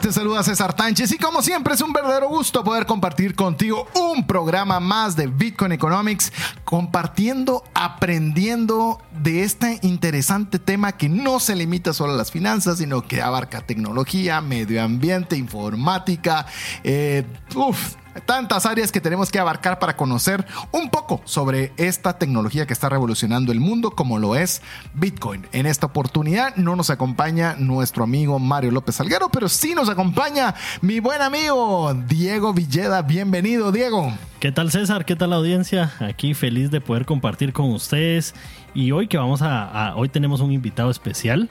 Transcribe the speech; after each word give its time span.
Te 0.00 0.12
saluda 0.12 0.42
César 0.42 0.74
Tánchez 0.74 1.12
y 1.12 1.18
como 1.18 1.40
siempre 1.40 1.74
es 1.74 1.80
un 1.80 1.92
verdadero 1.92 2.28
gusto 2.28 2.64
poder 2.64 2.84
compartir 2.84 3.36
contigo 3.36 3.86
un 3.94 4.26
programa 4.26 4.80
más 4.80 5.14
de 5.14 5.28
Bitcoin 5.28 5.70
Economics, 5.70 6.32
compartiendo, 6.64 7.62
aprendiendo 7.74 9.00
de 9.22 9.44
este 9.44 9.78
interesante 9.82 10.58
tema 10.58 10.92
que 10.92 11.08
no 11.08 11.38
se 11.38 11.54
limita 11.54 11.92
solo 11.92 12.12
a 12.12 12.16
las 12.16 12.32
finanzas, 12.32 12.78
sino 12.78 13.02
que 13.02 13.22
abarca 13.22 13.60
tecnología, 13.60 14.40
medio 14.40 14.82
ambiente, 14.82 15.36
informática, 15.36 16.44
eh, 16.82 17.24
uf, 17.54 17.94
tantas 18.26 18.66
áreas 18.66 18.92
que 18.92 19.00
tenemos 19.00 19.30
que 19.30 19.38
abarcar 19.38 19.78
para 19.78 19.96
conocer 19.96 20.46
un 20.72 20.90
poco 20.90 21.20
sobre 21.24 21.72
esta 21.76 22.18
tecnología 22.18 22.66
que 22.66 22.72
está 22.72 22.88
revolucionando 22.88 23.52
el 23.52 23.60
mundo 23.60 23.90
como 23.92 24.18
lo 24.18 24.36
es 24.36 24.62
Bitcoin. 24.94 25.46
En 25.52 25.66
esta 25.66 25.86
oportunidad 25.86 26.56
no 26.56 26.76
nos 26.76 26.90
acompaña 26.90 27.56
nuestro 27.58 28.04
amigo 28.04 28.38
Mario 28.38 28.70
López 28.70 28.96
Salguero, 28.96 29.28
pero 29.28 29.48
sí 29.48 29.74
nos 29.74 29.88
acompaña 29.88 30.54
mi 30.80 31.00
buen 31.00 31.22
amigo 31.22 31.94
Diego 32.06 32.52
Villeda. 32.52 33.02
Bienvenido, 33.02 33.72
Diego. 33.72 34.12
¿Qué 34.40 34.52
tal 34.52 34.70
César? 34.70 35.04
¿Qué 35.04 35.16
tal 35.16 35.30
la 35.30 35.36
audiencia? 35.36 35.92
Aquí 36.00 36.34
feliz 36.34 36.70
de 36.70 36.80
poder 36.80 37.06
compartir 37.06 37.52
con 37.52 37.70
ustedes. 37.70 38.34
Y 38.74 38.92
hoy 38.92 39.08
que 39.08 39.16
vamos 39.16 39.40
a, 39.42 39.94
hoy 39.96 40.08
tenemos 40.08 40.40
un 40.40 40.52
invitado 40.52 40.90
especial, 40.90 41.48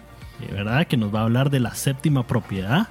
¿verdad? 0.52 0.88
Que 0.88 0.97
nos 0.97 1.14
va 1.14 1.22
a 1.22 1.23
hablar 1.23 1.50
de 1.50 1.59
la 1.59 1.73
séptima 1.73 2.28
propiedad 2.28 2.88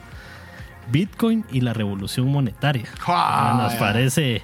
Bitcoin 0.91 1.44
y 1.50 1.61
la 1.61 1.72
revolución 1.72 2.28
monetaria. 2.28 2.88
Nos 3.06 3.75
parece 3.75 4.42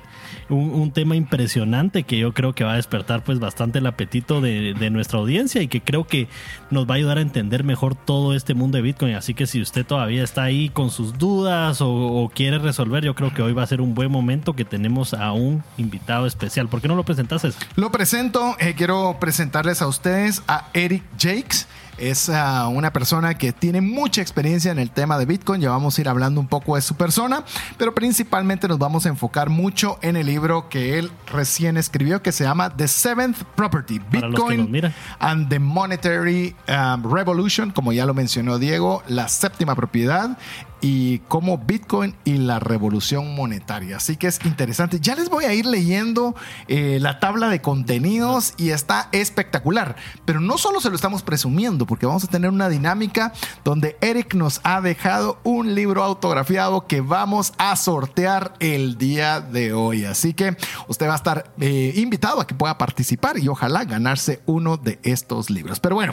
un, 0.49 0.91
tema 0.93 1.17
impresionante 1.17 2.05
que 2.05 2.19
yo 2.19 2.33
creo 2.33 2.55
que 2.55 2.65
va 2.65 2.73
a 2.73 2.77
despertar 2.77 3.23
pues 3.23 3.39
bastante 3.39 3.79
el 3.79 3.87
apetito 3.87 4.41
de, 4.41 4.75
nuestra 4.91 5.19
audiencia 5.19 5.61
y 5.61 5.69
que 5.69 5.83
creo 5.83 6.07
que 6.07 6.29
nos 6.71 6.89
va 6.89 6.95
a 6.95 6.97
ayudar 6.97 7.19
a 7.19 7.21
entender 7.21 7.63
mejor 7.63 7.95
todo 7.95 8.35
este 8.35 8.55
mundo 8.55 8.77
de 8.77 8.83
Bitcoin. 8.83 9.15
Así 9.15 9.35
que 9.35 9.47
si 9.47 9.61
usted 9.61 9.85
todavía 9.85 10.25
está 10.25 10.45
ahí 10.45 10.71
con 10.71 10.91
sus 10.91 11.19
dudas 11.19 11.79
o, 11.81 12.31
quiere 12.35 12.59
resolver, 12.59 13.05
yo 13.05 13.15
creo 13.15 13.35
que 13.35 13.43
hoy 13.43 13.53
va 13.53 13.63
a 13.63 13.67
ser 13.67 13.81
un 13.81 13.95
buen 13.95 14.11
momento 14.11 14.55
que 14.55 14.65
tenemos 14.65 15.15
a 15.15 15.33
un 15.33 15.63
invitado 15.77 16.27
especial. 16.27 16.69
¿Por 16.69 16.81
qué 16.81 16.89
no 16.89 16.97
lo 16.97 17.05
presentaste? 17.05 17.51
Lo 17.77 17.91
presento, 17.93 18.57
eh, 18.59 18.75
quiero 18.77 19.17
presentarles 19.21 19.83
a 19.83 19.89
ustedes 19.89 20.43
a 20.49 20.69
Eric 20.73 21.03
Jakes. 21.19 21.67
Es 21.99 22.29
uh, 22.29 22.69
una 22.69 22.93
persona 22.93 23.35
que 23.35 23.53
tiene 23.53 23.81
mucha 23.81 24.21
experiencia 24.21 24.71
en 24.71 24.79
el 24.79 24.91
tema 24.91 25.19
de 25.19 25.27
Bitcoin. 25.27 25.61
Ya 25.61 25.71
vamos 25.71 25.99
a 25.99 26.01
ir 26.01 26.09
hablando 26.09 26.41
un 26.41 26.47
poco 26.47 26.77
de 26.77 26.83
su 26.83 26.95
persona, 26.95 27.45
pero 27.77 27.95
principalmente 27.95 28.69
nos 28.69 28.79
vamos 28.79 29.07
a 29.07 29.09
enfocar 29.09 29.51
mucho 29.51 29.99
en 30.03 30.17
el 30.17 30.27
libro 30.27 30.69
que 30.69 30.99
él 30.99 31.11
recién 31.33 31.77
escribió 31.77 32.23
que 32.23 32.33
se 32.33 32.45
llama 32.45 32.71
The 32.71 32.89
Seventh 32.89 33.43
Property, 33.57 34.01
Bitcoin 34.11 34.93
and 35.19 35.49
the 35.49 35.59
Monetary 35.59 36.55
um, 36.69 37.13
Revolution, 37.13 37.71
como 37.71 37.93
ya 37.93 38.07
lo 38.07 38.15
mencionó 38.15 38.59
Diego, 38.59 39.03
la 39.09 39.29
séptima 39.29 39.75
propiedad 39.75 40.39
y 40.81 41.19
cómo 41.29 41.59
Bitcoin 41.59 42.15
y 42.25 42.39
la 42.39 42.59
revolución 42.59 43.35
monetaria. 43.35 43.97
Así 43.97 44.17
que 44.17 44.29
es 44.29 44.39
interesante. 44.45 45.01
Ya 45.01 45.15
les 45.15 45.29
voy 45.29 45.45
a 45.45 45.55
ir 45.55 45.67
leyendo 45.67 46.35
eh, 46.69 46.99
la 47.01 47.21
tabla 47.21 47.49
de 47.49 47.61
contenidos 47.61 48.55
y 48.57 48.71
está 48.71 49.09
espectacular. 49.13 49.97
Pero 50.25 50.41
no 50.41 50.59
solo 50.59 50.81
se 50.81 50.91
lo 50.91 50.97
estamos 50.97 51.23
presumiendo, 51.23 51.87
porque 51.87 52.07
vamos 52.07 52.25
a 52.25 52.29
tener 52.29 52.51
una 52.51 52.69
dinámica 52.69 53.33
donde 53.65 53.97
Eric 54.01 54.35
nos 54.35 54.61
ha 54.65 54.81
dejado 54.81 55.41
un 55.45 55.75
libro 55.75 56.03
autografiado 56.05 56.87
que 56.87 57.01
vamos 57.01 57.53
a 57.59 57.75
sortear 57.77 58.55
el 58.61 58.99
día 58.99 59.41
de 59.41 59.73
hoy. 59.73 60.05
Así 60.05 60.35
que 60.35 60.57
usted 60.87 61.09
va 61.09 61.15
a 61.15 61.17
estar 61.17 61.53
eh, 61.61 61.93
invitado 61.97 62.41
a 62.41 62.47
que 62.47 62.55
pueda 62.55 62.79
participar 62.79 63.39
y 63.39 63.49
ojalá 63.49 63.85
ganarse 63.85 64.41
uno 64.47 64.77
de 64.77 64.99
estos 65.03 65.51
libros. 65.51 65.81
Pero 65.81 65.95
bueno, 65.97 66.13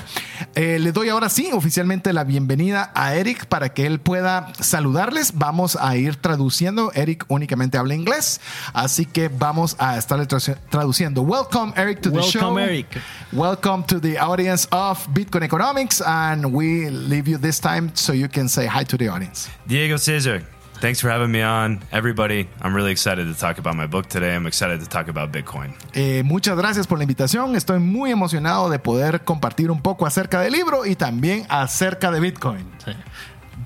eh, 0.56 0.80
le 0.80 0.92
doy 0.92 1.10
ahora 1.10 1.30
sí 1.30 1.50
oficialmente 1.54 2.14
la 2.14 2.24
bienvenida 2.24 2.92
a 2.96 3.16
Eric 3.16 3.46
para 3.48 3.74
que 3.74 3.86
él 3.86 4.00
pueda 4.00 4.52
saludarles. 4.60 5.34
Vamos 5.36 5.78
a 5.80 5.96
ir 5.96 6.16
traduciendo. 6.16 6.92
Eric 6.94 7.26
únicamente 7.28 7.78
habla 7.78 7.96
inglés, 7.96 8.42
así 8.74 9.06
que 9.06 9.30
vamos 9.30 9.76
a 9.80 9.98
estar 9.98 10.26
traduciendo. 10.70 11.22
Welcome, 11.22 11.74
Eric, 11.76 12.02
to 12.02 12.12
the 12.12 12.22
show. 12.22 12.54
Welcome, 12.54 12.64
Eric. 12.64 12.88
Welcome 13.32 13.84
to 13.88 14.00
the 14.00 14.18
audience 14.20 14.68
of 14.72 15.08
Bitcoin 15.14 15.44
Economics, 15.44 16.02
and 16.02 16.54
we 16.54 16.90
leave 16.90 17.28
you 17.28 17.38
this 17.38 17.60
time 17.60 17.92
so 17.94 18.14
you 18.14 18.30
can 18.30 18.48
say 18.48 18.66
hi 18.66 18.84
to 18.86 18.98
the 18.98 19.08
audience. 19.10 19.50
Diego 19.68 19.98
Cesar. 19.98 20.44
Thanks 20.82 21.00
for 21.00 21.10
having 21.10 21.32
me 21.32 21.42
on, 21.42 21.80
everybody. 21.92 22.48
I'm 22.62 22.76
really 22.76 22.92
excited 22.92 23.28
to 23.28 23.34
talk 23.34 23.58
about 23.58 23.76
my 23.76 23.88
book 23.88 24.08
today. 24.08 24.36
I'm 24.36 24.46
excited 24.46 24.82
to 24.82 24.88
talk 24.88 25.08
about 25.08 25.32
Bitcoin. 25.32 25.74
Eh, 25.94 26.22
muchas 26.24 26.58
gracias 26.58 26.86
por 26.86 26.98
la 26.98 27.06
invitación. 27.06 27.56
Estoy 27.56 27.80
muy 27.80 28.12
emocionado 28.12 28.70
de 28.70 28.78
poder 28.78 29.24
compartir 29.24 29.72
un 29.72 29.82
poco 29.82 30.06
acerca 30.06 30.42
del 30.42 30.52
libro 30.52 30.86
y 30.86 30.96
también 30.96 31.46
acerca 31.50 32.12
de 32.12 32.20
Bitcoin. 32.20 32.66
Sí. 32.84 32.92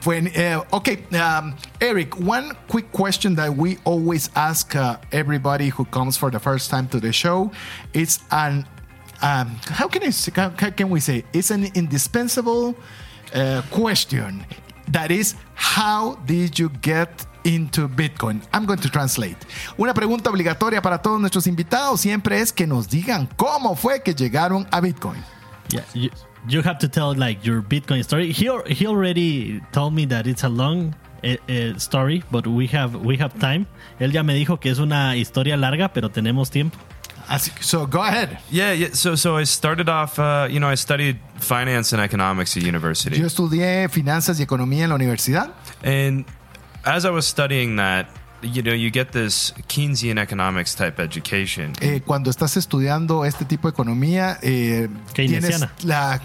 When, 0.05 0.27
uh, 0.27 0.63
okay, 0.73 1.03
um, 1.17 1.55
Eric, 1.81 2.19
one 2.19 2.55
quick 2.67 2.91
question 2.91 3.35
that 3.35 3.55
we 3.55 3.77
always 3.83 4.29
ask 4.35 4.75
uh, 4.75 4.97
everybody 5.11 5.69
who 5.69 5.85
comes 5.85 6.15
for 6.15 6.31
the 6.31 6.39
first 6.39 6.69
time 6.69 6.87
to 6.89 6.99
the 6.99 7.11
show. 7.11 7.51
It's 7.93 8.19
an, 8.31 8.65
um, 9.21 9.59
how, 9.65 9.87
can 9.87 10.03
I, 10.03 10.11
how 10.35 10.69
can 10.71 10.89
we 10.89 11.01
say, 11.01 11.25
it's 11.33 11.51
an 11.51 11.65
indispensable 11.75 12.75
uh, 13.33 13.61
question. 13.71 14.45
That 14.87 15.11
is, 15.11 15.35
how 15.53 16.15
did 16.25 16.57
you 16.57 16.69
get 16.81 17.25
into 17.43 17.87
Bitcoin. 17.87 18.41
I'm 18.53 18.65
going 18.65 18.79
to 18.79 18.89
translate. 18.89 19.37
Una 19.77 19.93
pregunta 19.93 20.29
obligatoria 20.29 20.81
para 20.81 21.01
todos 21.01 21.19
nuestros 21.19 21.47
invitados 21.47 22.01
siempre 22.01 22.39
es 22.39 22.51
que 22.51 22.67
nos 22.67 22.89
digan 22.89 23.27
cómo 23.37 23.75
fue 23.75 24.01
que 24.01 24.13
llegaron 24.13 24.67
a 24.71 24.81
Bitcoin. 24.81 25.23
Yeah, 25.69 25.83
you, 25.93 26.09
you 26.47 26.61
have 26.61 26.79
to 26.79 26.87
tell 26.87 27.13
like 27.13 27.45
your 27.45 27.61
Bitcoin 27.61 28.03
story. 28.03 28.31
He 28.31 28.49
he 28.67 28.87
already 28.87 29.61
told 29.71 29.93
me 29.93 30.05
that 30.05 30.27
it's 30.27 30.43
a 30.43 30.49
long 30.49 30.95
uh, 31.23 31.77
story, 31.77 32.23
but 32.31 32.47
we 32.47 32.67
have 32.67 32.95
we 32.95 33.17
have 33.17 33.37
time. 33.39 33.67
Él 33.99 34.11
ya 34.11 34.23
me 34.23 34.33
dijo 34.33 34.59
que 34.59 34.71
es 34.71 34.79
una 34.79 35.15
historia 35.15 35.57
larga, 35.57 35.93
pero 35.93 36.09
tenemos 36.09 36.49
tiempo. 36.49 36.77
So 37.61 37.85
go 37.85 38.01
ahead. 38.01 38.39
Yeah, 38.49 38.73
yeah. 38.73 38.89
So 38.93 39.15
so 39.15 39.37
I 39.37 39.43
started 39.43 39.87
off. 39.87 40.17
Uh, 40.17 40.47
you 40.49 40.59
know, 40.59 40.67
I 40.67 40.75
studied 40.75 41.19
finance 41.37 41.93
and 41.93 42.01
economics 42.01 42.57
at 42.57 42.63
university. 42.63 43.19
Yo 43.19 43.27
estudié 43.27 43.87
finanzas 43.89 44.39
y 44.39 44.43
economía 44.43 44.83
en 44.83 44.89
la 44.89 44.95
universidad. 44.95 45.51
And 45.83 46.25
as 46.85 47.05
I 47.05 47.11
was 47.11 47.27
studying 47.27 47.75
that, 47.75 48.07
you 48.41 48.61
know, 48.61 48.73
you 48.73 48.89
get 48.89 49.11
this 49.11 49.53
Keynesian 49.67 50.17
economics 50.17 50.75
type 50.75 50.99
education. 50.99 51.73
Eh, 51.81 52.01
cuando 52.05 52.29
estás 52.29 52.57
estudiando 52.57 53.25
este 53.25 53.45
tipo 53.45 53.67
de 53.67 53.71
economía, 53.71 54.37
eh, 54.41 54.87
tienes 55.13 55.65
la, 55.83 56.21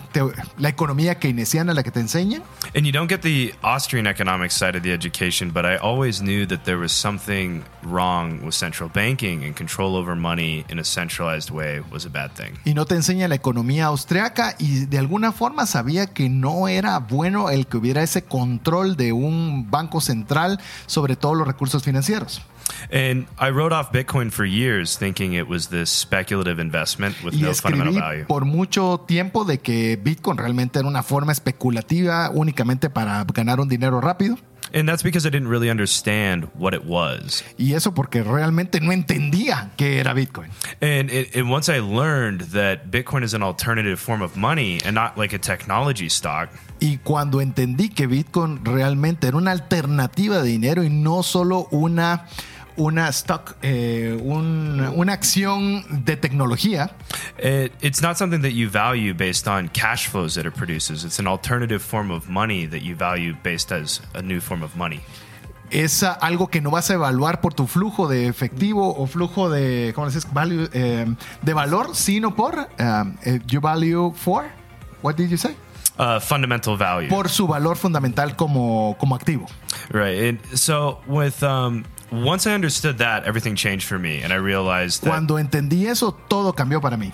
la 0.59 0.69
economía 0.69 1.17
keynesiana 1.17 1.75
la 1.75 1.83
que 1.83 1.91
te 1.91 2.01
enseña. 2.01 2.43
And 2.75 2.87
you 2.87 2.93
don't 2.93 3.09
get 3.09 3.23
the 3.23 3.55
Austrian 3.63 4.07
economics 4.07 4.55
side 4.55 4.77
of 4.77 4.83
the 4.83 4.93
education, 4.93 5.51
but 5.51 5.65
I 5.65 5.77
always 5.77 6.21
knew 6.21 6.47
that 6.47 6.65
there 6.65 6.79
was 6.79 6.93
something 6.93 7.65
wrong 7.83 8.41
with 8.45 8.55
central 8.55 8.91
banking 8.93 9.45
and 9.45 9.57
control 9.57 9.97
over 9.97 10.17
money 10.17 10.65
in 10.69 10.79
a 10.79 10.85
centralized 10.85 11.51
way 11.51 11.81
was 11.91 12.07
a 12.07 12.11
bad 12.11 12.33
thing. 12.33 12.55
Y 12.65 12.75
no 12.75 12.85
te 12.87 12.95
enseña 12.95 13.29
la 13.29 13.35
economía 13.35 13.87
austriaca 13.87 14.55
y 14.59 14.87
de 14.87 14.99
alguna 14.99 15.33
forma 15.33 15.67
sabía 15.67 16.07
que 16.07 16.29
no 16.29 16.69
era 16.69 16.99
bueno 16.99 17.51
el 17.51 17.67
que 17.67 17.77
hubiera 17.77 18.03
ese 18.03 18.23
control 18.23 18.97
de 18.97 19.13
un 19.13 19.71
banco 19.71 20.01
central 20.01 20.61
sobre 20.87 21.17
todos 21.17 21.37
los 21.37 21.47
recursos 21.47 21.83
financieros 21.83 22.04
financieros. 22.05 22.41
And 22.91 23.27
I 23.39 23.51
wrote 23.51 23.73
off 23.73 23.93
Bitcoin 23.93 24.31
for 24.31 24.45
years 24.45 24.97
thinking 24.97 25.35
it 25.35 25.49
was 25.49 25.69
this 25.69 25.91
speculative 25.91 26.59
investment 26.61 27.17
with 27.23 27.35
y 27.35 27.41
no 27.43 27.55
fundamental 27.55 27.95
value. 27.95 28.25
por 28.27 28.45
mucho 28.45 29.05
tiempo 29.07 29.45
de 29.45 29.59
que 29.59 29.97
Bitcoin 29.97 30.37
realmente 30.37 30.79
era 30.79 30.89
una 30.89 31.03
forma 31.03 31.33
especulativa 31.33 32.31
únicamente 32.31 32.91
para 32.91 33.25
ganar 33.25 33.61
un 33.61 33.69
dinero 33.69 34.01
rápido. 34.01 34.39
And 34.75 34.89
that's 34.89 35.05
because 35.05 35.25
I 35.25 35.31
didn't 35.31 35.47
really 35.47 35.71
understand 35.71 36.51
what 36.55 36.75
it 36.75 36.85
was. 36.85 37.45
Y 37.57 37.75
eso 37.75 37.93
porque 37.93 38.25
realmente 38.25 38.81
no 38.81 38.91
entendía 38.91 39.71
qué 39.77 40.01
era 40.01 40.13
Bitcoin. 40.15 40.51
And, 40.81 41.11
it, 41.11 41.37
and 41.37 41.49
once 41.49 41.69
I 41.69 41.79
learned 41.79 42.41
that 42.53 42.91
Bitcoin 42.91 43.23
is 43.23 43.35
an 43.35 43.43
alternative 43.45 44.01
form 44.01 44.21
of 44.21 44.37
money 44.37 44.81
and 44.85 44.95
not 44.95 45.17
like 45.17 45.33
a 45.33 45.39
technology 45.39 46.09
stock. 46.09 46.51
Y 46.81 46.99
cuando 47.05 47.41
entendí 47.41 47.89
que 47.89 48.09
Bitcoin 48.09 48.65
realmente 48.65 49.29
era 49.29 49.37
una 49.37 49.53
alternativa 49.53 50.43
de 50.43 50.49
dinero 50.49 50.83
y 50.83 50.91
no 50.91 51.23
solo 51.23 51.69
una 51.71 52.27
una 52.77 53.09
stock, 53.09 53.57
eh, 53.63 54.19
un, 54.23 54.81
una 54.95 55.13
acción 55.13 56.05
de 56.05 56.17
tecnología. 56.17 56.91
It, 57.39 57.73
it's 57.81 58.03
not 58.03 58.17
something 58.17 58.43
that 58.43 58.53
you 58.53 58.69
value 58.69 59.15
based 59.15 59.47
on 59.47 59.69
cash 59.69 60.09
flows 60.09 60.35
that 60.35 60.47
it 60.47 60.55
produces. 60.55 61.05
It's 61.05 61.19
an 61.19 61.27
alternative 61.27 61.81
form 61.81 62.11
of 62.11 62.29
money 62.29 62.67
that 62.67 62.83
you 62.83 62.95
value 62.97 63.35
based 63.43 63.73
as 63.73 64.01
a 64.15 64.23
new 64.23 64.41
form 64.41 64.63
of 64.63 64.77
money. 64.77 65.01
es 65.71 66.05
algo 66.05 66.49
que 66.49 66.61
no 66.61 66.71
vas 66.71 66.91
a 66.91 66.95
evaluar 66.95 67.41
por 67.41 67.55
tu 67.55 67.67
flujo 67.67 68.07
de 68.07 68.29
efectivo 68.29 68.95
o 68.97 69.07
flujo 69.07 69.51
de, 69.51 69.93
¿cómo 69.95 70.07
dices? 70.07 70.27
Value, 70.33 70.69
eh, 70.73 71.07
de 71.43 71.55
valor, 71.55 71.97
sino 71.97 72.35
por 72.35 72.69
um, 72.79 73.17
eh, 73.25 73.41
you 73.47 73.61
value 73.61 74.13
for, 74.15 74.45
what 75.03 75.17
did 75.17 75.29
you 75.29 75.37
say? 75.37 75.57
Uh, 75.99 76.21
fundamental 76.21 76.77
value. 76.77 77.09
Por 77.09 77.29
su 77.29 77.47
valor 77.47 77.77
fundamental 77.77 78.37
como, 78.37 78.97
como 78.99 79.15
activo. 79.15 79.47
right. 79.91 80.19
And 80.29 80.59
so 80.59 81.01
with 81.07 81.43
um, 81.43 81.85
once 82.23 82.47
I 82.47 82.55
understood 82.55 82.99
that, 82.99 83.25
everything 83.25 83.57
changed 83.57 83.87
for 83.87 83.99
me, 83.99 84.23
and 84.23 84.33
I 84.33 84.37
realized 84.37 85.03
that 85.03 85.11
Cuando 85.11 85.39
entendí 85.39 85.87
eso, 85.87 86.13
todo 86.29 86.53
cambió 86.53 86.81
para 86.81 86.97
mí. 86.97 87.13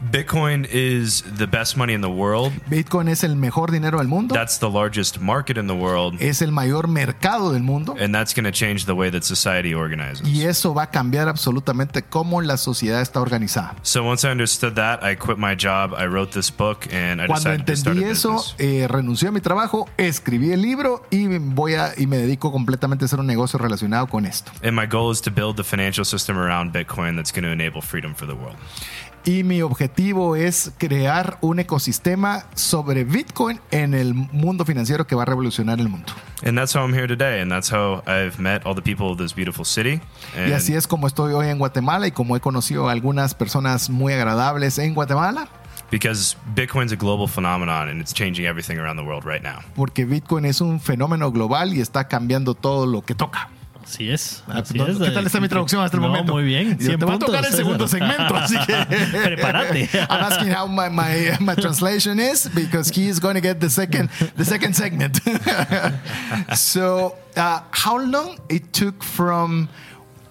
Bitcoin 0.00 0.66
is 0.70 1.22
the 1.36 1.46
best 1.46 1.76
money 1.76 1.92
in 1.92 2.00
the 2.00 2.10
world. 2.10 2.52
Bitcoin 2.70 3.08
es 3.08 3.24
el 3.24 3.36
mejor 3.36 3.70
dinero 3.72 3.98
del 3.98 4.08
mundo, 4.08 4.34
That's 4.34 4.58
the 4.58 4.70
largest 4.70 5.18
market 5.20 5.58
in 5.58 5.66
the 5.66 5.74
world, 5.74 6.16
es 6.20 6.40
el 6.40 6.52
mayor 6.52 6.88
mercado 6.88 7.52
del 7.52 7.62
mundo 7.62 7.96
and 7.98 8.14
that's 8.14 8.32
going 8.34 8.44
to 8.44 8.52
change 8.52 8.86
the 8.86 8.94
way 8.94 9.10
that 9.10 9.22
society 9.24 9.74
organizes. 9.74 10.26
y 10.26 10.42
eso 10.44 10.72
va 10.72 10.84
a 10.84 10.90
cambiar 10.90 11.28
absolutamente 11.28 12.02
cómo 12.02 12.40
la 12.40 12.56
sociedad 12.56 13.00
está 13.02 13.20
organizada. 13.20 13.74
So 13.82 14.04
once 14.04 14.26
I 14.26 14.30
understood 14.30 14.74
that, 14.74 15.02
I 15.02 15.16
quit 15.16 15.36
my 15.38 15.54
job. 15.54 15.94
I 15.98 16.06
wrote 16.06 16.32
this 16.32 16.50
book, 16.50 16.86
and 16.92 17.20
I 17.20 17.26
Cuando 17.26 17.50
decided 17.50 17.66
to 17.66 17.76
start 17.76 17.96
a 17.96 18.00
entendí 18.00 18.10
eso, 18.10 18.44
eh, 18.58 18.86
renuncié 18.88 19.28
a 19.28 19.32
mi 19.32 19.40
trabajo, 19.40 19.88
escribí 19.96 20.52
el 20.52 20.62
libro 20.62 21.04
y 21.10 21.26
voy 21.38 21.74
a 21.74 21.92
y 21.96 22.06
me 22.06 22.18
dedico 22.18 22.52
completamente 22.52 23.04
a 23.04 23.06
hacer 23.06 23.18
un 23.20 23.26
negocio 23.26 23.58
relacionado 23.58 24.06
con 24.06 24.26
esto. 24.26 24.52
And 24.62 24.74
my 24.76 24.86
goal 24.86 25.12
is 25.12 25.20
to 25.22 25.30
build 25.30 25.56
the 25.56 25.64
financial 25.64 26.04
system 26.04 26.38
around 26.38 26.72
Bitcoin 26.72 27.16
that's 27.16 27.32
going 27.32 27.44
to 27.44 27.50
enable 27.52 27.82
freedom 27.82 28.14
for 28.14 28.26
the 28.26 28.34
world. 28.34 28.56
Y 29.24 29.42
mi 29.42 29.60
objetivo 29.62 30.36
es 30.36 30.72
crear 30.78 31.38
un 31.42 31.58
ecosistema 31.58 32.46
sobre 32.54 33.04
Bitcoin 33.04 33.60
en 33.70 33.92
el 33.92 34.14
mundo 34.14 34.64
financiero 34.64 35.06
que 35.06 35.14
va 35.14 35.22
a 35.22 35.26
revolucionar 35.26 35.78
el 35.80 35.88
mundo. 35.88 36.12
And 36.46 36.56
that's 36.56 36.74
how 36.74 36.82
I'm 36.82 36.94
here 36.94 37.08
today, 37.08 37.40
and 37.40 37.50
that's 37.50 37.70
how 37.70 38.02
I've 38.06 38.38
met 38.38 38.64
all 38.64 38.74
the 38.74 38.80
people 38.82 39.10
of 39.10 39.18
this 39.18 39.34
beautiful 39.34 39.64
city. 39.64 40.00
Y 40.36 40.52
así 40.52 40.72
And 40.72 40.78
es 40.78 40.86
como 40.86 41.06
estoy 41.06 41.32
hoy 41.32 41.48
en 41.48 41.58
Guatemala 41.58 42.06
y 42.06 42.12
como 42.12 42.36
he 42.36 42.40
conocido 42.40 42.88
a 42.88 42.92
algunas 42.92 43.34
personas 43.34 43.90
muy 43.90 44.12
agradables 44.12 44.78
en 44.78 44.94
Guatemala, 44.94 45.48
because 45.90 46.36
Bitcoin's 46.54 46.92
a 46.92 46.96
global 46.96 47.26
phenomenon, 47.26 47.88
and 47.88 48.00
it's 48.00 48.14
changing 48.14 48.46
everything 48.46 48.78
around 48.78 48.96
the 48.96 49.02
world 49.02 49.24
right 49.24 49.42
now. 49.42 49.58
porque 49.74 50.04
Bitcoin 50.04 50.44
es 50.44 50.60
un 50.60 50.80
fenómeno 50.80 51.32
global 51.32 51.74
y 51.74 51.80
está 51.80 52.06
cambiando 52.08 52.54
todo 52.54 52.86
lo 52.86 53.02
que 53.02 53.14
toca. 53.14 53.50
Así 53.88 54.10
es. 54.10 54.42
Ah, 54.46 54.58
así 54.58 54.76
no, 54.76 54.86
es. 54.86 54.98
Tal 54.98 55.26
está 55.26 55.40
mi 55.40 55.48
traducción 55.48 55.82
hasta 55.82 55.96
el 55.96 56.02
No, 56.02 56.08
momento? 56.08 56.34
Muy 56.34 56.44
bien. 56.44 56.76
Yo 56.78 56.88
100 56.88 56.98
te 56.98 57.06
va 57.06 57.14
a 57.14 57.18
tocar 57.18 57.44
el 57.44 57.52
segundo 57.54 57.88
segmento, 57.88 58.36
así 58.36 58.54
que 58.66 58.74
Prepárate. 59.24 59.88
I'm 60.10 60.24
asking 60.24 60.52
how 60.52 60.66
my, 60.66 60.90
my, 60.90 61.38
my 61.40 61.54
translation 61.54 62.20
is 62.20 62.48
because 62.54 62.90
he 62.90 63.08
is 63.08 63.18
going 63.18 63.34
to 63.34 63.40
get 63.40 63.60
the 63.60 63.70
second 63.70 64.10
the 64.36 64.44
second 64.44 64.74
segment. 64.74 65.18
so, 66.54 67.16
uh, 67.36 67.62
how 67.70 67.98
long 67.98 68.38
it 68.50 68.74
took 68.74 69.02
from 69.02 69.70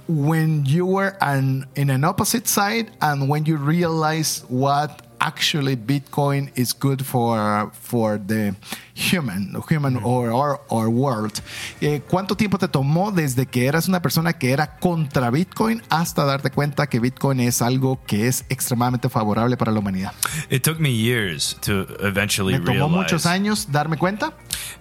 when 0.07 0.63
you 0.65 0.85
were 0.85 1.17
an, 1.21 1.65
in 1.75 1.89
an 1.89 2.03
opposite 2.03 2.47
side 2.47 2.91
and 3.01 3.27
when 3.27 3.45
you 3.45 3.57
realized 3.57 4.45
what 4.49 5.01
actually 5.19 5.75
Bitcoin 5.75 6.51
is 6.55 6.73
good 6.73 7.03
for 7.03 7.71
for 7.73 8.19
the 8.19 8.55
human, 8.97 9.55
human 9.69 9.97
or, 10.03 10.31
or, 10.31 10.61
or 10.69 10.89
world. 10.89 11.41
Eh, 11.81 12.01
¿Cuánto 12.07 12.35
tiempo 12.35 12.57
te 12.57 12.67
tomó 12.67 13.11
desde 13.11 13.45
que 13.45 13.67
eras 13.67 13.87
una 13.87 14.01
persona 14.01 14.33
que 14.33 14.51
era 14.51 14.77
contra 14.77 15.29
Bitcoin 15.29 15.81
hasta 15.89 16.25
darte 16.25 16.49
cuenta 16.49 16.87
que 16.87 16.99
Bitcoin 16.99 17.39
es 17.39 17.61
algo 17.61 17.99
que 18.05 18.27
es 18.27 18.45
extremadamente 18.49 19.09
favorable 19.09 19.55
para 19.57 19.71
la 19.71 19.79
humanidad? 19.79 20.13
It 20.49 20.63
took 20.63 20.79
me 20.79 20.91
years 20.91 21.55
to 21.61 21.87
eventually 21.99 22.59
Me 22.59 22.65
tomó 22.65 22.89
muchos 22.89 23.25
años 23.25 23.71
darme 23.71 23.97
cuenta 23.97 24.33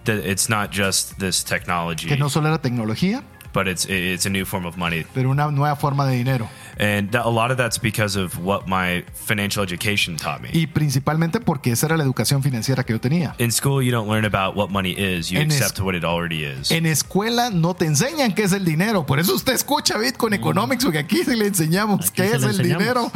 that 0.05 0.25
it's 0.25 0.49
not 0.49 0.71
just 0.73 1.17
this 1.19 1.43
technology, 1.43 2.07
que 2.07 2.17
no 2.17 2.29
solo 2.29 2.47
era 2.47 2.59
tecnología, 2.59 3.23
but 3.57 3.67
it's 3.67 3.87
it's 3.89 4.27
a 4.27 4.29
new 4.29 4.45
form 4.45 4.67
of 4.67 4.77
money. 4.77 5.03
pero 5.15 5.31
una 5.31 5.49
nueva 5.49 5.75
forma 5.75 6.05
de 6.05 6.15
dinero. 6.15 6.47
And 6.79 7.09
that, 7.09 7.25
a 7.25 7.29
lot 7.29 7.49
of 7.49 7.57
that's 7.57 7.79
because 7.79 8.15
of 8.15 8.37
what 8.37 8.67
my 8.67 9.03
financial 9.15 9.63
education 9.63 10.15
taught 10.15 10.41
me. 10.41 10.49
Y 10.53 10.67
principalmente 10.67 11.39
porque 11.39 11.71
esa 11.71 11.87
era 11.87 11.97
la 11.97 12.03
educación 12.03 12.43
financiera 12.43 12.83
que 12.83 12.93
yo 12.93 12.99
tenía. 13.01 13.33
In 13.39 13.51
school, 13.51 13.83
you 13.83 13.91
don't 13.91 14.07
learn 14.07 14.25
about 14.25 14.55
what 14.55 14.69
money 14.69 14.91
is; 14.91 15.31
you 15.31 15.39
En 15.39 15.51
accept 15.51 15.79
what 15.79 15.95
it 15.95 16.03
already 16.03 16.43
is. 16.45 16.69
En 16.69 16.85
escuela 16.85 17.49
no 17.49 17.73
te 17.73 17.85
enseñan 17.85 18.35
qué 18.35 18.43
es 18.43 18.53
el 18.53 18.63
dinero. 18.63 19.07
Por 19.07 19.19
eso 19.19 19.33
usted 19.33 19.53
escucha 19.53 19.97
Bitcoin 19.97 20.33
Economics, 20.33 20.83
porque 20.83 20.99
aquí 20.99 21.23
sí 21.25 21.35
le 21.35 21.47
enseñamos 21.47 22.01
Aquí 22.01 22.21
qué 22.21 22.27
es 22.27 22.43
el 22.43 22.49
enseñamos. 22.51 22.79
dinero. 22.79 23.11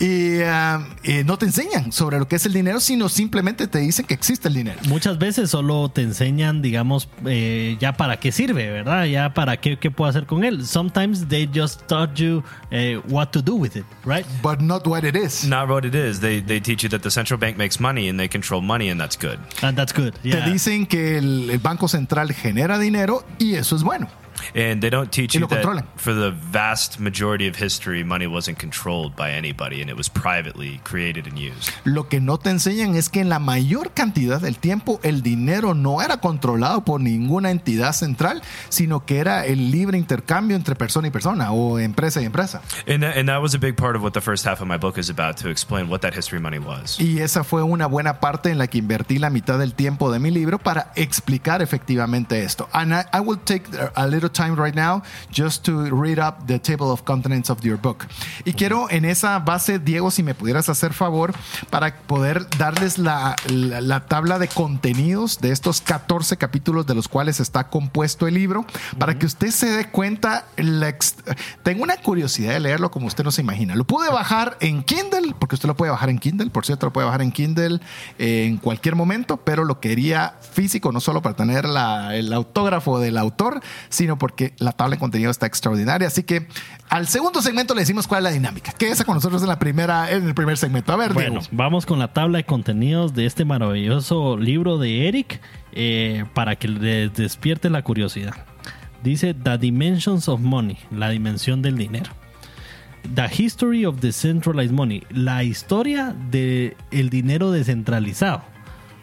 Y 0.00 0.40
eh, 0.40 1.22
no 1.24 1.38
te 1.38 1.46
enseñan 1.46 1.92
sobre 1.92 2.18
lo 2.18 2.26
que 2.26 2.34
es 2.34 2.46
el 2.46 2.52
dinero, 2.52 2.80
sino 2.80 3.08
simplemente 3.08 3.68
te 3.68 3.78
dicen 3.78 4.06
que 4.06 4.14
existe 4.14 4.48
el 4.48 4.54
dinero. 4.54 4.80
Muchas 4.88 5.18
veces 5.18 5.50
solo 5.50 5.88
te 5.88 6.02
enseñan, 6.02 6.62
digamos, 6.62 7.08
eh, 7.26 7.76
ya 7.78 7.92
para 7.92 8.18
qué 8.18 8.32
sirve, 8.32 8.70
¿verdad? 8.72 9.04
Ya 9.04 9.34
para 9.34 9.58
qué, 9.58 9.78
qué 9.84 9.90
puedo 9.90 10.08
hacer 10.08 10.24
con 10.24 10.44
él. 10.44 10.64
Sometimes 10.64 11.26
they 11.28 11.46
just 11.46 11.86
taught 11.88 12.18
you 12.18 12.42
eh, 12.70 12.96
what 13.08 13.30
to 13.32 13.42
do 13.42 13.54
with 13.54 13.76
it, 13.76 13.84
right? 14.06 14.24
But 14.42 14.62
not 14.62 14.86
what 14.86 15.04
it 15.04 15.14
is. 15.14 15.44
Not 15.44 15.68
what 15.68 15.84
it 15.84 15.94
is. 15.94 16.20
They 16.20 16.40
they 16.40 16.58
teach 16.58 16.82
you 16.82 16.88
that 16.88 17.02
the 17.02 17.10
central 17.10 17.38
bank 17.38 17.58
makes 17.58 17.78
money 17.78 18.08
and 18.08 18.18
they 18.18 18.28
control 18.28 18.62
money, 18.62 18.88
and 18.90 18.98
that's 18.98 19.16
good. 19.16 19.38
And 19.62 19.76
that's 19.76 19.92
good. 19.92 20.14
Te 20.22 20.30
Yeah. 20.30 20.46
dicen 20.48 20.86
que 20.86 21.18
el, 21.18 21.50
el 21.50 21.58
Banco 21.58 21.86
Central 21.86 22.32
genera 22.32 22.78
dinero 22.78 23.24
y 23.38 23.56
eso 23.56 23.76
es 23.76 23.82
bueno. 23.82 24.08
And 24.54 24.80
they 24.80 24.90
don't 24.90 25.10
teach 25.10 25.34
you 25.34 25.46
that 25.46 25.64
for 25.96 26.14
the 26.14 26.30
vast 26.30 27.00
majority 27.00 27.48
of 27.48 27.56
history, 27.56 28.04
money 28.04 28.26
wasn't 28.26 28.58
controlled 28.58 29.16
by 29.16 29.32
anybody, 29.32 29.80
and 29.80 29.90
it 29.90 29.96
was 29.96 30.08
privately 30.08 30.80
created 30.84 31.26
and 31.26 31.38
used. 31.38 31.70
Lo 31.84 32.08
que 32.08 32.20
no 32.20 32.38
te 32.38 32.50
enseñan 32.50 32.94
es 32.96 33.08
que 33.08 33.20
en 33.20 33.28
la 33.28 33.38
mayor 33.38 33.92
cantidad 33.92 34.40
del 34.40 34.58
tiempo 34.58 35.00
el 35.02 35.22
dinero 35.22 35.74
no 35.74 36.02
era 36.02 36.18
controlado 36.18 36.84
por 36.84 37.00
ninguna 37.00 37.50
entidad 37.50 37.92
central, 37.92 38.42
sino 38.68 39.04
que 39.06 39.18
era 39.18 39.46
el 39.46 39.70
libre 39.70 39.98
intercambio 39.98 40.56
entre 40.56 40.74
persona 40.74 41.08
y 41.08 41.10
persona 41.10 41.52
o 41.52 41.78
empresa 41.78 42.20
y 42.20 42.24
empresa. 42.24 42.60
And 42.86 43.02
that, 43.02 43.16
and 43.16 43.28
that 43.28 43.40
was 43.40 43.54
a 43.54 43.58
big 43.58 43.76
part 43.76 43.96
of 43.96 44.02
what 44.02 44.12
the 44.12 44.20
first 44.20 44.46
half 44.46 44.60
of 44.60 44.68
my 44.68 44.76
book 44.76 44.98
is 44.98 45.10
about 45.10 45.36
to 45.42 45.48
explain 45.48 45.88
what 45.88 46.00
that 46.00 46.14
history 46.14 46.40
money 46.40 46.58
was. 46.58 46.98
Y 47.00 47.20
esa 47.20 47.44
fue 47.44 47.62
una 47.62 47.86
buena 47.86 48.20
parte 48.20 48.50
en 48.50 48.58
la 48.58 48.66
que 48.66 48.78
invertí 48.78 49.18
la 49.18 49.30
mitad 49.30 49.58
del 49.58 49.74
tiempo 49.74 50.10
de 50.12 50.18
mi 50.18 50.30
libro 50.30 50.58
para 50.58 50.92
explicar 50.96 51.62
efectivamente 51.62 52.42
esto. 52.42 52.68
And 52.72 52.92
I, 52.92 53.04
I 53.12 53.20
will 53.20 53.38
take 53.38 53.64
a 53.94 54.06
little 54.06 54.30
time 54.34 54.56
right 54.56 54.74
now 54.74 55.02
just 55.32 55.64
to 55.64 55.84
read 55.90 56.18
up 56.18 56.46
the 56.46 56.58
table 56.58 56.90
of 56.90 57.02
contents 57.04 57.48
of 57.50 57.62
your 57.62 57.78
book. 57.80 58.04
Y 58.44 58.52
quiero 58.52 58.90
en 58.90 59.04
esa 59.06 59.38
base, 59.38 59.78
Diego, 59.78 60.10
si 60.10 60.22
me 60.22 60.34
pudieras 60.34 60.68
hacer 60.68 60.92
favor, 60.92 61.32
para 61.70 61.94
poder 61.96 62.46
darles 62.58 62.98
la, 62.98 63.36
la, 63.48 63.80
la 63.80 64.00
tabla 64.06 64.38
de 64.38 64.48
contenidos 64.48 65.40
de 65.40 65.50
estos 65.52 65.80
14 65.80 66.36
capítulos 66.36 66.86
de 66.86 66.94
los 66.94 67.08
cuales 67.08 67.40
está 67.40 67.68
compuesto 67.68 68.26
el 68.26 68.34
libro, 68.34 68.66
para 68.98 69.18
que 69.18 69.26
usted 69.26 69.50
se 69.50 69.66
dé 69.70 69.90
cuenta. 69.90 70.44
la 70.56 70.94
tengo 71.62 71.82
una 71.82 71.96
curiosidad 71.96 72.52
de 72.52 72.60
leerlo 72.60 72.90
como 72.90 73.06
usted 73.06 73.24
no 73.24 73.30
se 73.30 73.40
imagina. 73.40 73.74
Lo 73.74 73.84
pude 73.84 74.08
bajar 74.10 74.56
en 74.60 74.82
Kindle, 74.82 75.34
porque 75.38 75.54
usted 75.54 75.68
lo 75.68 75.76
puede 75.76 75.92
bajar 75.92 76.10
en 76.10 76.18
Kindle, 76.18 76.50
por 76.50 76.66
cierto, 76.66 76.86
lo 76.86 76.92
puede 76.92 77.06
bajar 77.06 77.22
en 77.22 77.32
Kindle 77.32 77.80
en 78.18 78.58
cualquier 78.58 78.96
momento, 78.96 79.36
pero 79.38 79.64
lo 79.64 79.80
quería 79.80 80.34
físico, 80.52 80.92
no 80.92 81.00
solo 81.00 81.22
para 81.22 81.36
tener 81.36 81.64
la- 81.64 82.14
el 82.16 82.32
autógrafo 82.32 82.98
del 82.98 83.16
autor, 83.16 83.60
sino 83.88 84.18
porque 84.24 84.54
la 84.56 84.72
tabla 84.72 84.94
de 84.96 85.00
contenido 85.00 85.30
está 85.30 85.44
extraordinaria. 85.44 86.08
Así 86.08 86.22
que 86.22 86.46
al 86.88 87.06
segundo 87.08 87.42
segmento 87.42 87.74
le 87.74 87.82
decimos 87.82 88.06
cuál 88.06 88.20
es 88.20 88.24
la 88.24 88.30
dinámica. 88.30 88.72
Quédese 88.72 89.04
con 89.04 89.16
nosotros 89.16 89.42
en, 89.42 89.48
la 89.48 89.58
primera, 89.58 90.10
en 90.10 90.26
el 90.26 90.34
primer 90.34 90.56
segmento. 90.56 90.94
A 90.94 90.96
ver, 90.96 91.12
Bueno, 91.12 91.40
Diego. 91.40 91.46
vamos 91.52 91.84
con 91.84 91.98
la 91.98 92.14
tabla 92.14 92.38
de 92.38 92.44
contenidos 92.44 93.12
de 93.12 93.26
este 93.26 93.44
maravilloso 93.44 94.38
libro 94.38 94.78
de 94.78 95.08
Eric 95.08 95.42
eh, 95.72 96.24
para 96.32 96.56
que 96.56 96.68
les 96.68 97.12
despierte 97.12 97.68
la 97.68 97.82
curiosidad. 97.82 98.32
Dice 99.02 99.34
The 99.34 99.58
Dimensions 99.58 100.26
of 100.30 100.40
Money, 100.40 100.78
la 100.90 101.10
dimensión 101.10 101.60
del 101.60 101.76
dinero. 101.76 102.10
The 103.14 103.28
History 103.30 103.84
of 103.84 104.00
Decentralized 104.00 104.72
Money, 104.72 105.02
la 105.10 105.44
historia 105.44 106.16
del 106.30 107.10
dinero 107.10 107.50
descentralizado. 107.50 108.42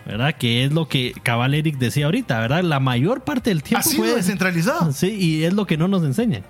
¿Verdad? 0.05 0.35
Que 0.35 0.63
es 0.63 0.71
lo 0.71 0.87
que 0.87 1.13
Cabal 1.23 1.53
Eric 1.53 1.77
decía 1.77 2.05
ahorita, 2.05 2.39
¿verdad? 2.39 2.63
La 2.63 2.79
mayor 2.79 3.23
parte 3.23 3.51
del 3.51 3.59
Ha 3.59 3.61
tiempo 3.61 3.87
sido 3.87 4.03
fue 4.03 4.15
descentralizado. 4.15 4.91
Sí, 4.93 5.09
y 5.11 5.43
es 5.43 5.53
lo 5.53 5.65
que 5.65 5.77
no 5.77 5.87
nos 5.87 6.03
enseñan. 6.03 6.43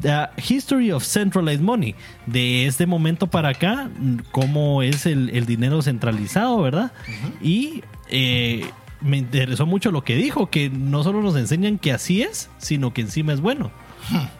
The 0.00 0.28
History 0.48 0.92
of 0.92 1.04
Centralized 1.04 1.62
Money. 1.62 1.94
De 2.26 2.66
este 2.66 2.86
momento 2.86 3.26
para 3.26 3.50
acá, 3.50 3.90
cómo 4.32 4.82
es 4.82 5.06
el, 5.06 5.30
el 5.30 5.46
dinero 5.46 5.82
centralizado, 5.82 6.60
¿verdad? 6.60 6.92
Y 7.40 7.82
eh, 8.08 8.66
me 9.00 9.18
interesó 9.18 9.66
mucho 9.66 9.90
lo 9.90 10.02
que 10.02 10.16
dijo, 10.16 10.50
que 10.50 10.70
no 10.70 11.02
solo 11.02 11.22
nos 11.22 11.36
enseñan 11.36 11.78
que 11.78 11.92
así 11.92 12.22
es, 12.22 12.50
sino 12.58 12.92
que 12.92 13.02
encima 13.02 13.32
es 13.32 13.40
bueno. 13.40 13.70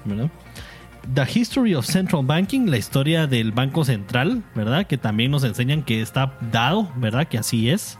¿verdad? 0.04 0.30
The 1.12 1.26
History 1.32 1.74
of 1.74 1.86
Central 1.86 2.24
Banking, 2.24 2.66
la 2.66 2.78
historia 2.78 3.26
del 3.26 3.52
Banco 3.52 3.84
Central, 3.84 4.42
¿verdad? 4.54 4.86
Que 4.86 4.96
también 4.96 5.30
nos 5.30 5.44
enseñan 5.44 5.82
que 5.82 6.00
está 6.00 6.38
dado, 6.50 6.90
¿verdad? 6.96 7.28
Que 7.28 7.38
así 7.38 7.68
es. 7.68 7.98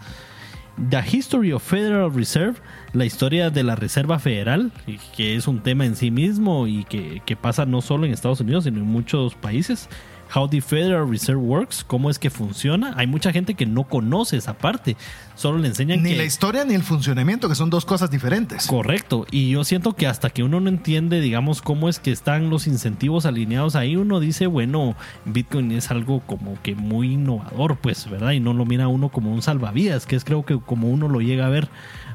The 0.91 1.03
History 1.03 1.53
of 1.53 1.63
Federal 1.63 2.13
Reserve, 2.13 2.57
la 2.93 3.05
historia 3.05 3.51
de 3.51 3.63
la 3.63 3.77
Reserva 3.77 4.19
Federal, 4.19 4.73
que 5.17 5.37
es 5.37 5.47
un 5.47 5.63
tema 5.63 5.87
en 5.87 5.95
sí 5.95 6.11
mismo 6.11 6.67
y 6.67 6.85
que, 6.85 7.23
que 7.25 7.37
pasa 7.37 7.65
no 7.65 7.81
solo 7.81 8.07
en 8.07 8.13
Estados 8.13 8.41
Unidos, 8.41 8.65
sino 8.65 8.79
en 8.79 8.87
muchos 8.87 9.35
países, 9.35 9.89
How 10.35 10.49
the 10.49 10.61
Federal 10.61 11.09
Reserve 11.09 11.41
Works, 11.41 11.85
cómo 11.85 12.11
es 12.11 12.19
que 12.19 12.31
funciona. 12.31 12.95
Hay 12.97 13.07
mucha 13.07 13.33
gente 13.33 13.55
que 13.55 13.67
no 13.67 13.85
conoce 13.85 14.37
esa 14.37 14.55
parte, 14.55 14.97
solo 15.35 15.59
le 15.59 15.69
enseñan 15.69 16.03
Ni 16.03 16.11
que... 16.11 16.17
la 16.17 16.25
historia 16.25 16.65
ni 16.65 16.75
el 16.75 16.83
funcionamiento, 16.83 17.49
que 17.49 17.55
son 17.55 17.71
dos 17.71 17.85
cosas 17.85 18.11
diferentes. 18.11 18.67
Correcto, 18.67 19.27
y 19.31 19.51
yo 19.51 19.65
siento 19.65 19.95
que 19.95 20.07
hasta 20.07 20.31
que 20.31 20.43
uno 20.43 20.61
no 20.61 20.69
entiende, 20.69 21.21
digamos, 21.21 21.63
cómo 21.63 21.89
es 21.89 21.99
que 21.99 22.13
están 22.13 22.51
los 22.51 22.67
incentivos 22.67 23.27
alineados 23.27 23.77
ahí, 23.77 23.97
uno 23.97 24.21
dice, 24.21 24.47
bueno, 24.47 24.97
Bitcoin 25.25 25.73
es 25.73 25.91
algo 25.91 26.21
como 26.21 26.61
que 26.63 26.75
muy 26.75 27.15
innovador, 27.15 27.77
pues, 27.79 28.09
¿verdad? 28.09 28.33
Y 28.33 28.41
no 28.41 28.55
lo 28.55 28.65
mira 28.65 28.89
uno 28.89 29.09
como 29.09 29.33
un 29.33 29.43
salvavidas, 29.43 30.07
que 30.07 30.17
es 30.17 30.25
creo 30.25 30.45
que 30.45 30.59
como 30.59 30.89
uno 30.89 31.09
lo 31.09 31.21
llega 31.21 31.47
a 31.47 31.51
ver 31.51 31.69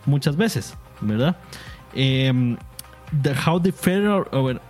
muchas 0.06 0.36
veces, 0.36 0.76
¿verdad? 1.02 1.38
Em, 1.94 2.58
the, 3.24 3.34
how 3.34 3.60
the 3.62 3.72
federal, 3.72 4.26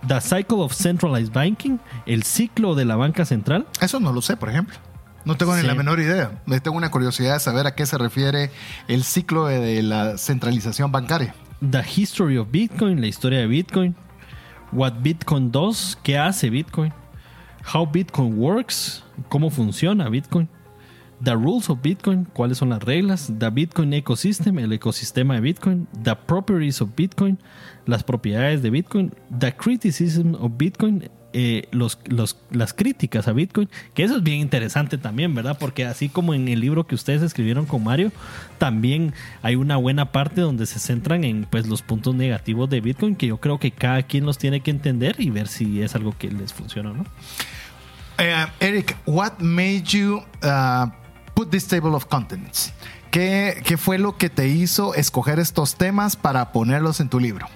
the 0.06 0.20
cycle 0.20 0.62
of 0.62 0.72
centralized 0.72 1.32
banking, 1.32 1.78
el 2.06 2.22
ciclo 2.22 2.74
de 2.74 2.84
la 2.84 2.96
banca 2.96 3.24
central. 3.24 3.66
Eso 3.80 4.00
no 4.00 4.12
lo 4.12 4.20
sé, 4.22 4.36
por 4.36 4.48
ejemplo. 4.48 4.76
No 5.24 5.36
tengo 5.36 5.54
ni 5.54 5.60
Sí. 5.62 5.66
la 5.66 5.74
menor 5.74 6.00
idea. 6.00 6.40
Me 6.46 6.60
Tengo 6.60 6.76
una 6.78 6.90
curiosidad 6.90 7.34
de 7.34 7.40
saber 7.40 7.66
a 7.66 7.74
qué 7.74 7.84
se 7.84 7.98
refiere 7.98 8.50
el 8.88 9.04
ciclo 9.04 9.46
de, 9.46 9.58
de 9.60 9.82
la 9.82 10.16
centralización 10.16 10.90
bancaria. 10.92 11.34
The 11.60 11.82
History 11.96 12.38
of 12.38 12.50
Bitcoin, 12.50 13.00
la 13.02 13.06
historia 13.06 13.40
de 13.40 13.46
Bitcoin. 13.46 13.94
What 14.72 14.94
Bitcoin 15.02 15.50
does, 15.52 15.98
qué 16.02 16.16
hace 16.16 16.48
Bitcoin. 16.48 16.92
How 17.74 17.84
Bitcoin 17.86 18.38
works, 18.38 19.04
cómo 19.28 19.50
funciona 19.50 20.08
Bitcoin. 20.08 20.48
The 21.22 21.34
Rules 21.34 21.68
of 21.68 21.80
Bitcoin, 21.82 22.24
cuáles 22.32 22.58
son 22.58 22.70
las 22.70 22.82
reglas. 22.82 23.32
The 23.38 23.50
Bitcoin 23.50 23.92
Ecosystem, 23.92 24.58
el 24.58 24.72
ecosistema 24.72 25.34
de 25.34 25.40
Bitcoin. 25.40 25.86
The 26.02 26.16
Properties 26.16 26.80
of 26.80 26.90
Bitcoin, 26.96 27.38
las 27.86 28.02
propiedades 28.04 28.62
de 28.62 28.70
Bitcoin. 28.70 29.12
The 29.38 29.54
Criticism 29.54 30.34
of 30.36 30.52
Bitcoin, 30.56 31.10
eh, 31.32 31.68
los, 31.72 31.98
los- 32.06 32.38
las 32.50 32.72
críticas 32.72 33.28
a 33.28 33.32
Bitcoin. 33.32 33.68
Que 33.92 34.02
eso 34.04 34.16
es 34.16 34.22
bien 34.22 34.38
interesante 34.40 34.96
también, 34.96 35.34
¿verdad? 35.34 35.58
Porque 35.60 35.84
así 35.84 36.08
como 36.08 36.32
en 36.32 36.48
el 36.48 36.58
libro 36.60 36.86
que 36.86 36.94
ustedes 36.94 37.20
escribieron 37.20 37.66
con 37.66 37.84
Mario, 37.84 38.12
también 38.56 39.12
hay 39.42 39.56
una 39.56 39.76
buena 39.76 40.12
parte 40.12 40.40
donde 40.40 40.64
se 40.64 40.78
centran 40.78 41.24
en 41.24 41.44
pues 41.50 41.66
los 41.68 41.82
puntos 41.82 42.14
negativos 42.14 42.70
de 42.70 42.80
Bitcoin 42.80 43.14
que 43.14 43.26
yo 43.26 43.36
creo 43.36 43.58
que 43.58 43.70
cada 43.72 44.02
quien 44.04 44.24
los 44.24 44.38
tiene 44.38 44.60
que 44.60 44.70
entender 44.70 45.16
y 45.18 45.28
ver 45.28 45.48
si 45.48 45.82
es 45.82 45.94
algo 45.94 46.14
que 46.18 46.30
les 46.30 46.52
funciona 46.54 46.92
o 46.92 46.94
no. 46.94 47.04
Eh, 48.18 48.46
Eric, 48.60 48.96
what 49.06 49.38
made 49.38 49.82
you 49.84 50.22
uh, 50.42 50.90
put 51.40 51.50
this 51.50 51.66
table 51.66 51.94
of 51.94 52.06
contents? 52.08 52.72
¿Qué, 53.10 53.62
¿Qué 53.64 53.76
fue 53.76 53.98
lo 53.98 54.16
que 54.18 54.28
te 54.28 54.48
hizo 54.48 54.94
escoger 54.94 55.38
estos 55.38 55.74
temas 55.76 56.16
para 56.16 56.52
ponerlos 56.52 57.00
en 57.00 57.08
tu 57.08 57.18
libro? 57.18 57.46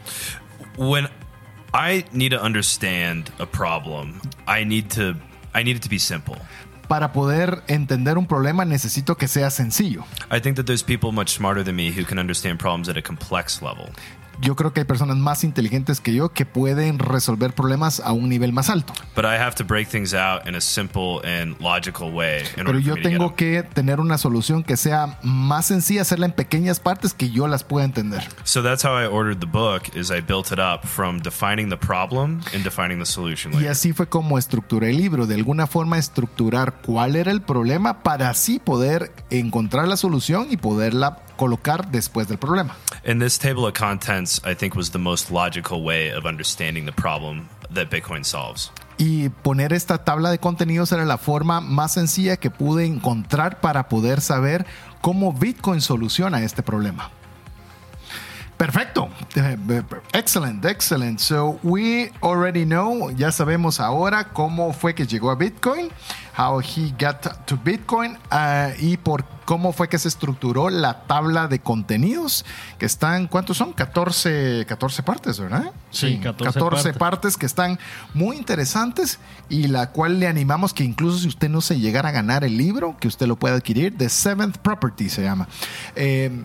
when 0.77 1.09
I 1.73 2.05
need 2.13 2.31
to 2.31 2.43
understand 2.43 3.31
a 3.39 3.47
problem, 3.47 4.21
I 4.47 4.65
need 4.65 4.91
to 4.93 5.15
I 5.55 5.63
need 5.63 5.77
it 5.77 5.83
to 5.83 5.89
be 5.89 5.99
simple. 5.99 6.37
Para 6.89 7.13
poder 7.13 7.63
entender 7.69 8.19
un 8.19 8.27
problema 8.27 8.65
necesito 8.65 9.17
que 9.17 9.29
sea 9.29 9.51
sencillo. 9.51 10.05
I 10.31 10.41
think 10.41 10.57
that 10.57 10.67
there's 10.67 10.83
people 10.83 11.13
much 11.13 11.31
smarter 11.31 11.63
than 11.65 11.77
me 11.77 11.91
who 11.91 12.05
can 12.05 12.19
understand 12.19 12.59
problems 12.59 12.89
at 12.89 12.97
a 12.97 13.03
complex 13.03 13.63
level. 13.63 13.91
Yo 14.41 14.57
creo 14.57 14.73
que 14.73 14.81
hay 14.81 14.87
personas 14.87 15.17
más 15.17 15.45
inteligentes 15.45 16.01
que 16.01 16.13
yo 16.15 16.31
que 16.31 16.47
pueden 16.47 16.99
resolver 16.99 17.53
problemas 17.53 18.01
a 18.01 18.13
un 18.13 18.29
nivel 18.29 18.53
más 18.53 18.71
alto. 18.71 18.93
But 19.15 19.25
I 19.25 19.37
have 19.41 19.55
to 19.57 19.65
break 19.65 19.89
things 19.89 20.15
out 20.15 20.47
in 20.47 20.55
a 20.55 20.61
simple 20.61 21.21
and 21.25 21.57
logical 21.61 22.13
way 22.13 22.41
in 22.57 22.65
Pero 22.67 22.79
yo 22.79 22.97
tengo 22.97 23.35
que 23.37 23.63
tener 23.63 24.01
una 24.01 24.19
solución 24.19 24.63
que 24.63 24.77
sea 24.77 25.19
más 25.23 25.67
sencilla, 25.67 26.03
hacerla 26.03 26.27
en 26.27 26.33
pequeñas 26.33 26.81
partes 26.81 27.15
que 27.15 27.31
yo 27.31 27.47
las 27.47 27.65
pueda 27.65 27.85
entender. 27.85 28.23
So 28.45 28.63
that's 28.63 28.85
how 28.85 28.97
I 28.99 29.07
ordered 29.07 29.39
the 29.41 29.47
book 29.47 29.83
is 29.95 30.11
I 30.11 30.21
built 30.21 30.53
it 30.53 30.59
up 30.59 30.87
from 30.87 31.21
defining 31.21 31.69
the 31.71 31.77
problem 31.77 32.41
and 32.55 32.65
defining 32.65 32.99
the 32.99 33.07
solution 33.07 33.53
Y 33.53 33.57
later. 33.57 33.71
así 33.71 33.93
fue 33.93 34.09
como 34.09 34.39
estructuré 34.39 34.91
el 34.91 34.99
libro, 34.99 35.27
de 35.27 35.35
alguna 35.35 35.67
forma 35.67 35.99
estructurar 35.99 36.75
cuál 36.85 37.17
era 37.17 37.31
el 37.31 37.43
problema 37.43 38.03
para 38.03 38.31
así 38.31 38.59
poder 38.59 39.13
encontrar 39.31 39.89
la 39.89 39.97
solución 39.97 40.49
y 40.51 40.57
poderla 40.57 41.19
colocar 41.37 41.91
después 41.91 42.29
del 42.29 42.39
problema. 42.39 42.77
And 43.07 43.21
this 43.21 43.39
table 43.39 43.67
of 43.67 43.75
contents 43.75 44.41
I 44.45 44.55
think 44.55 44.75
was 44.75 44.91
the 44.91 44.99
most 44.99 45.31
logical 45.31 45.85
way 45.85 46.11
of 46.11 46.25
understanding 46.25 46.87
the 46.87 46.93
problem 46.93 47.49
that 47.73 47.91
Bitcoin 47.91 48.25
solves. 48.25 48.73
Y 48.97 49.29
poner 49.29 49.73
esta 49.73 50.05
tabla 50.05 50.31
de 50.31 50.39
contenidos 50.39 50.93
era 50.93 51.05
la 51.05 51.19
forma 51.19 51.61
más 51.61 51.93
sencilla 51.93 52.37
que 52.37 52.51
pude 52.51 52.87
encontrar 52.87 53.61
para 53.61 53.89
poder 53.89 54.21
saber 54.21 54.67
cómo 55.01 55.33
Bitcoin 55.33 55.81
soluciona 55.81 56.43
este 56.43 56.63
problema. 56.63 57.11
Perfecto. 58.57 59.09
Excellent, 60.13 60.65
excellent. 60.65 61.19
So 61.19 61.59
we 61.63 62.13
already 62.23 62.65
know, 62.65 63.11
ya 63.11 63.33
sabemos 63.33 63.81
ahora 63.81 64.33
cómo 64.33 64.73
fue 64.73 64.95
que 64.95 65.07
llegó 65.07 65.31
a 65.31 65.35
Bitcoin, 65.35 65.91
how 66.39 66.61
he 66.61 66.93
got 66.99 67.47
to 67.47 67.57
Bitcoin 67.57 68.17
ah, 68.31 68.71
y 68.79 68.97
por 68.97 69.25
cómo 69.45 69.73
fue 69.73 69.89
que 69.89 69.99
se 69.99 70.09
estructuró 70.09 70.71
la 70.71 71.03
tabla 71.03 71.49
de 71.49 71.59
contenidos 71.59 72.45
que 72.79 72.87
están, 72.87 73.27
¿cuántos 73.27 73.57
son? 73.57 73.73
14, 73.73 74.65
14 74.69 75.03
partes, 75.03 75.41
¿verdad? 75.41 75.73
Sí, 75.91 76.19
14 76.19 76.61
partes. 76.61 76.97
partes. 76.97 77.37
que 77.37 77.47
están 77.47 77.79
muy 78.15 78.37
interesantes 78.37 79.19
y 79.49 79.67
la 79.67 79.91
cual 79.91 80.21
le 80.21 80.29
animamos 80.29 80.73
que 80.73 80.85
incluso 80.85 81.19
si 81.19 81.29
usted 81.29 81.49
no 81.49 81.61
se 81.61 81.81
llegara 81.81 82.11
a 82.11 82.13
ganar 82.13 82.45
el 82.45 82.57
libro, 82.57 82.97
que 83.01 83.09
usted 83.09 83.27
lo 83.27 83.37
pueda 83.37 83.57
adquirir, 83.57 83.97
The 83.99 84.09
Seventh 84.09 84.59
Property 84.59 85.09
se 85.09 85.23
llama. 85.23 85.49
Eh, 85.97 86.45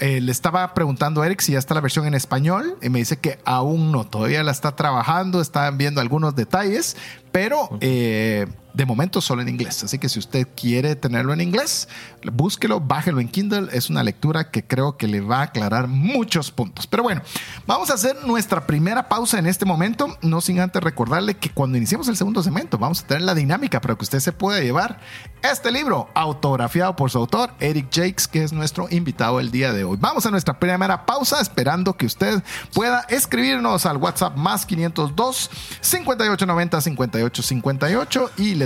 eh, 0.00 0.20
le 0.20 0.32
estaba 0.32 0.74
preguntando 0.74 1.22
a 1.22 1.26
Eric 1.26 1.40
si 1.40 1.52
ya 1.52 1.58
está 1.58 1.74
la 1.74 1.80
versión 1.80 2.06
en 2.06 2.14
español 2.14 2.76
y 2.82 2.90
me 2.90 2.98
dice 2.98 3.18
que 3.18 3.38
aún 3.44 3.92
no, 3.92 4.04
todavía 4.04 4.42
la 4.42 4.52
está 4.52 4.76
trabajando, 4.76 5.40
están 5.40 5.78
viendo 5.78 6.00
algunos 6.00 6.34
detalles, 6.34 6.96
pero 7.32 7.68
eh, 7.80 8.46
de 8.76 8.84
momento 8.84 9.22
solo 9.22 9.40
en 9.40 9.48
inglés. 9.48 9.82
Así 9.82 9.98
que 9.98 10.08
si 10.10 10.18
usted 10.18 10.46
quiere 10.54 10.96
tenerlo 10.96 11.32
en 11.32 11.40
inglés, 11.40 11.88
búsquelo, 12.30 12.78
bájelo 12.78 13.20
en 13.20 13.28
Kindle. 13.28 13.68
Es 13.72 13.88
una 13.88 14.02
lectura 14.02 14.50
que 14.50 14.64
creo 14.64 14.98
que 14.98 15.08
le 15.08 15.22
va 15.22 15.38
a 15.38 15.42
aclarar 15.44 15.88
muchos 15.88 16.50
puntos. 16.50 16.86
Pero 16.86 17.02
bueno, 17.02 17.22
vamos 17.66 17.90
a 17.90 17.94
hacer 17.94 18.16
nuestra 18.26 18.66
primera 18.66 19.08
pausa 19.08 19.38
en 19.38 19.46
este 19.46 19.64
momento, 19.64 20.18
no 20.20 20.42
sin 20.42 20.60
antes 20.60 20.82
recordarle 20.82 21.34
que 21.34 21.48
cuando 21.48 21.78
iniciemos 21.78 22.08
el 22.08 22.16
segundo 22.18 22.42
segmento 22.42 22.76
vamos 22.76 23.02
a 23.02 23.06
tener 23.06 23.22
la 23.22 23.34
dinámica 23.34 23.80
para 23.80 23.94
que 23.94 24.04
usted 24.04 24.20
se 24.20 24.32
pueda 24.32 24.60
llevar 24.60 25.00
este 25.42 25.70
libro 25.70 26.10
autografiado 26.14 26.96
por 26.96 27.10
su 27.10 27.18
autor, 27.18 27.52
Eric 27.60 27.86
Jakes, 27.90 28.28
que 28.28 28.44
es 28.44 28.52
nuestro 28.52 28.88
invitado 28.90 29.40
el 29.40 29.50
día 29.50 29.72
de 29.72 29.84
hoy. 29.84 29.96
Vamos 29.98 30.26
a 30.26 30.30
nuestra 30.30 30.58
primera 30.58 31.06
pausa 31.06 31.40
esperando 31.40 31.96
que 31.96 32.04
usted 32.04 32.42
pueda 32.74 33.06
escribirnos 33.08 33.86
al 33.86 33.96
WhatsApp 33.96 34.36
más 34.36 34.66
502 34.66 35.50
5890 35.80 36.80
5858 36.80 38.30
y 38.36 38.54
le 38.54 38.65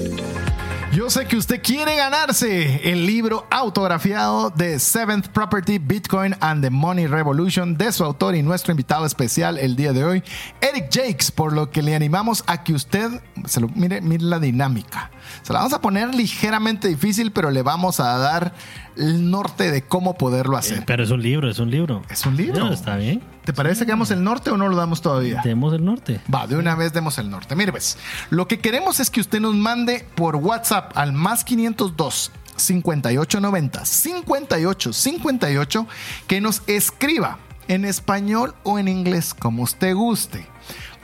Sé 1.11 1.25
que 1.25 1.35
usted 1.35 1.61
quiere 1.61 1.97
ganarse 1.97 2.89
el 2.89 3.05
libro 3.05 3.45
autografiado 3.51 4.49
de 4.49 4.79
Seventh 4.79 5.27
Property, 5.27 5.77
Bitcoin 5.77 6.33
and 6.39 6.63
the 6.63 6.69
Money 6.69 7.05
Revolution 7.05 7.75
de 7.77 7.91
su 7.91 8.05
autor 8.05 8.33
y 8.33 8.41
nuestro 8.41 8.71
invitado 8.71 9.05
especial 9.05 9.57
el 9.57 9.75
día 9.75 9.91
de 9.91 10.05
hoy, 10.05 10.23
Eric 10.61 10.85
Jakes, 10.89 11.29
por 11.35 11.51
lo 11.51 11.69
que 11.69 11.81
le 11.81 11.95
animamos 11.95 12.45
a 12.47 12.63
que 12.63 12.71
usted 12.71 13.09
se 13.45 13.59
lo 13.59 13.67
mire, 13.67 13.99
mire 13.99 14.23
la 14.23 14.39
dinámica. 14.39 15.11
Se 15.41 15.51
la 15.51 15.59
vamos 15.59 15.73
a 15.73 15.81
poner 15.81 16.15
ligeramente 16.15 16.87
difícil, 16.87 17.33
pero 17.33 17.51
le 17.51 17.61
vamos 17.61 17.99
a 17.99 18.17
dar 18.17 18.53
el 18.95 19.29
norte 19.29 19.69
de 19.69 19.81
cómo 19.81 20.17
poderlo 20.17 20.55
hacer. 20.55 20.85
Pero 20.85 21.03
es 21.03 21.11
un 21.11 21.21
libro, 21.21 21.49
es 21.49 21.59
un 21.59 21.71
libro. 21.71 22.03
Es 22.09 22.25
un 22.25 22.37
libro. 22.37 22.63
No, 22.63 22.71
está 22.71 22.95
bien. 22.95 23.21
¿Te 23.45 23.53
parece 23.53 23.85
que 23.85 23.91
damos 23.91 24.11
el 24.11 24.23
norte 24.23 24.51
o 24.51 24.57
no 24.57 24.69
lo 24.69 24.75
damos 24.75 25.01
todavía? 25.01 25.41
Tenemos 25.41 25.73
el 25.73 25.83
norte. 25.83 26.21
Va, 26.33 26.47
de 26.47 26.55
una 26.55 26.75
vez 26.75 26.93
demos 26.93 27.17
el 27.17 27.29
norte. 27.29 27.55
Mire, 27.55 27.71
pues, 27.71 27.97
lo 28.29 28.47
que 28.47 28.59
queremos 28.59 28.99
es 28.99 29.09
que 29.09 29.19
usted 29.19 29.39
nos 29.39 29.55
mande 29.55 30.05
por 30.15 30.35
WhatsApp 30.35 30.91
al 30.95 31.13
más 31.13 31.43
502 31.43 32.31
5890 32.55 33.85
5858 33.85 35.87
que 36.27 36.41
nos 36.41 36.61
escriba 36.67 37.39
en 37.67 37.85
español 37.85 38.53
o 38.63 38.77
en 38.77 38.87
inglés, 38.87 39.33
como 39.33 39.63
usted 39.63 39.95
guste. 39.95 40.47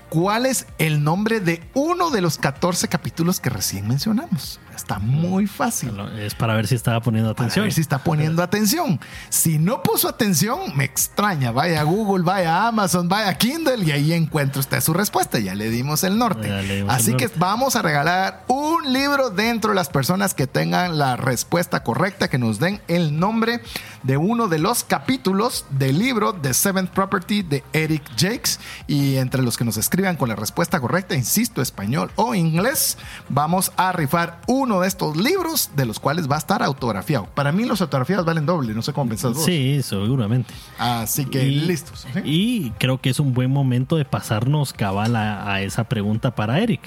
¿Cuál 0.10 0.46
es 0.46 0.67
el 0.77 1.03
nombre 1.03 1.41
de 1.41 1.63
uno 1.74 2.12
de 2.12 2.22
los 2.22 2.38
14 2.38 2.88
capítulos 2.88 3.39
que 3.39 3.50
recién 3.50 3.88
mencionamos? 3.88 4.60
Está 4.88 5.00
muy 5.00 5.48
fácil. 5.48 6.00
Es 6.17 6.34
para 6.34 6.56
ver 6.56 6.65
si 6.65 6.74
estaba 6.75 7.01
poniendo 7.01 7.36
Para 7.36 7.48
atención. 7.48 7.65
ver 7.65 7.74
si 7.74 7.82
está 7.82 7.98
poniendo 7.98 8.41
atención. 8.41 9.01
Si 9.27 9.60
no 9.60 9.84
puso 9.84 10.08
atención, 10.08 10.60
me 10.77 10.86
extraña. 10.86 11.51
Vaya 11.51 11.82
a 11.82 11.84
Google, 11.84 12.24
vaya 12.24 12.56
a 12.56 12.67
Amazon, 12.70 13.10
vaya 13.10 13.27
a 13.27 13.38
Kindle 13.38 13.84
y 13.84 13.91
ahí 13.91 14.13
encuentra 14.13 14.62
usted 14.62 14.79
su 14.79 14.94
respuesta. 14.94 15.39
Ya 15.39 15.56
le 15.56 15.70
dimos 15.70 16.06
el 16.06 16.17
norte. 16.17 16.62
Dimos 16.62 16.94
Así 16.94 17.12
el 17.12 17.17
que 17.17 17.29
vamos 17.36 17.75
a 17.75 17.82
regalar 17.82 18.46
un 18.48 18.94
libro 18.94 19.29
dentro 19.29 19.72
de 19.72 19.75
las 19.75 19.89
personas 19.89 20.34
que 20.34 20.48
tengan 20.48 20.98
la 20.98 21.17
respuesta 21.17 21.84
correcta, 21.84 22.29
que 22.29 22.38
nos 22.38 22.58
den 22.58 22.79
el 22.88 23.20
nombre 23.20 23.60
de 24.08 24.16
uno 24.18 24.48
de 24.48 24.58
los 24.58 24.86
capítulos 24.86 25.66
del 25.70 26.00
libro 26.00 26.32
de 26.32 26.54
Seventh 26.54 26.90
Property 26.92 27.44
de 27.44 27.64
Eric 27.74 28.04
Jakes. 28.18 28.58
Y 28.88 29.18
entre 29.18 29.42
los 29.44 29.58
que 29.58 29.66
nos 29.66 29.76
escriban 29.78 30.16
con 30.16 30.30
la 30.30 30.36
respuesta 30.36 30.80
correcta, 30.80 31.14
insisto, 31.14 31.62
español 31.62 32.10
o 32.16 32.34
inglés, 32.34 32.98
vamos 33.28 33.74
a 33.76 33.92
rifar 33.92 34.40
uno 34.48 34.80
de 34.80 34.88
estos 34.88 35.18
libros 35.18 35.72
de 35.76 35.86
los 35.86 36.00
cuales 36.00 36.32
va 36.32 36.36
a 36.36 36.40
estar 36.40 36.64
autografiado. 36.64 37.26
Para 37.36 37.52
mí 37.52 37.66
los 37.66 37.82
autografiados 37.82 38.26
valen 38.26 38.46
doble, 38.46 38.74
no 38.74 38.82
sé 38.82 38.94
cómo 38.94 39.10
pensás 39.10 39.34
vos. 39.34 39.44
Sí, 39.44 39.82
seguramente. 39.84 40.54
Así 40.80 41.26
que 41.26 41.44
Y- 41.44 41.60
listos. 41.68 42.08
¿sí? 42.14 42.22
Y 42.24 42.72
creo 42.80 43.02
que 43.02 43.10
es 43.10 43.20
un 43.20 43.34
buen 43.34 43.52
momento 43.52 43.98
de 43.98 44.06
pasarnos 44.06 44.72
cabal 44.72 45.18
a, 45.18 45.52
a 45.54 45.62
esa 45.62 45.84
pregunta 45.84 46.34
para 46.34 46.60
Eric. 46.60 46.82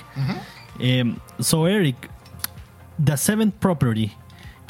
Um, 0.78 1.16
so, 1.38 1.68
Eric, 1.68 1.96
the 3.04 3.16
seventh 3.18 3.54
property. 3.56 4.12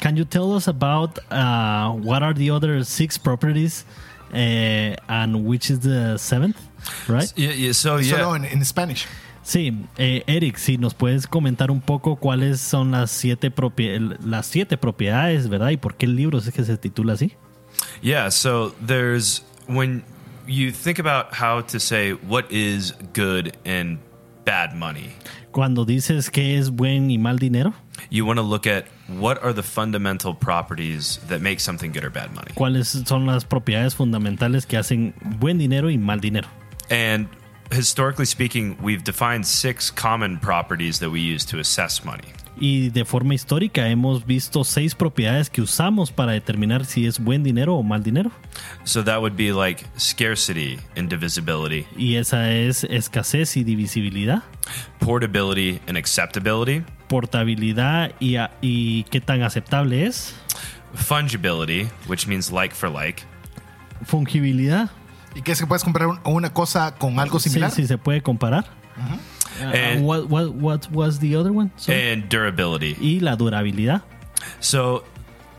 Can 0.01 0.17
you 0.17 0.25
tell 0.25 0.51
us 0.53 0.67
about 0.67 1.19
uh, 1.31 1.91
what 1.91 2.23
are 2.23 2.33
the 2.33 2.49
other 2.51 2.83
six 2.83 3.17
properties 3.17 3.85
uh, 4.33 4.95
and 5.07 5.45
which 5.45 5.69
is 5.69 5.79
the 5.81 6.17
seventh? 6.17 6.57
Right? 7.07 7.31
Yeah, 7.37 7.51
yeah, 7.53 7.71
so 7.71 7.97
yeah. 7.97 8.17
Solo 8.17 8.33
en, 8.35 8.45
en 8.45 8.65
Spanish. 8.65 9.05
Sí, 9.43 9.71
eh, 9.97 10.23
Eric, 10.27 10.57
si 10.57 10.77
nos 10.77 10.93
puedes 10.93 11.25
comentar 11.27 11.71
un 11.71 11.81
poco 11.81 12.15
cuáles 12.15 12.59
son 12.61 12.91
las 12.91 13.09
siete, 13.11 13.49
propie- 13.51 14.17
las 14.23 14.45
siete 14.47 14.77
propiedades, 14.77 15.47
¿verdad? 15.49 15.69
Y 15.69 15.77
por 15.77 15.95
qué 15.95 16.05
el 16.05 16.15
libro 16.15 16.37
es 16.39 16.51
que 16.51 16.63
se 16.63 16.77
titula 16.77 17.13
así. 17.13 17.33
Yeah, 18.01 18.29
so 18.29 18.73
there's 18.85 19.43
when 19.67 20.03
you 20.47 20.71
think 20.71 20.99
about 20.99 21.33
how 21.33 21.61
to 21.61 21.79
say 21.79 22.13
what 22.13 22.45
is 22.51 22.93
good 23.13 23.55
and 23.65 23.99
bad 24.45 24.75
money, 24.75 25.11
Cuando 25.51 25.85
dices 25.85 26.29
que 26.31 26.57
es 26.57 26.69
buen 26.69 27.09
y 27.11 27.17
mal 27.17 27.37
dinero, 27.37 27.73
you 28.09 28.25
want 28.25 28.37
to 28.37 28.43
look 28.43 28.65
at 28.67 28.85
what 29.19 29.41
are 29.43 29.53
the 29.53 29.63
fundamental 29.63 30.33
properties 30.33 31.19
that 31.27 31.41
make 31.41 31.59
something 31.59 31.91
good 31.91 32.03
or 32.03 32.09
bad 32.09 32.33
money. 32.33 32.51
cuáles 32.55 32.87
son 33.05 33.25
las 33.25 33.45
propiedades 33.45 33.95
fundamentales 33.95 34.65
que 34.65 34.77
hacen 34.77 35.13
buen 35.39 35.57
dinero 35.57 35.89
y 35.89 35.97
mal 35.97 36.19
dinero. 36.19 36.47
And 36.89 37.27
historically 37.71 38.25
speaking, 38.25 38.77
we've 38.81 39.03
defined 39.03 39.45
six 39.47 39.91
common 39.91 40.39
properties 40.39 40.99
that 40.99 41.09
we 41.09 41.21
use 41.21 41.45
to 41.45 41.59
assess 41.59 42.03
money. 42.03 42.33
Y 42.59 42.89
de 42.89 43.05
forma 43.05 43.33
histórica 43.33 43.87
hemos 43.87 44.25
visto 44.25 44.63
seis 44.63 44.93
propiedades 44.93 45.49
que 45.49 45.61
usamos 45.61 46.11
para 46.11 46.33
determinar 46.33 46.85
si 46.85 47.07
es 47.07 47.17
buen 47.19 47.43
dinero 47.43 47.75
o 47.75 47.81
mal 47.83 48.03
dinero. 48.03 48.29
So 48.83 49.03
that 49.03 49.19
would 49.19 49.35
be 49.35 49.51
like 49.53 49.83
scarcity 49.97 50.77
and 50.95 51.09
divisibility, 51.09 51.85
Y 51.97 52.15
esa 52.17 52.51
es 52.51 52.83
escasez 52.83 53.55
y 53.57 53.63
divisibilidad, 53.63 54.43
portability 54.99 55.79
and 55.87 55.97
acceptability, 55.97 56.83
portabilidad 57.07 58.11
y, 58.19 58.35
a- 58.35 58.51
y 58.61 59.03
qué 59.05 59.21
tan 59.21 59.41
aceptable 59.43 60.05
es, 60.05 60.35
fungibility, 60.93 61.87
which 62.07 62.27
means 62.27 62.51
like 62.51 62.75
for 62.75 62.89
like, 62.91 63.23
fungibilidad, 64.05 64.89
¿Y 65.33 65.41
qué 65.43 65.53
es 65.53 65.59
que 65.61 65.65
puedes 65.65 65.83
comprar 65.85 66.07
un- 66.09 66.19
una 66.25 66.51
cosa 66.51 66.93
con 66.95 67.17
algo 67.17 67.39
sí, 67.39 67.49
similar? 67.49 67.71
sí 67.71 67.87
se 67.87 67.97
puede 67.97 68.21
comparar. 68.21 68.65
Uh, 68.97 69.17
And- 69.59 69.99
um, 69.99 70.05
what, 70.05 70.29
what, 70.29 70.53
what 70.53 70.91
was 70.91 71.19
the 71.19 71.35
other 71.35 71.51
one? 71.51 71.71
Sorry. 71.77 72.11
and 72.11 72.29
durability. 72.29 72.95
y 72.99 73.19
la 73.21 73.35
durabilidad. 73.35 74.01
So, 74.59 75.03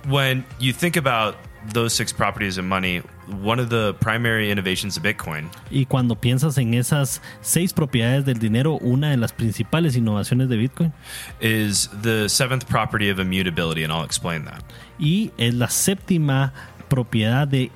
when 0.09 0.45
you 0.59 0.73
think 0.73 0.97
about 0.97 1.37
those 1.73 1.95
six 1.95 2.13
properties 2.13 2.59
of 2.59 2.65
money, 2.65 3.03
one 3.41 3.61
of 3.61 3.69
the 3.71 3.95
primary 4.01 4.51
innovations 4.51 4.97
of 4.97 5.05
Bitcoin 5.05 5.49
Y 5.71 5.85
cuando 5.89 6.17
piensas 6.17 6.59
en 6.59 6.75
esas 6.75 7.21
seis 7.41 7.73
propiedades 7.73 8.25
del 8.25 8.41
dinero, 8.41 8.79
una 8.83 9.11
de 9.11 9.17
las 9.17 9.33
principales 9.33 9.95
innovaciones 9.97 10.49
de 10.49 10.57
Bitcoin 10.57 10.93
is 11.41 11.89
the 12.03 12.29
seventh 12.29 12.67
property 12.69 13.09
of 13.09 13.21
immutability, 13.21 13.85
and 13.85 13.93
I'll 13.93 14.05
explain 14.05 14.45
that. 14.47 14.65
y 14.99 15.31
es 15.39 15.55
la 15.55 15.69
séptima 15.69 16.53
propiedad 16.89 17.47
de 17.47 17.71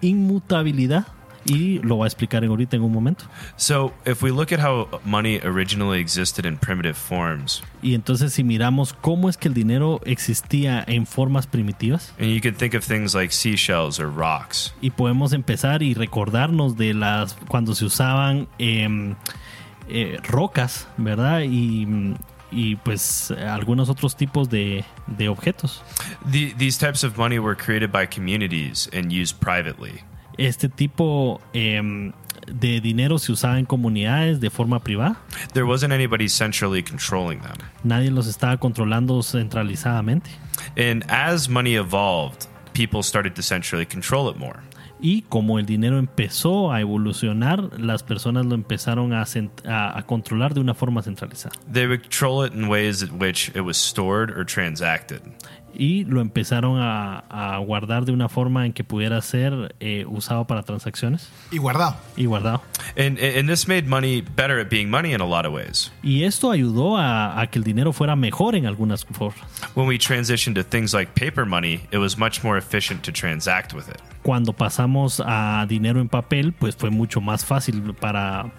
inmutabilidad 0.00 1.06
y 1.46 1.78
lo 1.80 1.98
va 1.98 2.06
a 2.06 2.08
explicar 2.08 2.44
en 2.44 2.50
ahorita 2.50 2.76
en 2.76 2.82
un 2.82 2.92
momento. 2.92 3.24
So, 3.56 3.92
if 4.04 4.22
we 4.22 4.30
look 4.30 4.52
at 4.52 4.60
how 4.60 4.88
money 5.04 5.40
originally 5.42 6.00
existed 6.00 6.44
in 6.44 6.58
primitive 6.58 6.96
forms, 6.96 7.62
Y 7.82 7.94
entonces 7.94 8.32
si 8.32 8.42
miramos 8.42 8.92
cómo 8.92 9.28
es 9.28 9.36
que 9.36 9.48
el 9.48 9.54
dinero 9.54 10.00
existía 10.04 10.82
en 10.86 11.06
formas 11.06 11.46
primitivas 11.46 12.12
and 12.18 12.30
you 12.30 12.40
can 12.40 12.54
think 12.54 12.74
of 12.74 12.84
things 12.84 13.14
like 13.14 13.32
seashells 13.32 14.00
or 14.00 14.10
rocks, 14.10 14.74
y 14.80 14.90
podemos 14.90 15.32
empezar 15.32 15.82
y 15.82 15.94
recordarnos 15.94 16.76
de 16.76 16.94
las 16.94 17.34
cuando 17.48 17.74
se 17.74 17.84
usaban 17.84 18.48
em, 18.58 19.14
eh, 19.88 20.18
rocas, 20.28 20.88
¿verdad? 20.96 21.42
Y, 21.42 21.86
y 22.50 22.76
pues 22.76 23.30
algunos 23.30 23.88
otros 23.88 24.16
tipos 24.16 24.48
de, 24.48 24.84
de 25.06 25.28
objetos. 25.28 25.82
the, 26.30 26.54
these 26.58 26.78
types 26.78 27.04
of 27.04 27.16
money 27.16 27.38
were 27.38 27.54
created 27.54 27.92
by 27.92 28.06
communities 28.06 28.88
and 28.92 29.12
used 29.12 29.38
privately. 29.40 30.02
Este 30.38 30.68
tipo 30.68 31.40
em, 31.52 32.12
de 32.46 32.80
dinero 32.80 33.18
se 33.18 33.32
usaba 33.32 33.58
en 33.58 33.64
comunidades 33.66 34.40
de 34.40 34.50
forma 34.50 34.80
privada. 34.80 35.16
There 35.52 35.64
wasn't 35.66 35.92
anybody 35.92 36.28
centrally 36.28 36.82
controlling 36.82 37.40
them. 37.40 37.56
Nadie 37.84 38.10
los 38.10 38.26
estaba 38.26 38.56
controlando 38.58 39.22
centralizadamente. 39.22 40.30
And 40.76 41.04
as 41.10 41.48
money 41.48 41.76
evolved, 41.76 42.46
people 42.72 43.02
started 43.02 43.34
to 43.34 43.42
centrally 43.42 43.86
control 43.86 44.30
it 44.30 44.36
more. 44.36 44.60
Y 44.98 45.24
como 45.28 45.58
el 45.58 45.66
dinero 45.66 45.98
empezó 45.98 46.72
a 46.72 46.80
evolucionar, 46.80 47.78
las 47.78 48.02
personas 48.02 48.46
lo 48.46 48.54
empezaron 48.54 49.12
a, 49.12 49.24
a- 49.66 49.98
a 49.98 50.02
controlar 50.06 50.54
de 50.54 50.60
una 50.60 50.72
forma 50.72 51.02
centralizada. 51.02 51.54
They 51.70 51.86
would 51.86 52.00
control 52.00 52.46
it 52.46 52.54
in 52.54 52.68
ways 52.68 53.02
in 53.02 53.18
which 53.20 53.50
it 53.54 53.60
was 53.60 53.76
stored 53.76 54.30
or 54.30 54.44
transacted. 54.46 55.20
Y 55.78 56.04
lo 56.04 56.20
empezaron 56.20 56.78
a, 56.80 57.18
a 57.28 57.58
guardar 57.58 58.04
de 58.06 58.12
una 58.12 58.28
forma 58.28 58.64
en 58.66 58.72
que 58.72 58.82
pudiera 58.84 59.20
ser 59.20 59.74
eh, 59.80 60.04
usado 60.08 60.46
para 60.46 60.62
transacciones 60.62 61.28
Y 61.50 61.58
guardado. 61.58 61.96
y 62.16 62.24
guardado. 62.24 62.62
And, 62.96 63.18
and 63.18 63.48
this 63.48 63.68
made 63.68 63.86
money 63.86 64.22
better 64.22 64.58
at 64.58 64.68
being 64.70 64.88
money 64.88 65.12
in 65.12 65.20
a 65.20 65.26
lot 65.26 65.44
of 65.46 65.52
ways. 65.52 65.92
Y 66.02 66.24
esto 66.24 66.50
ayudó 66.50 66.96
a, 66.96 67.40
a 67.40 67.46
que 67.48 67.58
el 67.58 67.64
dinero 67.64 67.92
fuera 67.92 68.16
mejor 68.16 68.54
en 68.54 68.64
algunas 68.66 69.04
formas. 69.04 69.44
When 69.74 69.86
we 69.86 69.98
transitioned 69.98 70.54
to 70.56 70.62
things 70.62 70.94
like 70.94 71.12
paper 71.14 71.44
money, 71.44 71.82
it 71.92 71.98
was 71.98 72.16
much 72.16 72.42
more 72.42 72.56
efficient 72.58 73.02
to 73.04 73.12
transact 73.12 73.74
with 73.74 73.88
it. 73.88 74.00
Cuando 74.22 74.52
pasamos 74.52 75.20
a 75.24 75.66
dinero 75.68 76.00
en 76.00 76.08
papel, 76.08 76.52
pues 76.52 76.74
fue 76.74 76.90
mucho 76.90 77.20
más 77.20 77.44
fácil 77.44 77.94
para 77.94 78.50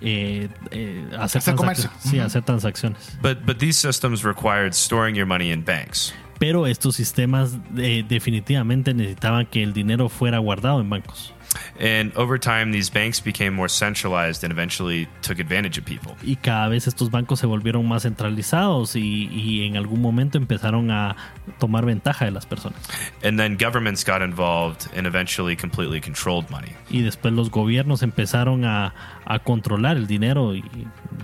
eh, 0.00 0.48
eh, 0.70 1.04
hacer, 1.18 1.38
Hacer 1.40 1.54
transacciones. 1.56 2.02
Sí, 2.02 2.18
hacer 2.20 2.42
transacciones. 2.44 3.18
But, 3.22 3.46
but 3.46 3.58
these 3.58 3.78
systems 3.78 4.24
required 4.24 4.74
storing 4.74 5.16
your 5.16 5.26
money 5.26 5.50
in 5.50 5.62
banks. 5.62 6.12
Pero 6.38 6.66
estos 6.66 6.96
sistemas 6.96 7.58
eh, 7.76 8.04
definitivamente 8.06 8.92
necesitaban 8.94 9.46
que 9.46 9.62
el 9.62 9.72
dinero 9.72 10.08
fuera 10.08 10.38
guardado 10.38 10.80
en 10.80 10.90
bancos. 10.90 11.32
And 11.80 12.12
over 12.16 12.38
time, 12.38 12.70
these 12.70 12.90
banks 12.90 13.18
became 13.22 13.52
more 13.52 13.68
centralized 13.68 14.44
and 14.44 14.52
eventually 14.52 15.08
took 15.22 15.38
advantage 15.38 15.78
of 15.78 15.86
people. 15.86 16.14
Y 16.22 16.36
cada 16.36 16.68
vez 16.68 16.86
estos 16.86 17.10
bancos 17.10 17.40
se 17.40 17.46
volvieron 17.46 17.88
más 17.88 18.02
centralizados 18.02 18.94
y, 18.94 19.28
y 19.32 19.66
en 19.66 19.78
algún 19.78 20.02
momento 20.02 20.36
empezaron 20.36 20.90
a 20.90 21.16
tomar 21.58 21.86
ventaja 21.86 22.26
de 22.26 22.30
las 22.30 22.44
personas. 22.44 22.78
And 23.22 23.38
then 23.38 23.56
governments 23.56 24.04
got 24.04 24.20
involved 24.20 24.86
and 24.94 25.06
eventually 25.06 25.56
completely 25.56 26.00
controlled 26.00 26.50
money. 26.50 26.72
Y 26.90 27.00
después 27.00 27.32
los 27.32 27.50
gobiernos 27.50 28.02
empezaron 28.02 28.66
a, 28.66 28.94
a 29.24 29.38
controlar 29.38 29.96
el 29.96 30.06
dinero 30.06 30.52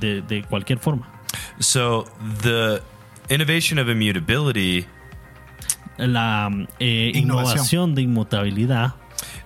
de, 0.00 0.22
de 0.22 0.44
cualquier 0.44 0.78
forma. 0.78 1.08
So 1.58 2.06
the 2.42 2.80
Innovation 3.30 3.78
of 3.78 3.88
immutability, 3.88 4.86
La 5.98 6.50
eh, 6.80 7.12
Innovación. 7.14 7.22
innovación 7.22 7.94
de 7.94 8.02
inmutabilidad 8.02 8.94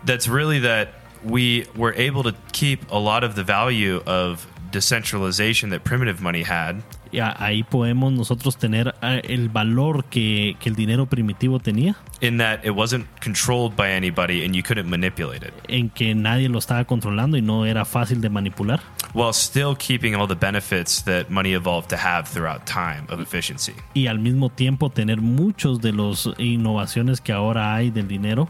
that's 0.04 0.28
really 0.28 0.59
that 0.61 0.88
we 1.24 1.66
were 1.76 1.92
able 1.96 2.22
to 2.22 2.32
keep 2.52 2.80
a 2.90 2.98
lot 2.98 3.24
of 3.24 3.35
the 3.35 3.42
value 3.42 4.00
of 4.06 4.46
decentralization 4.70 5.70
that 5.70 5.82
primitive 5.85 6.20
money 6.20 6.42
had 6.44 6.76
y 6.76 6.80
a- 6.80 6.95
ahí 7.38 7.62
podemos 7.62 8.12
nosotros 8.12 8.57
tener 8.57 8.95
eh, 9.03 9.23
el 9.25 9.49
valor 9.49 10.05
que, 10.05 10.57
que 10.61 10.69
el 10.69 10.75
dinero 10.77 11.07
primitivo 11.07 11.59
tenía, 11.59 11.97
in 12.21 12.38
that 12.38 12.64
it 12.64 12.73
wasn't 12.73 13.07
controlled 13.21 13.77
by 13.77 13.90
anybody 13.90 14.45
and 14.45 14.55
you 14.55 14.62
couldn't 14.62 14.88
manipulate 14.88 15.47
it, 15.47 15.53
en 15.69 15.90
que 15.90 16.14
nadie 16.14 16.49
lo 16.49 16.59
estaba 16.59 16.85
controlando 16.85 17.37
y 17.37 17.42
no 17.42 17.66
era 17.66 17.85
fácil 17.85 18.21
de 18.21 18.29
manipular, 18.29 18.81
while 19.14 19.33
still 19.33 19.75
keeping 19.77 20.14
all 20.14 20.27
the 20.27 20.35
benefits 20.35 21.03
that 21.03 21.31
money 21.31 21.53
evolved 21.55 21.88
to 21.88 21.97
have 21.97 22.29
throughout 22.29 22.64
time 22.66 23.05
of 23.09 23.21
efficiency. 23.21 23.75
y 23.95 24.07
al 24.07 24.19
mismo 24.19 24.51
tiempo 24.51 24.90
tener 24.90 25.21
muchos 25.21 25.81
de 25.81 25.92
las 25.92 26.29
innovaciones 26.38 27.21
que 27.21 27.33
ahora 27.33 27.75
hay 27.75 27.90
del 27.90 28.09
dinero. 28.09 28.49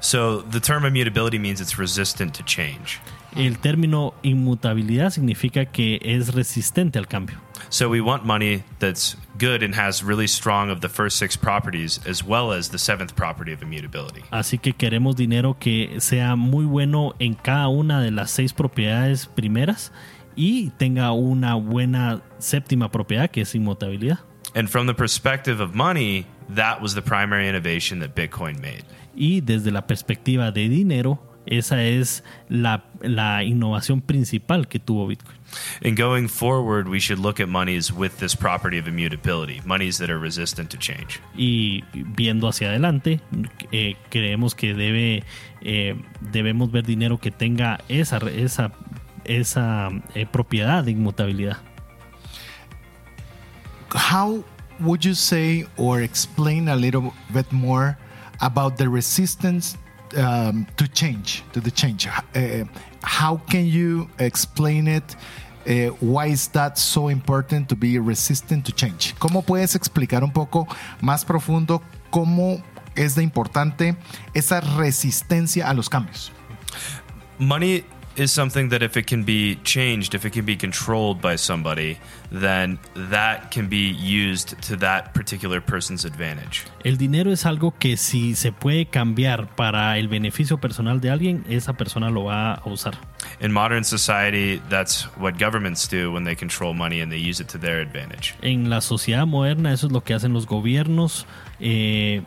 So 0.00 0.42
the 0.42 0.58
term 0.58 0.84
immutability 0.84 1.38
means 1.38 1.60
it's 1.60 1.78
resistant 1.78 2.34
to 2.34 2.42
change. 2.42 2.98
El 3.36 3.58
término 3.58 4.14
inmutabilidad 4.22 5.10
significa 5.10 5.64
que 5.66 5.98
es 6.02 6.34
resistente 6.34 6.98
al 6.98 7.06
cambio. 7.08 7.38
So 7.70 7.88
we 7.88 8.00
want 8.00 8.24
money 8.24 8.62
that's 8.78 9.16
good 9.38 9.62
and 9.62 9.74
has 9.74 10.02
really 10.02 10.28
strong 10.28 10.70
of 10.70 10.80
the 10.80 10.88
first 10.88 11.16
six 11.16 11.36
properties 11.36 12.00
as 12.06 12.22
well 12.22 12.52
as 12.52 12.70
the 12.70 12.78
seventh 12.78 13.14
property 13.14 13.52
of 13.52 13.62
immutability. 13.62 14.22
Así 14.30 14.58
que 14.58 14.74
queremos 14.74 15.16
dinero 15.16 15.56
que 15.58 15.96
sea 16.00 16.36
muy 16.36 16.66
bueno 16.66 17.14
en 17.18 17.34
cada 17.34 17.68
una 17.68 18.02
de 18.02 18.10
las 18.10 18.30
seis 18.30 18.52
propiedades 18.52 19.26
primeras 19.26 19.92
y 20.36 20.70
tenga 20.76 21.12
una 21.12 21.54
buena 21.54 22.22
séptima 22.38 22.90
propiedad 22.90 23.30
que 23.30 23.40
es 23.40 23.54
inmutabilidad. 23.54 24.18
And 24.54 24.68
from 24.68 24.86
the 24.86 24.94
perspective 24.94 25.62
of 25.62 25.74
money, 25.74 26.26
that 26.54 26.82
was 26.82 26.94
the 26.94 27.02
primary 27.02 27.48
innovation 27.48 28.00
that 28.00 28.14
Bitcoin 28.14 28.60
made. 28.60 28.84
Y 29.14 29.40
desde 29.40 29.70
la 29.70 29.86
perspectiva 29.86 30.52
de 30.52 30.68
dinero, 30.68 31.31
esa 31.46 31.82
es 31.82 32.22
la, 32.48 32.84
la 33.00 33.44
innovación 33.44 34.00
principal 34.00 34.68
que 34.68 34.78
tuvo 34.78 35.06
Bitcoin. 35.06 35.36
And 35.84 35.96
going 35.96 36.28
forward, 36.28 36.88
we 36.88 36.98
should 36.98 37.18
look 37.18 37.40
at 37.40 37.48
monies 37.48 37.92
with 37.92 38.18
this 38.18 38.34
property 38.34 38.78
of 38.78 38.88
immutability, 38.88 39.60
monies 39.64 39.98
that 39.98 40.10
are 40.10 40.18
resistant 40.18 40.70
to 40.70 40.78
change. 40.78 41.20
Y 41.36 41.84
viendo 41.92 42.48
hacia 42.48 42.68
adelante, 42.68 43.20
eh, 43.70 43.96
creemos 44.10 44.54
que 44.54 44.74
debe, 44.74 45.24
eh, 45.60 45.94
debemos 46.20 46.70
ver 46.70 46.84
dinero 46.84 47.18
que 47.18 47.30
tenga 47.30 47.80
esa, 47.88 48.18
esa, 48.28 48.72
esa 49.24 49.90
eh, 50.14 50.26
propiedad 50.26 50.84
de 50.84 50.92
inmutabilidad. 50.92 51.58
How 53.94 54.42
would 54.80 55.04
you 55.04 55.14
say 55.14 55.66
or 55.76 56.00
explain 56.00 56.68
a 56.68 56.76
little 56.76 57.12
bit 57.32 57.50
more 57.52 57.98
about 58.40 58.78
the 58.78 58.88
resistance 58.88 59.76
um, 60.16 60.66
to 60.76 60.86
change, 60.88 61.44
to 61.52 61.60
the 61.60 61.70
change? 61.70 62.06
Uh, 62.06 62.64
how 63.02 63.36
can 63.48 63.66
you 63.66 64.08
explain 64.18 64.88
it? 64.88 65.16
Uh, 65.66 65.94
why 66.00 66.26
is 66.26 66.48
that 66.48 66.76
so 66.76 67.08
important 67.08 67.68
to 67.68 67.76
be 67.76 67.98
resistant 67.98 68.64
to 68.66 68.72
change? 68.72 69.14
¿Cómo 69.18 69.42
puedes 69.44 69.74
explicar 69.74 70.24
un 70.24 70.32
poco 70.32 70.66
más 71.00 71.24
profundo 71.24 71.82
cómo 72.10 72.62
es 72.96 73.14
de 73.14 73.22
importante 73.22 73.96
esa 74.34 74.60
resistencia 74.60 75.68
a 75.68 75.74
los 75.74 75.88
cambios? 75.88 76.32
Money 77.38 77.84
is 78.16 78.30
something 78.30 78.68
that 78.70 78.82
if 78.82 78.96
it 78.96 79.06
can 79.06 79.24
be 79.24 79.56
changed, 79.64 80.14
if 80.14 80.24
it 80.24 80.32
can 80.32 80.44
be 80.44 80.56
controlled 80.56 81.20
by 81.20 81.36
somebody, 81.36 81.98
then 82.30 82.78
that 82.94 83.50
can 83.50 83.68
be 83.68 83.90
used 83.90 84.60
to 84.62 84.76
that 84.76 85.14
particular 85.14 85.60
person's 85.60 86.04
advantage. 86.04 86.64
El 86.84 86.96
dinero 86.96 87.30
es 87.30 87.46
algo 87.46 87.74
que 87.78 87.96
si 87.96 88.34
se 88.34 88.52
puede 88.52 88.86
cambiar 88.86 89.54
para 89.56 89.98
el 89.98 90.08
beneficio 90.08 90.58
personal 90.58 91.00
de 91.00 91.10
alguien, 91.10 91.44
esa 91.48 91.74
persona 91.74 92.10
lo 92.10 92.24
va 92.24 92.54
a 92.54 92.68
usar. 92.68 92.94
In 93.40 93.52
modern 93.52 93.84
society, 93.84 94.60
that's 94.68 95.04
what 95.16 95.38
governments 95.38 95.88
do 95.88 96.12
when 96.12 96.24
they 96.24 96.34
control 96.34 96.74
money 96.74 97.00
and 97.00 97.10
they 97.10 97.18
use 97.18 97.40
it 97.40 97.48
to 97.48 97.58
their 97.58 97.80
advantage. 97.80 98.34
En 98.42 98.68
la 98.68 98.80
sociedad 98.80 99.26
moderna 99.26 99.72
eso 99.72 99.86
es 99.86 99.92
lo 99.92 100.02
que 100.02 100.14
hacen 100.14 100.32
los 100.32 100.46
gobiernos 100.46 101.26
eh, 101.64 102.22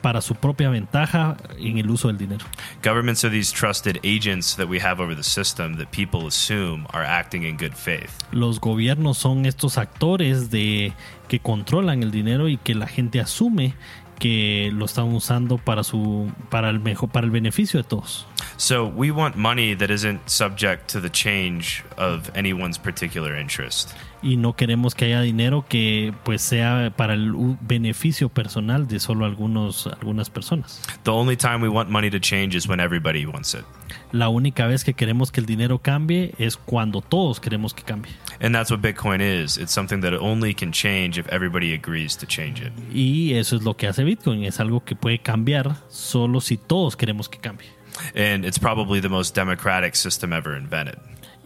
para 0.00 0.20
su 0.20 0.36
propia 0.36 0.70
ventaja 0.70 1.36
en 1.58 1.78
el 1.78 1.90
uso 1.90 2.06
del 2.06 2.18
dinero. 2.18 2.46
Governments 2.84 3.24
are 3.24 3.34
these 3.34 3.52
trusted 3.52 3.98
agents 4.04 4.54
that 4.56 4.68
we 4.68 4.80
have 4.80 5.02
over 5.02 5.14
the 5.14 5.24
system 5.24 5.76
that 5.76 5.88
people 5.90 6.26
assume 6.28 6.86
are 6.92 7.04
acting 7.04 7.42
in 7.42 7.56
good 7.56 7.74
faith. 7.74 8.10
Los 8.30 8.60
gobiernos 8.60 9.18
son 9.18 9.44
estos 9.44 9.76
actores 9.76 10.50
de 10.50 10.92
que 11.26 11.40
controlan 11.40 12.04
el 12.04 12.12
dinero 12.12 12.48
y 12.48 12.58
que 12.58 12.76
la 12.76 12.86
gente 12.86 13.20
asume 13.20 13.74
que 14.20 14.70
lo 14.72 14.84
están 14.84 15.12
usando 15.12 15.58
para 15.58 15.82
su 15.82 16.30
para 16.48 16.70
el 16.70 16.80
mejor 16.80 17.10
para 17.10 17.26
el 17.26 17.32
beneficio 17.32 17.82
de 17.82 17.84
todos. 17.88 18.26
So 18.58 18.86
we 18.86 19.10
want 19.10 19.36
money 19.36 19.74
that 19.74 19.90
isn't 19.90 20.30
subject 20.30 20.88
to 20.92 21.00
the 21.00 21.10
change 21.10 21.84
of 21.98 22.30
anyone's 22.34 22.78
particular 22.78 23.36
interest. 23.36 23.94
y 24.22 24.36
no 24.36 24.54
queremos 24.54 24.94
que 24.94 25.04
haya 25.04 25.20
dinero 25.20 25.64
que 25.68 26.12
pues 26.24 26.42
sea 26.42 26.92
para 26.96 27.14
el 27.14 27.32
beneficio 27.60 28.28
personal 28.28 28.88
de 28.88 28.98
solo 28.98 29.24
algunos 29.24 29.86
algunas 29.86 30.30
personas. 30.30 30.82
The 31.04 31.10
only 31.10 31.36
time 31.36 31.58
we 31.62 31.68
want 31.68 31.90
money 31.90 32.10
to 32.10 32.18
change 32.18 32.56
is 32.56 32.68
when 32.68 32.80
everybody 32.80 33.24
wants 33.24 33.54
it. 33.54 33.64
La 34.10 34.28
única 34.28 34.66
vez 34.66 34.82
que 34.82 34.94
queremos 34.94 35.30
que 35.30 35.40
el 35.40 35.46
dinero 35.46 35.78
cambie 35.78 36.34
es 36.38 36.56
cuando 36.56 37.02
todos 37.02 37.38
queremos 37.38 37.72
que 37.72 37.82
cambie. 37.84 38.12
And 38.40 38.52
that's 38.52 38.70
what 38.70 38.80
Bitcoin 38.80 39.20
is. 39.20 39.58
It's 39.58 39.72
something 39.72 40.00
that 40.00 40.12
only 40.14 40.54
can 40.54 40.72
change 40.72 41.18
if 41.18 41.28
everybody 41.28 41.72
agrees 41.72 42.16
to 42.18 42.26
change 42.26 42.60
it. 42.60 42.72
Y 42.92 43.34
eso 43.34 43.56
es 43.56 43.62
lo 43.62 43.76
que 43.76 43.86
hace 43.86 44.02
Bitcoin, 44.02 44.44
es 44.44 44.58
algo 44.58 44.84
que 44.84 44.96
puede 44.96 45.18
cambiar 45.18 45.76
solo 45.88 46.40
si 46.40 46.56
todos 46.56 46.96
queremos 46.96 47.28
que 47.28 47.38
cambie. 47.38 47.68
And 48.14 48.44
it's 48.44 48.58
probably 48.58 49.00
the 49.00 49.08
most 49.08 49.34
democratic 49.34 49.94
system 49.96 50.32
ever 50.32 50.56
invented. 50.56 50.98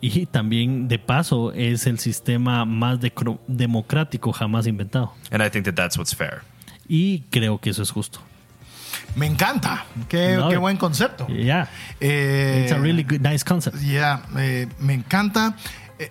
Y 0.02 0.26
también 0.26 0.88
de 0.88 0.98
paso 0.98 1.52
es 1.52 1.86
el 1.86 1.98
sistema 1.98 2.64
más 2.64 2.98
democrático 3.46 4.32
jamás 4.32 4.66
inventado. 4.66 5.12
And 5.30 5.42
I 5.42 5.50
think 5.50 5.66
that 5.66 5.74
that's 5.74 5.98
what's 5.98 6.14
fair. 6.14 6.42
Y 6.88 7.24
creo 7.30 7.58
que 7.60 7.70
eso 7.70 7.82
es 7.82 7.90
justo. 7.90 8.20
Me 9.14 9.26
encanta. 9.26 9.84
Qué, 10.08 10.36
buen 10.58 10.76
concepto. 10.76 11.26
Yeah, 11.28 11.68
Eh, 12.00 12.62
it's 12.64 12.72
a 12.72 12.78
really 12.78 13.02
good, 13.02 13.20
nice 13.20 13.44
concept. 13.44 13.76
Ya, 13.78 14.22
eh, 14.38 14.68
me 14.78 14.94
encanta 14.94 15.56
eh, 15.98 16.10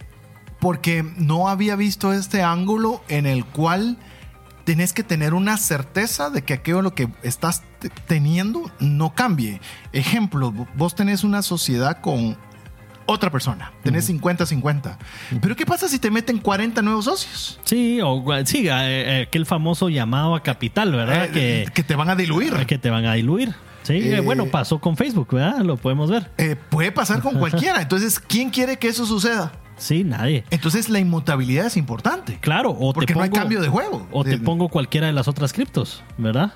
porque 0.60 1.04
no 1.18 1.50
había 1.50 1.76
visto 1.76 2.14
este 2.14 2.42
ángulo 2.44 3.02
en 3.08 3.26
el 3.26 3.46
cual 3.46 3.98
tenés 4.70 4.94
que 4.94 5.02
tener 5.02 5.34
una 5.34 5.58
certeza 5.58 6.30
de 6.30 6.44
que 6.44 6.54
aquello 6.54 6.84
lo 6.84 6.94
que 6.94 7.08
estás 7.24 7.64
te- 7.80 7.90
teniendo 7.90 8.70
no 8.80 9.16
cambie. 9.16 9.62
Ejemplo, 9.94 10.54
vos 10.76 10.94
tenés 10.94 11.24
una 11.24 11.42
sociedad 11.42 12.02
con 12.02 12.38
otra 13.08 13.32
persona, 13.32 13.72
tenés 13.82 14.08
50-50. 14.08 14.96
Pero 15.42 15.56
¿qué 15.56 15.66
pasa 15.66 15.88
si 15.88 15.98
te 15.98 16.12
meten 16.12 16.38
40 16.38 16.84
nuevos 16.84 17.06
socios? 17.06 17.60
Sí, 17.64 18.00
o 18.04 18.24
sí, 18.46 18.68
eh, 18.68 18.72
eh, 18.72 19.26
aquel 19.28 19.48
famoso 19.48 19.90
llamado 19.90 20.36
a 20.36 20.44
capital, 20.44 20.92
¿verdad? 20.92 21.26
Eh, 21.36 21.64
que, 21.66 21.72
que 21.74 21.82
te 21.84 21.96
van 21.96 22.12
a 22.12 22.16
diluir. 22.16 22.54
que 22.68 22.78
te 22.78 22.92
van 22.92 23.06
a 23.08 23.14
diluir. 23.16 23.56
Sí, 23.82 23.94
eh, 23.96 24.20
bueno, 24.20 24.46
pasó 24.46 24.78
con 24.78 24.96
Facebook, 24.96 25.30
¿verdad? 25.34 25.62
Lo 25.62 25.78
podemos 25.78 26.12
ver. 26.12 26.30
Eh, 26.38 26.56
puede 26.70 26.92
pasar 26.92 27.22
con 27.24 27.34
cualquiera. 27.40 27.82
Entonces, 27.82 28.20
¿quién 28.20 28.52
quiere 28.52 28.78
que 28.78 28.90
eso 28.90 29.08
suceda? 29.08 29.52
Sí, 29.80 30.04
nadie. 30.04 30.44
Entonces, 30.52 30.90
la 30.90 31.00
inmutabilidad 31.00 31.66
es 31.66 31.78
importante. 31.78 32.38
Claro, 32.40 32.72
o 32.72 32.94
Porque 32.94 33.14
te 33.14 33.16
no 33.16 33.24
hay 33.24 33.30
cambio 33.30 33.62
de 33.62 33.70
juego. 33.70 34.08
O 34.12 34.24
te 34.24 34.38
pongo 34.38 34.70
cualquiera 34.70 35.08
de 35.08 35.14
las 35.14 35.28
otras 35.28 35.54
criptos, 35.54 36.04
¿verdad? 36.18 36.54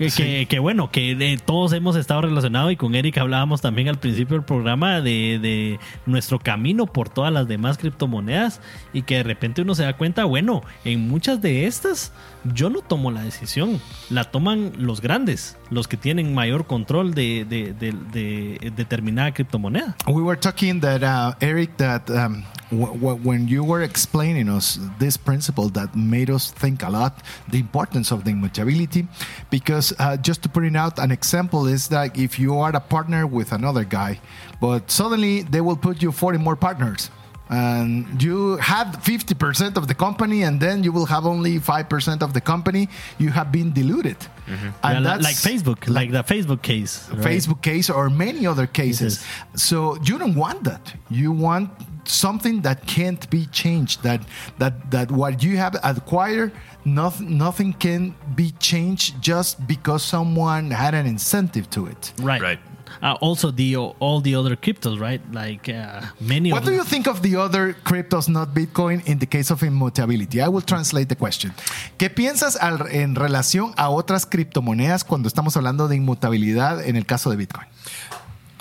Que, 0.00 0.08
Sí. 0.10 0.22
que- 0.22 0.46
que 0.46 0.58
bueno, 0.58 0.90
que 0.90 1.12
eh, 1.12 1.38
todos 1.44 1.74
hemos 1.74 1.94
estado 1.94 2.22
relacionados 2.22 2.72
y 2.72 2.76
con 2.76 2.94
Eric 2.94 3.18
hablábamos 3.18 3.60
también 3.60 3.86
al 3.88 3.98
principio 3.98 4.36
del 4.38 4.46
programa 4.46 5.02
de, 5.02 5.38
de 5.38 5.78
nuestro 6.06 6.38
camino 6.38 6.86
por 6.86 7.10
todas 7.10 7.30
las 7.30 7.46
demás 7.46 7.76
criptomonedas 7.76 8.62
y 8.94 9.02
que 9.02 9.16
de 9.16 9.22
repente 9.24 9.60
uno 9.60 9.74
se 9.74 9.82
da 9.82 9.92
cuenta, 9.98 10.24
bueno, 10.24 10.62
en 10.86 11.06
muchas 11.06 11.42
de 11.42 11.66
estas 11.66 12.14
yo 12.54 12.70
no 12.70 12.80
tomo 12.80 13.10
la 13.10 13.22
decisión, 13.22 13.78
la 14.08 14.24
toman 14.24 14.72
los 14.78 15.02
grandes, 15.02 15.58
los 15.68 15.86
que 15.86 15.98
tienen 15.98 16.32
mayor 16.34 16.66
control 16.66 17.12
de, 17.12 17.44
de- 17.44 17.74
de- 17.74 17.92
de 18.12 18.72
determinada 18.74 19.32
criptomoneda. 19.34 19.96
We 20.06 20.22
were 20.22 20.40
talking 20.40 20.80
that 20.80 21.02
uh, 21.02 21.34
Eric, 21.44 21.76
that 21.76 22.08
um, 22.08 22.42
when 22.70 23.48
you 23.48 23.64
were 23.64 23.82
explaining 23.82 24.48
us 24.48 24.78
this 24.98 25.16
principle 25.16 25.68
that 25.70 25.94
made 25.96 26.30
us 26.30 26.50
think 26.50 26.82
a 26.82 26.90
lot, 26.90 27.22
the 27.48 27.58
importance 27.58 28.12
of 28.12 28.24
the 28.24 28.30
immutability, 28.30 29.06
because 29.50 29.92
uh, 29.98 30.16
just 30.16 30.42
to 30.42 30.48
put 30.48 30.64
it 30.64 30.76
out, 30.76 30.98
an 30.98 31.10
example 31.10 31.66
is 31.66 31.88
that 31.88 32.16
if 32.16 32.38
you 32.38 32.58
are 32.58 32.74
a 32.74 32.80
partner 32.80 33.26
with 33.26 33.52
another 33.52 33.84
guy, 33.84 34.20
but 34.60 34.90
suddenly 34.90 35.42
they 35.42 35.60
will 35.60 35.76
put 35.76 36.02
you 36.02 36.12
40 36.12 36.38
more 36.38 36.56
partners. 36.56 37.10
And 37.50 38.22
you 38.22 38.56
have 38.58 38.86
50% 39.02 39.76
of 39.76 39.88
the 39.88 39.94
company, 39.94 40.42
and 40.44 40.60
then 40.60 40.84
you 40.84 40.92
will 40.92 41.06
have 41.06 41.26
only 41.26 41.58
5% 41.58 42.22
of 42.22 42.32
the 42.32 42.40
company. 42.40 42.88
You 43.18 43.30
have 43.30 43.50
been 43.50 43.72
diluted. 43.72 44.18
Mm-hmm. 44.20 44.66
Yeah, 44.66 44.72
And 44.84 44.98
li- 44.98 45.04
that's 45.10 45.24
like 45.24 45.34
Facebook, 45.34 45.88
like, 45.88 46.12
the 46.12 46.22
Facebook 46.22 46.62
case. 46.62 47.08
right? 47.10 47.20
Facebook 47.26 47.60
case 47.60 47.90
or 47.90 48.08
many 48.08 48.46
other 48.46 48.66
cases. 48.68 49.24
So 49.56 49.96
you 50.04 50.16
don't 50.18 50.36
want 50.36 50.62
that. 50.64 50.94
You 51.10 51.32
want 51.32 51.70
something 52.04 52.60
that 52.62 52.86
can't 52.86 53.28
be 53.30 53.46
changed. 53.46 54.02
That 54.04 54.20
that 54.58 54.90
that 54.90 55.10
what 55.10 55.42
you 55.42 55.56
have 55.58 55.74
acquired, 55.82 56.52
nothing 56.84 57.36
nothing 57.36 57.72
can 57.74 58.14
be 58.34 58.52
changed 58.58 59.20
just 59.20 59.66
because 59.66 60.02
someone 60.02 60.70
had 60.70 60.94
an 60.94 61.06
incentive 61.06 61.68
to 61.70 61.86
it. 61.86 62.12
Right. 62.20 62.40
Right. 62.40 62.60
Uh, 63.02 63.16
also, 63.20 63.50
the 63.50 63.76
all 63.76 64.20
the 64.20 64.34
other 64.34 64.56
cryptos, 64.56 64.98
right? 65.00 65.20
Like 65.32 65.68
uh, 65.68 66.00
many 66.20 66.52
What 66.52 66.64
do 66.64 66.72
you 66.72 66.84
think 66.84 67.06
of 67.06 67.22
the 67.22 67.36
other 67.36 67.74
cryptos, 67.84 68.28
not 68.28 68.54
Bitcoin, 68.54 69.02
in 69.06 69.18
the 69.18 69.26
case 69.26 69.50
of 69.52 69.62
immutability? 69.62 70.40
I 70.40 70.48
will 70.48 70.62
translate 70.64 71.06
the 71.08 71.16
question. 71.16 71.52
¿Qué 71.98 72.10
piensas 72.10 72.56
al- 72.60 72.88
en 72.90 73.14
relación 73.14 73.72
a 73.76 73.88
otras 73.90 74.26
criptomonedas 74.26 75.04
cuando 75.04 75.28
estamos 75.28 75.56
hablando 75.56 75.88
de 75.88 75.96
inmutabilidad 75.96 76.84
en 76.86 76.96
el 76.96 77.06
caso 77.06 77.30
de 77.30 77.36
Bitcoin? 77.36 77.66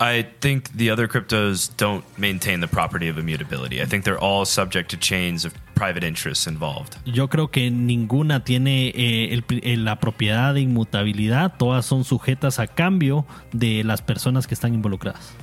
I 0.02 0.26
think 0.40 0.70
the 0.78 0.90
other 0.92 1.08
cryptos 1.10 1.70
don't 1.76 2.04
maintain 2.18 2.62
the 2.62 2.68
property 2.68 3.10
of 3.10 3.18
immutability. 3.18 3.82
I 3.82 3.86
think 3.86 4.06
they're 4.06 4.18
all 4.24 4.46
subject 4.46 4.90
to 4.92 4.98
chains 4.98 5.44
of 5.44 5.54
private 5.76 6.06
interests 6.06 6.48
involved. 6.48 6.96
Yo 7.06 7.28
creo 7.28 7.50
que 7.52 7.70
ninguna 7.70 8.44
tiene 8.46 8.94
eh, 8.96 9.34
el 9.34 9.44
pri- 9.44 9.62
eh, 9.64 9.76
la 9.78 10.00
propiedad 10.00 10.54
de 10.54 10.62
inmutabilidad. 10.62 11.58
Todas 11.58 11.86
son 11.86 12.06
sujetas 12.06 12.60
a 12.60 12.68
cambio 12.68 13.26
de 13.52 13.84
las 13.84 14.02
personas 14.02 14.48
que 14.48 14.54
están 14.54 14.74
involucradas. 14.74 15.34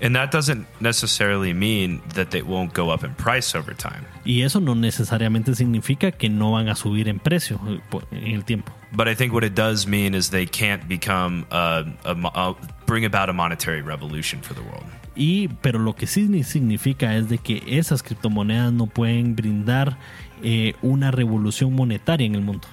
And 0.00 0.14
that 0.14 0.30
doesn't 0.30 0.66
necessarily 0.80 1.52
mean 1.52 2.02
that 2.14 2.30
they 2.30 2.42
won't 2.42 2.74
go 2.74 2.90
up 2.90 3.02
in 3.02 3.14
price 3.14 3.54
over 3.54 3.74
time. 3.74 4.04
Y 4.24 4.42
eso 4.42 4.60
no 4.60 4.74
necesariamente 4.74 5.54
significa 5.54 6.12
que 6.12 6.28
no 6.28 6.52
van 6.52 6.68
a 6.68 6.74
subir 6.74 7.08
en 7.08 7.18
precio 7.18 7.60
eh, 7.66 7.80
en 8.10 8.34
el 8.34 8.44
tiempo. 8.44 8.72
But 8.92 9.08
I 9.08 9.14
think 9.14 9.32
what 9.32 9.44
it 9.44 9.54
does 9.54 9.86
mean 9.86 10.14
is 10.14 10.30
they 10.30 10.46
can't 10.46 10.86
become 10.88 11.46
uh, 11.50 11.84
a, 12.04 12.14
mo- 12.14 12.32
uh, 12.34 12.54
bring 12.86 13.04
about 13.04 13.28
a 13.28 13.32
monetary 13.32 13.82
revolution 13.82 14.40
for 14.40 14.54
the 14.54 14.62
world. 14.62 14.84
Y, 15.14 15.48
pero 15.62 15.78
lo 15.78 15.94
que 15.94 16.06
sí 16.06 16.28
significa 16.44 17.16
es 17.16 17.28
de 17.28 17.38
que 17.38 17.62
esas 17.66 18.02
criptomonedas 18.02 18.72
no 18.72 18.86
pueden 18.86 19.34
brindar 19.34 19.96
eh, 20.42 20.74
una 20.82 21.10
revolución 21.10 21.72
monetaria 21.72 22.26
en 22.26 22.34
el 22.34 22.42
mundo. 22.42 22.68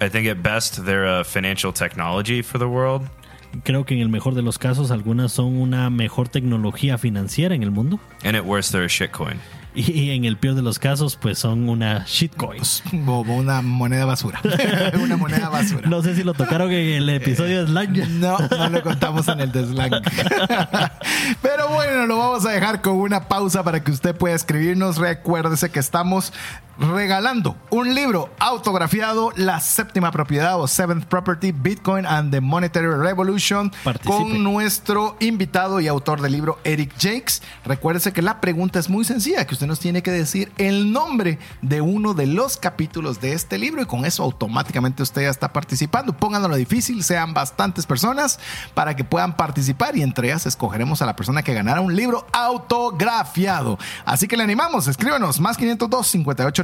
I 0.00 0.08
think 0.08 0.26
at 0.28 0.42
best 0.42 0.84
they're 0.84 1.06
a 1.06 1.24
financial 1.24 1.72
technology 1.72 2.42
for 2.42 2.58
the 2.58 2.68
world, 2.68 3.08
Creo 3.62 3.84
que 3.84 3.94
en 3.94 4.00
el 4.00 4.08
mejor 4.08 4.34
de 4.34 4.42
los 4.42 4.58
casos 4.58 4.90
algunas 4.90 5.32
son 5.32 5.56
una 5.56 5.88
mejor 5.90 6.28
tecnología 6.28 6.98
financiera 6.98 7.54
en 7.54 7.62
el 7.62 7.70
mundo. 7.70 8.00
and 8.24 8.36
at 8.36 8.44
worst 8.44 8.72
they're 8.72 8.84
a 8.84 8.88
shitcoin. 8.88 9.38
Y 9.76 10.10
en 10.10 10.24
el 10.24 10.36
peor 10.36 10.54
de 10.54 10.62
los 10.62 10.78
casos 10.78 11.16
pues 11.16 11.36
son 11.38 11.68
una 11.68 12.04
shitcoin. 12.06 12.62
O 13.08 13.20
una 13.22 13.60
moneda 13.60 14.04
basura. 14.04 14.40
una 15.02 15.16
moneda 15.16 15.48
basura. 15.48 15.88
No 15.88 16.00
sé 16.00 16.14
si 16.14 16.22
lo 16.22 16.32
tocaron 16.34 16.70
en 16.70 17.02
el 17.02 17.08
episodio 17.08 17.64
de 17.64 17.66
Slack. 17.66 17.90
No, 17.90 18.38
no 18.38 18.68
lo 18.68 18.82
contamos 18.84 19.26
en 19.26 19.40
el 19.40 19.50
de 19.50 19.66
Slack. 19.66 20.12
Pero 21.42 21.68
bueno, 21.70 22.06
lo 22.06 22.18
vamos 22.18 22.46
a 22.46 22.50
dejar 22.52 22.82
con 22.82 22.94
una 22.94 23.26
pausa 23.26 23.64
para 23.64 23.82
que 23.82 23.90
usted 23.90 24.14
pueda 24.14 24.36
escribirnos. 24.36 24.96
Recuérdese 24.98 25.70
que 25.70 25.80
estamos 25.80 26.32
regalando 26.78 27.56
un 27.70 27.94
libro 27.94 28.30
autografiado, 28.38 29.32
La 29.36 29.60
séptima 29.60 30.10
propiedad 30.10 30.60
o 30.60 30.66
Seventh 30.66 31.06
Property, 31.06 31.52
Bitcoin 31.52 32.06
and 32.06 32.30
the 32.32 32.40
Monetary 32.40 32.88
Revolution, 32.88 33.70
Participe. 33.82 34.14
con 34.14 34.42
nuestro 34.42 35.16
invitado 35.20 35.80
y 35.80 35.88
autor 35.88 36.20
del 36.20 36.32
libro, 36.32 36.58
Eric 36.64 36.94
Jakes. 36.98 37.42
Recuérdese 37.64 38.12
que 38.12 38.22
la 38.22 38.40
pregunta 38.40 38.78
es 38.78 38.88
muy 38.88 39.04
sencilla, 39.04 39.46
que 39.46 39.54
usted 39.54 39.66
nos 39.66 39.80
tiene 39.80 40.02
que 40.02 40.10
decir 40.10 40.52
el 40.58 40.92
nombre 40.92 41.38
de 41.62 41.80
uno 41.80 42.14
de 42.14 42.26
los 42.26 42.56
capítulos 42.56 43.20
de 43.20 43.32
este 43.32 43.58
libro 43.58 43.82
y 43.82 43.86
con 43.86 44.04
eso 44.04 44.22
automáticamente 44.22 45.02
usted 45.02 45.22
ya 45.22 45.30
está 45.30 45.52
participando. 45.52 46.16
Pónganlo 46.16 46.54
difícil, 46.56 47.02
sean 47.02 47.34
bastantes 47.34 47.86
personas 47.86 48.38
para 48.74 48.96
que 48.96 49.04
puedan 49.04 49.36
participar 49.36 49.96
y 49.96 50.02
entre 50.02 50.28
ellas 50.28 50.46
escogeremos 50.46 51.02
a 51.02 51.06
la 51.06 51.16
persona 51.16 51.42
que 51.42 51.54
ganara 51.54 51.80
un 51.80 51.94
libro 51.94 52.26
autografiado. 52.32 53.78
Así 54.04 54.28
que 54.28 54.36
le 54.36 54.42
animamos, 54.42 54.88
escríbanos 54.88 55.40
más 55.40 55.56
502 55.56 56.06
5890 56.06 56.63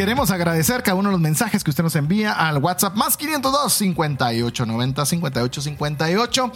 Queremos 0.00 0.30
agradecer 0.30 0.82
cada 0.82 0.94
uno 0.94 1.10
de 1.10 1.12
los 1.12 1.20
mensajes 1.20 1.62
que 1.62 1.68
usted 1.68 1.84
nos 1.84 1.94
envía 1.94 2.32
al 2.32 2.56
WhatsApp 2.56 2.94
más 2.96 3.18
502 3.18 3.70
58 3.70 4.64
90 4.64 5.04
58 5.04 5.60
58. 5.60 6.52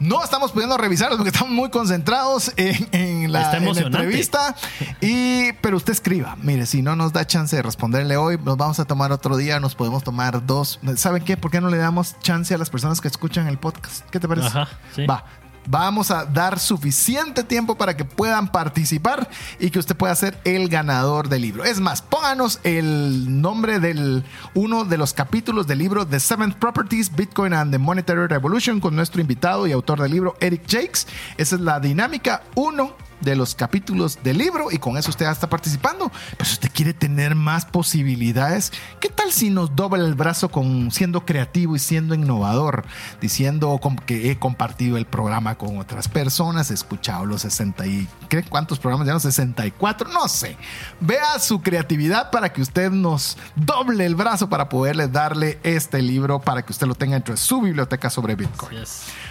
No 0.00 0.24
estamos 0.24 0.50
pudiendo 0.50 0.76
revisarlos 0.76 1.16
porque 1.16 1.28
estamos 1.28 1.52
muy 1.54 1.70
concentrados 1.70 2.52
en, 2.56 2.88
en 2.90 3.30
la, 3.30 3.56
en 3.56 3.68
entrevista. 3.68 4.56
Y, 5.00 5.52
pero 5.60 5.76
usted 5.76 5.92
escriba. 5.92 6.36
Mire, 6.42 6.66
si 6.66 6.82
no 6.82 6.96
nos 6.96 7.12
da 7.12 7.24
chance 7.24 7.54
de 7.54 7.62
responderle 7.62 8.16
hoy, 8.16 8.36
nos 8.36 8.56
vamos 8.56 8.80
a 8.80 8.84
tomar 8.84 9.12
otro 9.12 9.36
día, 9.36 9.60
nos 9.60 9.76
podemos 9.76 10.02
tomar 10.02 10.44
dos. 10.44 10.80
¿Saben 10.96 11.22
qué? 11.22 11.36
¿Por 11.36 11.52
qué 11.52 11.60
no 11.60 11.70
le 11.70 11.76
damos 11.76 12.18
chance 12.18 12.52
a 12.52 12.58
las 12.58 12.68
personas 12.68 13.00
que 13.00 13.06
escuchan 13.06 13.46
el 13.46 13.58
podcast? 13.58 14.10
¿Qué 14.10 14.18
te 14.18 14.26
parece? 14.26 14.48
Ajá, 14.48 14.68
sí. 14.96 15.06
Va. 15.06 15.24
Vamos 15.70 16.10
a 16.10 16.24
dar 16.24 16.58
suficiente 16.58 17.44
tiempo 17.44 17.74
para 17.74 17.94
que 17.94 18.06
puedan 18.06 18.50
participar 18.50 19.28
y 19.60 19.68
que 19.68 19.78
usted 19.78 19.94
pueda 19.94 20.14
ser 20.14 20.40
el 20.44 20.70
ganador 20.70 21.28
del 21.28 21.42
libro. 21.42 21.62
Es 21.62 21.78
más, 21.78 22.00
pónganos 22.00 22.58
el 22.64 23.42
nombre 23.42 23.78
del 23.78 24.24
uno 24.54 24.86
de 24.86 24.96
los 24.96 25.12
capítulos 25.12 25.66
del 25.66 25.80
libro 25.80 26.06
The 26.06 26.20
Seventh 26.20 26.56
Properties, 26.56 27.14
Bitcoin 27.14 27.52
and 27.52 27.70
the 27.70 27.78
Monetary 27.78 28.28
Revolution 28.28 28.80
con 28.80 28.96
nuestro 28.96 29.20
invitado 29.20 29.66
y 29.66 29.72
autor 29.72 30.00
del 30.00 30.12
libro, 30.12 30.36
Eric 30.40 30.62
Jakes. 30.66 31.06
Esa 31.36 31.56
es 31.56 31.60
la 31.60 31.80
dinámica 31.80 32.44
1 32.54 33.07
de 33.20 33.36
los 33.36 33.54
capítulos 33.54 34.18
del 34.22 34.38
libro 34.38 34.70
y 34.70 34.78
con 34.78 34.96
eso 34.96 35.10
usted 35.10 35.26
ya 35.26 35.32
está 35.32 35.48
participando. 35.48 36.10
Pero 36.36 36.44
si 36.44 36.54
usted 36.54 36.70
quiere 36.72 36.94
tener 36.94 37.34
más 37.34 37.64
posibilidades, 37.66 38.72
¿qué 39.00 39.08
tal 39.08 39.32
si 39.32 39.50
nos 39.50 39.74
dobla 39.74 40.04
el 40.04 40.14
brazo 40.14 40.50
con 40.50 40.90
siendo 40.90 41.24
creativo 41.24 41.76
y 41.76 41.78
siendo 41.78 42.14
innovador? 42.14 42.84
Diciendo 43.20 43.78
que 44.06 44.30
he 44.30 44.38
compartido 44.38 44.96
el 44.96 45.06
programa 45.06 45.56
con 45.56 45.78
otras 45.78 46.08
personas, 46.08 46.70
he 46.70 46.74
escuchado 46.74 47.26
los 47.26 47.42
60 47.42 47.86
y. 47.86 48.08
¿cuántos 48.48 48.78
programas 48.78 49.06
ya? 49.06 49.18
64, 49.18 50.10
no 50.10 50.28
sé. 50.28 50.56
Vea 51.00 51.38
su 51.38 51.60
creatividad 51.60 52.30
para 52.30 52.52
que 52.52 52.60
usted 52.62 52.90
nos 52.90 53.36
doble 53.56 54.04
el 54.04 54.14
brazo 54.14 54.48
para 54.48 54.68
poderle 54.68 55.08
darle 55.08 55.58
este 55.62 56.02
libro 56.02 56.40
para 56.40 56.62
que 56.62 56.72
usted 56.72 56.86
lo 56.86 56.94
tenga 56.94 57.14
dentro 57.14 57.34
de 57.34 57.38
su 57.38 57.60
biblioteca 57.60 58.10
sobre 58.10 58.36
Bitcoin. 58.36 58.78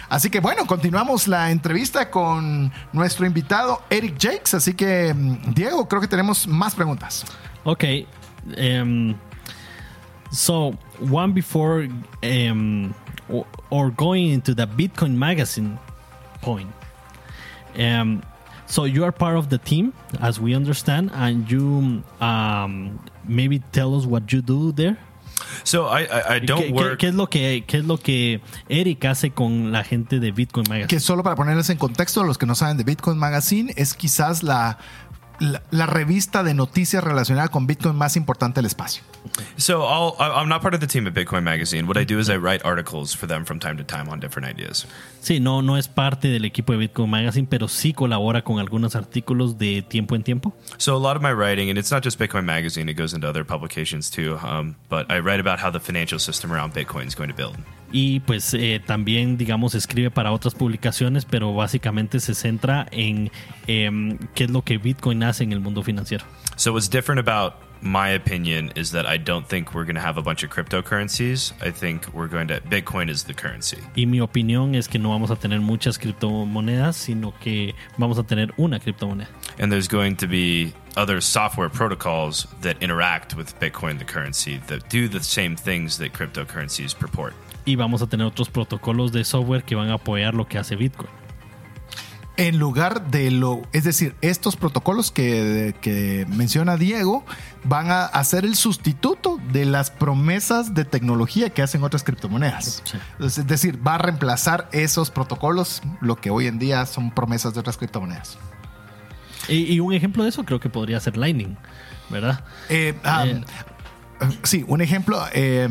Así 0.08 0.30
que 0.30 0.40
bueno, 0.40 0.66
continuamos 0.66 1.28
la 1.28 1.50
entrevista 1.50 2.10
con 2.10 2.72
nuestro 2.92 3.26
invitado 3.26 3.82
Eric 3.90 4.16
Jakes. 4.18 4.54
Así 4.54 4.74
que, 4.74 5.12
mm, 5.14 5.54
Diego, 5.54 5.86
creo 5.86 6.00
que 6.00 6.08
tenemos 6.08 6.46
más 6.46 6.74
preguntas. 6.74 7.24
Okay. 7.64 8.06
Um, 8.56 9.14
so 10.30 10.72
one 11.10 11.32
before 11.32 11.88
or, 13.28 13.46
or 13.70 13.90
going 13.90 14.32
into 14.32 14.54
the 14.54 14.66
Bitcoin 14.66 15.16
magazine 15.16 15.78
point. 16.40 16.70
Um, 17.78 18.22
so 18.66 18.84
you 18.84 19.04
are 19.04 19.12
part 19.12 19.36
of 19.36 19.48
the 19.48 19.58
team, 19.58 19.92
as 20.20 20.40
we 20.40 20.54
understand, 20.54 21.10
and 21.14 21.50
you 21.50 22.02
um, 22.20 22.98
maybe 23.26 23.60
tell 23.72 23.94
us 23.94 24.06
what 24.06 24.32
you 24.32 24.42
do 24.42 24.72
there. 24.72 24.96
So 25.62 25.88
I 25.96 26.02
I, 26.04 26.36
I 26.36 26.46
don't 26.46 26.60
¿Qué, 26.60 26.66
qué- 26.68 26.72
work. 26.72 26.96
qué 26.98 27.08
es 27.08 27.14
lo 27.14 27.28
que, 27.28 27.64
¿Qué 27.66 27.78
es 27.78 27.84
lo 27.84 27.98
que 27.98 28.40
Eric 28.68 29.04
hace 29.04 29.30
con 29.30 29.72
la 29.72 29.84
gente 29.84 30.20
de 30.20 30.32
Bitcoin 30.32 30.64
Magazine? 30.68 30.88
Que 30.88 31.00
solo 31.00 31.22
para 31.22 31.36
ponerles 31.36 31.68
en 31.70 31.78
contexto, 31.78 32.20
a 32.22 32.24
los 32.26 32.38
que 32.38 32.46
no 32.46 32.54
saben 32.54 32.76
de 32.76 32.84
Bitcoin 32.84 33.18
Magazine, 33.18 33.72
es 33.76 33.94
quizás 33.94 34.42
la, 34.42 34.78
la, 35.40 35.62
la 35.70 35.86
revista 35.86 36.42
de 36.42 36.54
noticias 36.54 37.02
relacionada 37.02 37.48
con 37.48 37.66
Bitcoin 37.66 37.96
más 37.96 38.16
importante 38.16 38.58
del 38.58 38.66
espacio. 38.66 39.02
So 39.56 39.82
I'll, 39.82 40.14
I'm 40.18 40.48
not 40.48 40.62
part 40.62 40.74
of 40.74 40.80
the 40.80 40.86
team 40.86 41.06
at 41.06 41.14
Bitcoin 41.14 41.42
Magazine. 41.42 41.86
What 41.86 41.96
I 41.98 42.04
do 42.04 42.18
is 42.18 42.28
I 42.28 42.36
write 42.36 42.64
articles 42.64 43.14
for 43.14 43.28
them 43.28 43.44
from 43.44 43.58
time 43.58 43.76
to 43.76 43.84
time 43.84 44.08
on 44.08 44.20
different 44.20 44.48
ideas. 44.48 44.86
Sí, 45.20 45.40
no, 45.40 45.62
no 45.62 45.76
es 45.76 45.88
parte 45.88 46.28
del 46.28 46.44
equipo 46.44 46.72
de 46.72 46.78
Bitcoin 46.78 47.10
Magazine, 47.10 47.46
pero 47.48 47.68
sí 47.68 47.92
colabora 47.92 48.42
con 48.42 48.58
algunos 48.58 48.96
artículos 48.96 49.58
de 49.58 49.82
tiempo 49.82 50.14
en 50.14 50.22
tiempo. 50.22 50.54
So 50.78 50.96
a 50.96 51.00
lot 51.00 51.16
of 51.16 51.22
my 51.22 51.32
writing, 51.32 51.68
and 51.68 51.78
it's 51.78 51.90
not 51.90 52.02
just 52.04 52.18
Bitcoin 52.18 52.44
Magazine; 52.44 52.88
it 52.88 52.96
goes 52.96 53.12
into 53.12 53.28
other 53.28 53.44
publications 53.44 54.10
too. 54.10 54.38
Um, 54.42 54.76
but 54.88 55.10
I 55.10 55.18
write 55.20 55.40
about 55.40 55.58
how 55.58 55.70
the 55.70 55.80
financial 55.80 56.18
system 56.18 56.52
around 56.52 56.72
Bitcoin 56.72 57.06
is 57.06 57.14
going 57.14 57.30
to 57.30 57.36
build. 57.36 57.56
Y 57.92 58.20
pues 58.20 58.54
eh, 58.54 58.80
también, 58.84 59.38
digamos, 59.38 59.74
escribe 59.74 60.10
para 60.10 60.32
otras 60.32 60.54
publicaciones, 60.54 61.24
pero 61.24 61.54
básicamente 61.54 62.20
se 62.20 62.34
centra 62.34 62.86
en 62.90 63.30
em, 63.66 64.18
qué 64.34 64.44
es 64.44 64.50
lo 64.50 64.62
que 64.62 64.78
Bitcoin 64.78 65.22
hace 65.22 65.44
en 65.44 65.52
el 65.52 65.60
mundo 65.60 65.82
financiero. 65.82 66.24
So 66.56 66.72
what's 66.72 66.88
different 66.88 67.20
about 67.20 67.54
my 67.80 68.10
opinion 68.10 68.72
is 68.74 68.90
that 68.92 69.06
I 69.06 69.16
don't 69.16 69.46
think 69.46 69.74
we're 69.74 69.84
going 69.84 69.94
to 69.94 70.00
have 70.00 70.18
a 70.18 70.22
bunch 70.22 70.42
of 70.42 70.50
cryptocurrencies. 70.50 71.52
I 71.62 71.70
think 71.70 72.12
we're 72.12 72.28
going 72.28 72.48
to 72.48 72.60
Bitcoin 72.60 73.08
is 73.08 73.24
the 73.24 73.34
currency. 73.34 73.78
Y 73.96 74.06
mi 74.06 74.18
opinión 74.18 74.74
es 74.74 74.88
que 74.88 74.98
no 74.98 75.10
vamos 75.10 75.30
a 75.30 75.36
tener 75.36 75.60
muchas 75.60 75.98
criptomonedas, 75.98 76.96
sino 76.96 77.32
que 77.40 77.74
vamos 77.96 78.18
a 78.18 78.24
tener 78.24 78.52
una 78.58 78.80
criptomoneda. 78.80 79.28
And 79.58 79.72
there's 79.72 79.88
going 79.88 80.16
to 80.16 80.26
be 80.26 80.72
other 80.96 81.20
software 81.20 81.68
protocols 81.68 82.46
that 82.62 82.76
interact 82.82 83.36
with 83.36 83.58
Bitcoin, 83.60 83.98
the 83.98 84.04
currency, 84.04 84.60
that 84.66 84.88
do 84.88 85.08
the 85.08 85.22
same 85.22 85.56
things 85.56 85.98
that 85.98 86.12
cryptocurrencies 86.12 86.96
purport. 86.98 87.34
Y 87.68 87.76
vamos 87.76 88.00
a 88.00 88.06
tener 88.06 88.26
otros 88.26 88.48
protocolos 88.48 89.12
de 89.12 89.24
software 89.24 89.62
que 89.62 89.74
van 89.74 89.90
a 89.90 89.94
apoyar 89.94 90.32
lo 90.34 90.48
que 90.48 90.56
hace 90.56 90.74
Bitcoin. 90.74 91.10
En 92.38 92.58
lugar 92.58 93.10
de 93.10 93.30
lo, 93.30 93.62
es 93.72 93.84
decir, 93.84 94.14
estos 94.22 94.56
protocolos 94.56 95.10
que, 95.10 95.74
que 95.82 96.24
menciona 96.30 96.76
Diego 96.76 97.26
van 97.64 97.90
a 97.90 98.06
hacer 98.06 98.44
el 98.46 98.54
sustituto 98.54 99.38
de 99.52 99.66
las 99.66 99.90
promesas 99.90 100.72
de 100.72 100.84
tecnología 100.86 101.50
que 101.50 101.60
hacen 101.62 101.82
otras 101.82 102.04
criptomonedas. 102.04 102.82
Sí. 102.84 102.96
Es 103.18 103.46
decir, 103.46 103.84
va 103.86 103.96
a 103.96 103.98
reemplazar 103.98 104.68
esos 104.72 105.10
protocolos, 105.10 105.82
lo 106.00 106.16
que 106.16 106.30
hoy 106.30 106.46
en 106.46 106.58
día 106.60 106.86
son 106.86 107.10
promesas 107.10 107.52
de 107.54 107.60
otras 107.60 107.76
criptomonedas. 107.76 108.38
Y, 109.48 109.64
y 109.74 109.80
un 109.80 109.92
ejemplo 109.92 110.22
de 110.22 110.28
eso 110.30 110.44
creo 110.44 110.60
que 110.60 110.70
podría 110.70 111.00
ser 111.00 111.16
Lightning, 111.16 111.56
¿verdad? 112.08 112.44
Eh, 112.68 112.94
ah, 113.04 113.26
Eh. 113.26 113.42
sí, 114.44 114.64
un 114.68 114.80
ejemplo. 114.80 115.20
eh, 115.34 115.68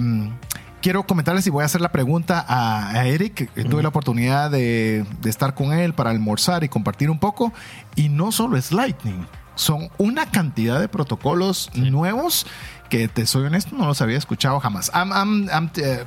quiero 0.82 1.04
comentarles 1.06 1.46
y 1.48 1.50
voy 1.50 1.64
a 1.64 1.66
hacer 1.66 1.82
la 1.82 1.92
pregunta 1.92 2.44
a, 2.48 2.90
a 2.92 3.06
Eric. 3.08 3.52
que 3.54 3.64
Tuve 3.64 3.82
la 3.84 3.90
oportunidad 3.90 4.50
de, 4.52 5.06
de 5.22 5.30
estar 5.30 5.54
con 5.54 5.74
él 5.74 5.94
para 5.94 6.10
almorzar 6.12 6.64
y 6.64 6.70
compartir 6.70 7.10
un 7.10 7.20
poco. 7.20 7.54
Y 7.96 8.10
no 8.10 8.32
solo 8.32 8.58
es 8.58 8.72
Lightning, 8.72 9.26
son 9.56 9.90
una 9.98 10.28
cantidad 10.30 10.80
de 10.80 10.88
protocolos 10.88 11.70
nuevos 11.76 12.46
que 12.90 13.08
te 13.08 13.26
soy 13.26 13.46
honesto, 13.46 13.76
no 13.76 13.86
los 13.88 14.02
había 14.02 14.18
escuchado 14.18 14.60
jamás. 14.60 14.92
I'm- 14.94 15.12
I'm- 15.12 15.50
I'm, 15.52 15.70
eh, 15.76 16.04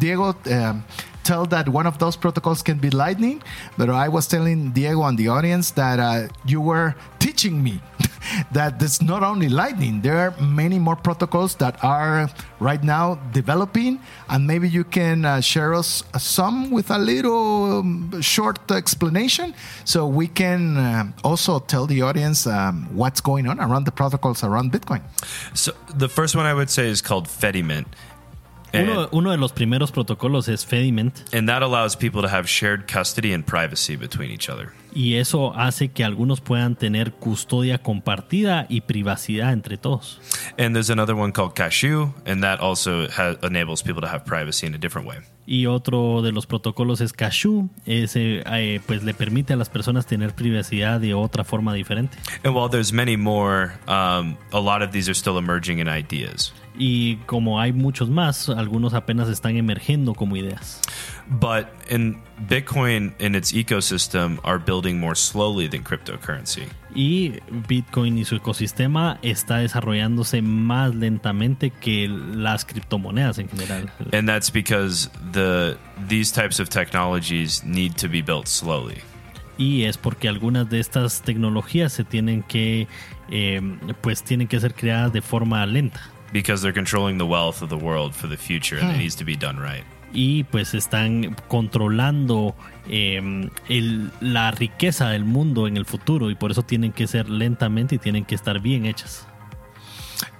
Diego, 0.00 0.34
eh, 0.46 0.72
tell 1.22 1.46
that 1.50 1.66
one 1.68 1.86
of 1.86 1.98
those 1.98 2.16
protocols 2.18 2.62
can 2.62 2.80
be 2.80 2.90
Lightning, 2.90 3.40
but 3.76 3.88
I 3.90 4.08
was 4.08 4.26
telling 4.28 4.72
Diego 4.72 5.06
and 5.06 5.18
the 5.18 5.28
audience 5.28 5.74
that 5.74 5.98
uh, 6.00 6.32
you 6.46 6.60
were 6.62 6.94
teaching 7.18 7.62
me 7.62 7.80
that 8.52 8.82
it's 8.82 9.00
not 9.02 9.22
only 9.22 9.48
Lightning. 9.48 10.00
There 10.00 10.18
are 10.18 10.34
many 10.40 10.78
more 10.78 10.96
protocols 10.96 11.54
that 11.56 11.82
are 11.84 12.30
right 12.60 12.82
now 12.82 13.18
developing, 13.32 14.00
and 14.28 14.46
maybe 14.46 14.68
you 14.68 14.84
can 14.84 15.24
uh, 15.24 15.40
share 15.40 15.74
us 15.74 16.02
some 16.18 16.70
with 16.70 16.90
a 16.90 16.98
little 16.98 17.80
um, 17.80 18.20
short 18.20 18.70
explanation, 18.70 19.54
so 19.84 20.06
we 20.06 20.26
can 20.26 20.76
uh, 20.76 21.12
also 21.22 21.58
tell 21.58 21.86
the 21.86 22.02
audience 22.02 22.46
um, 22.46 22.88
what's 22.94 23.20
going 23.20 23.46
on 23.46 23.60
around 23.60 23.84
the 23.84 23.92
protocols 23.92 24.42
around 24.44 24.72
Bitcoin. 24.72 25.02
So 25.54 25.72
the 25.96 26.08
first 26.08 26.34
one 26.36 26.46
I 26.46 26.54
would 26.54 26.70
say 26.70 26.88
is 26.88 27.02
called 27.02 27.28
Fediment. 27.28 27.86
And, 28.74 28.88
Uno, 28.90 29.08
uno 29.12 29.30
de 29.30 29.36
los 29.38 29.52
primeros 29.52 29.92
protocolos 29.92 30.48
es 30.48 30.66
Fediment 30.66 31.20
and 31.32 31.48
that 31.48 31.62
allows 31.62 31.96
people 31.96 32.20
to 32.22 32.28
have 32.28 32.46
shared 32.48 32.86
custody 32.92 33.32
and 33.32 33.44
privacy 33.44 33.96
between 33.96 34.30
each 34.30 34.48
other. 34.50 34.72
y 34.94 35.14
eso 35.16 35.52
hace 35.56 35.88
que 35.88 36.04
algunos 36.04 36.40
puedan 36.40 36.76
tener 36.76 37.12
custodia 37.12 37.78
compartida 37.78 38.66
y 38.68 38.80
privacidad 38.82 39.52
entre 39.52 39.76
todos. 39.76 40.20
And 40.58 40.74
there's 40.74 40.90
another 40.90 41.14
one 41.16 41.32
called 41.32 41.54
Cashew, 41.54 42.10
and 42.26 42.42
that 42.42 42.60
also 42.60 43.08
ha- 43.08 43.36
enables 43.42 43.82
people 43.82 44.00
to 44.02 44.08
have 44.08 44.24
privacy 44.24 44.66
in 44.66 44.74
a 44.74 44.78
different 44.78 45.08
way. 45.08 45.18
Y 45.46 45.66
otro 45.66 46.22
de 46.22 46.32
los 46.32 46.46
protocolos 46.46 47.00
es 47.00 47.12
Cashew, 47.12 47.68
ese 47.84 48.42
eh, 48.46 48.80
pues 48.86 49.04
le 49.04 49.12
permite 49.12 49.52
a 49.52 49.56
las 49.56 49.68
personas 49.68 50.06
tener 50.06 50.34
privacidad 50.34 51.00
de 51.00 51.12
otra 51.14 51.44
forma 51.44 51.74
diferente. 51.74 52.16
And 52.44 52.54
while 52.54 52.70
there's 52.70 52.92
many 52.92 53.16
more, 53.16 53.72
um, 53.86 54.36
a 54.52 54.60
lot 54.60 54.82
of 54.82 54.90
these 54.92 55.08
are 55.08 55.14
still 55.14 55.36
emerging 55.36 55.80
in 55.80 55.88
ideas. 55.88 56.54
Y 56.76 57.16
como 57.26 57.60
hay 57.60 57.72
muchos 57.72 58.08
más, 58.08 58.48
algunos 58.48 58.94
apenas 58.94 59.28
están 59.28 59.56
emergiendo 59.56 60.14
como 60.14 60.36
ideas. 60.36 60.80
But 61.28 61.68
in 61.88 62.20
Bitcoin 62.48 63.14
and 63.20 63.36
its 63.36 63.52
ecosystem 63.52 64.38
are 64.44 64.58
building 64.58 64.98
more 64.98 65.14
slowly 65.14 65.68
than 65.68 65.84
cryptocurrency. 65.84 66.64
Y 66.94 67.40
Bitcoin 67.68 68.18
y 68.18 68.24
su 68.24 68.36
ecosistema 68.36 69.18
está 69.22 69.58
desarrollándose 69.58 70.42
más 70.42 70.94
lentamente 70.94 71.70
que 71.70 72.08
las 72.08 72.64
criptomonedas 72.64 73.38
en 73.38 73.48
general. 73.48 73.90
And 74.12 74.28
that's 74.28 74.50
because 74.50 75.10
the 75.32 75.76
these 76.08 76.32
types 76.32 76.60
of 76.60 76.68
technologies 76.68 77.64
need 77.64 77.96
to 77.96 78.08
be 78.08 78.22
built 78.22 78.46
slowly. 78.46 78.98
Y 79.58 79.84
es 79.84 79.96
porque 79.96 80.28
algunas 80.28 80.68
de 80.70 80.80
estas 80.80 81.22
tecnologías 81.22 81.92
se 81.92 82.04
tienen 82.04 82.42
que, 82.42 82.88
eh, 83.30 83.60
pues 84.00 84.22
tienen 84.22 84.48
que 84.48 84.58
ser 84.60 84.74
creadas 84.74 85.12
de 85.12 85.20
forma 85.20 85.64
lenta. 85.66 86.00
Because 86.32 86.62
they're 86.62 86.74
controlling 86.74 87.18
the 87.18 87.24
wealth 87.24 87.62
of 87.62 87.68
the 87.68 87.76
world 87.76 88.12
for 88.12 88.28
the 88.28 88.36
future 88.36 88.80
and 88.80 88.92
it 88.92 88.98
needs 88.98 89.14
to 89.16 89.24
be 89.24 89.36
done 89.36 89.60
right. 89.60 89.84
y 90.14 90.44
pues 90.44 90.74
están 90.74 91.36
controlando 91.48 92.54
eh, 92.88 93.50
el- 93.68 94.10
la 94.20 94.50
riqueza 94.50 95.08
del 95.10 95.24
mundo 95.24 95.66
en 95.66 95.76
el 95.76 95.84
futuro 95.84 96.30
y 96.30 96.34
por 96.34 96.50
eso 96.50 96.62
tienen 96.62 96.92
que 96.92 97.06
ser 97.06 97.28
lentamente 97.28 97.94
y 97.96 97.98
tienen 97.98 98.24
que 98.24 98.34
estar 98.34 98.60
bien 98.60 98.86
hechas. 98.86 99.26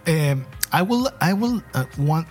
Um, 0.06 0.44
I 0.72 0.82
will. 0.82 1.08
I 1.20 1.32
will 1.32 1.62
uh, 1.74 1.84
want. 1.98 2.26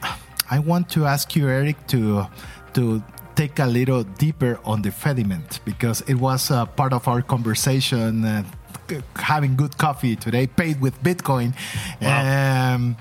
I 0.52 0.60
want 0.60 0.90
to 0.90 1.08
ask 1.08 1.36
you, 1.36 1.48
Eric, 1.50 1.88
to 1.88 2.28
to 2.74 3.02
take 3.36 3.60
a 3.60 3.66
little 3.66 4.04
deeper 4.20 4.60
on 4.64 4.82
the 4.84 4.92
Fediment 4.92 5.60
because 5.66 6.04
it 6.08 6.16
was 6.16 6.52
uh, 6.52 6.66
part 6.66 6.94
of 6.94 7.08
our 7.08 7.22
conversation. 7.24 8.24
Uh, 8.26 8.44
having 9.16 9.56
good 9.56 9.76
coffee 9.78 10.16
today, 10.16 10.46
paid 10.46 10.80
with 10.82 10.94
Bitcoin, 11.02 11.54
um, 12.02 12.96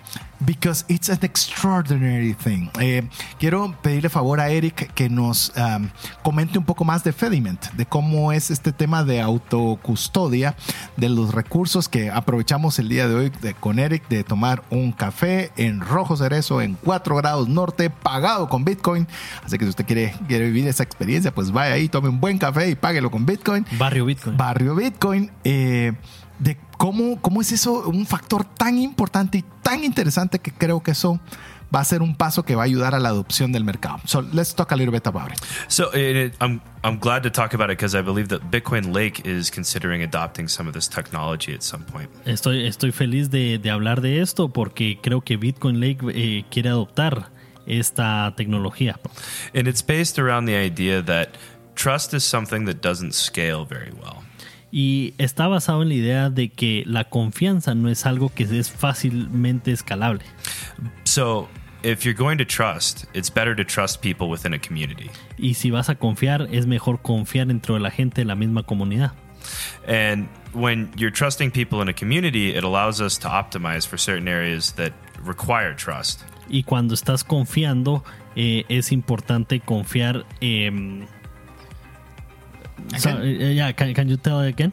because 0.44 0.84
it's 0.88 1.08
an 1.08 1.18
extraordinary 1.22 2.34
thing. 2.34 2.68
Eh, 2.80 3.02
quiero 3.38 3.74
pedirle 3.82 4.08
favor 4.08 4.40
a 4.40 4.48
Eric 4.50 4.92
que 4.94 5.08
nos 5.08 5.52
um, 5.56 5.88
comente 6.22 6.58
un 6.58 6.64
poco 6.64 6.84
más 6.84 7.04
de 7.04 7.12
Fediment, 7.12 7.60
de 7.72 7.86
cómo 7.86 8.32
es 8.32 8.50
este 8.50 8.72
tema 8.72 9.04
de 9.04 9.20
autocustodia, 9.20 10.54
de 10.96 11.08
los 11.08 11.32
recursos 11.34 11.88
que 11.88 12.10
aprovechamos 12.10 12.78
el 12.78 12.88
día 12.88 13.08
de 13.08 13.14
hoy 13.14 13.32
de- 13.40 13.54
con 13.54 13.78
Eric 13.78 14.08
de 14.08 14.24
tomar 14.24 14.62
un 14.70 14.92
café 14.92 15.50
en 15.56 15.80
rojo 15.80 16.16
cerezo 16.16 16.60
en 16.60 16.74
4 16.82 17.16
grados 17.16 17.48
norte, 17.48 17.90
pagado 17.90 18.48
con 18.48 18.64
Bitcoin. 18.64 19.06
Así 19.44 19.58
que 19.58 19.64
si 19.64 19.70
usted 19.70 19.86
quiere, 19.86 20.14
quiere 20.28 20.46
vivir 20.46 20.66
esa 20.68 20.82
experiencia, 20.82 21.32
pues 21.34 21.50
vaya 21.50 21.74
ahí, 21.74 21.88
tome 21.88 22.08
un 22.08 22.20
buen 22.20 22.38
café 22.38 22.68
y 22.70 22.74
páguelo 22.74 23.10
con 23.10 23.26
Bitcoin. 23.26 23.64
Barrio 23.78 24.04
Bitcoin. 24.06 24.36
Barrio 24.36 24.74
Bitcoin, 24.74 25.30
eh, 25.44 25.92
de 26.42 26.56
cómo, 26.76 27.20
cómo 27.20 27.40
es 27.40 27.52
eso 27.52 27.88
un 27.88 28.06
factor 28.06 28.44
tan 28.44 28.78
importante 28.78 29.38
y 29.38 29.44
tan 29.62 29.84
interesante 29.84 30.38
que 30.40 30.52
creo 30.52 30.82
que 30.82 30.90
eso 30.90 31.20
va 31.74 31.80
a 31.80 31.84
ser 31.84 32.02
un 32.02 32.14
paso 32.14 32.42
que 32.42 32.54
va 32.54 32.62
a 32.62 32.64
ayudar 32.66 32.94
a 32.94 32.98
la 32.98 33.08
adopción 33.08 33.52
del 33.52 33.64
mercado. 33.64 34.00
So 34.04 34.20
let's 34.20 34.54
talk 34.54 34.72
a 34.72 34.76
little 34.76 34.92
bit 34.92 35.06
about 35.06 35.32
it. 35.32 35.38
So 35.68 35.90
it, 35.94 36.34
I'm 36.40 36.60
I'm 36.82 36.98
glad 36.98 37.22
to 37.22 37.30
talk 37.30 37.54
about 37.54 37.70
it 37.70 37.78
because 37.78 37.98
I 37.98 38.02
believe 38.02 38.28
that 38.28 38.50
Bitcoin 38.50 38.92
Lake 38.92 39.22
is 39.24 39.50
considering 39.50 40.02
adopting 40.02 40.48
some 40.48 40.68
of 40.68 40.74
this 40.74 40.88
technology 40.88 41.54
at 41.54 41.62
some 41.62 41.84
point. 41.84 42.10
Estoy, 42.26 42.66
estoy 42.66 42.92
feliz 42.92 43.30
de, 43.30 43.58
de 43.58 43.70
hablar 43.70 44.00
de 44.00 44.20
esto 44.20 44.48
porque 44.48 44.98
creo 45.00 45.22
que 45.22 45.36
Bitcoin 45.36 45.80
Lake 45.80 46.04
eh, 46.12 46.44
quiere 46.50 46.70
adoptar 46.70 47.30
esta 47.66 48.34
tecnología. 48.36 48.98
And 49.54 49.68
it's 49.68 49.82
based 49.82 50.18
around 50.18 50.46
the 50.46 50.56
idea 50.56 51.00
that 51.02 51.36
trust 51.74 52.12
is 52.12 52.24
something 52.24 52.66
that 52.66 52.82
doesn't 52.82 53.14
scale 53.14 53.64
very 53.64 53.92
well. 53.92 54.24
Y 54.72 55.12
está 55.18 55.48
basado 55.48 55.82
en 55.82 55.88
la 55.88 55.94
idea 55.94 56.30
de 56.30 56.48
que 56.48 56.82
la 56.86 57.04
confianza 57.04 57.74
no 57.74 57.90
es 57.90 58.06
algo 58.06 58.30
que 58.30 58.44
es 58.44 58.70
fácilmente 58.70 59.70
escalable. 59.70 60.24
So 61.04 61.48
if 61.82 62.04
you're 62.04 62.18
going 62.18 62.38
to 62.38 62.46
trust, 62.46 63.04
it's 63.14 63.32
better 63.32 63.54
to 63.54 63.64
trust 63.64 64.00
people 64.00 64.28
within 64.28 64.54
a 64.54 64.58
community. 64.58 65.10
Y 65.36 65.54
si 65.54 65.70
vas 65.70 65.90
a 65.90 65.96
confiar, 65.96 66.48
es 66.50 66.66
mejor 66.66 67.02
confiar 67.02 67.48
dentro 67.48 67.74
de 67.74 67.80
la 67.80 67.90
gente 67.90 68.22
de 68.22 68.24
la 68.24 68.34
misma 68.34 68.62
comunidad. 68.62 69.12
And 69.86 70.28
when 70.54 70.90
you're 70.96 71.12
trusting 71.12 71.50
people 71.50 71.82
in 71.82 71.88
a 71.88 71.94
community, 71.94 72.56
it 72.56 72.64
allows 72.64 73.00
us 73.00 73.18
to 73.18 73.28
optimize 73.28 73.86
for 73.86 73.98
certain 73.98 74.28
areas 74.28 74.72
that 74.76 74.92
require 75.22 75.74
trust. 75.74 76.22
Y 76.48 76.62
cuando 76.62 76.94
estás 76.94 77.24
confiando, 77.24 78.04
eh, 78.36 78.64
es 78.68 78.92
importante 78.92 79.60
confiar. 79.60 80.24
em, 80.40 81.06
so, 82.98 83.10
eh, 83.18 83.52
yeah, 83.52 83.72
can, 83.72 83.94
can 83.94 84.08
you 84.08 84.16
tell 84.16 84.40
it 84.40 84.48
again? 84.48 84.72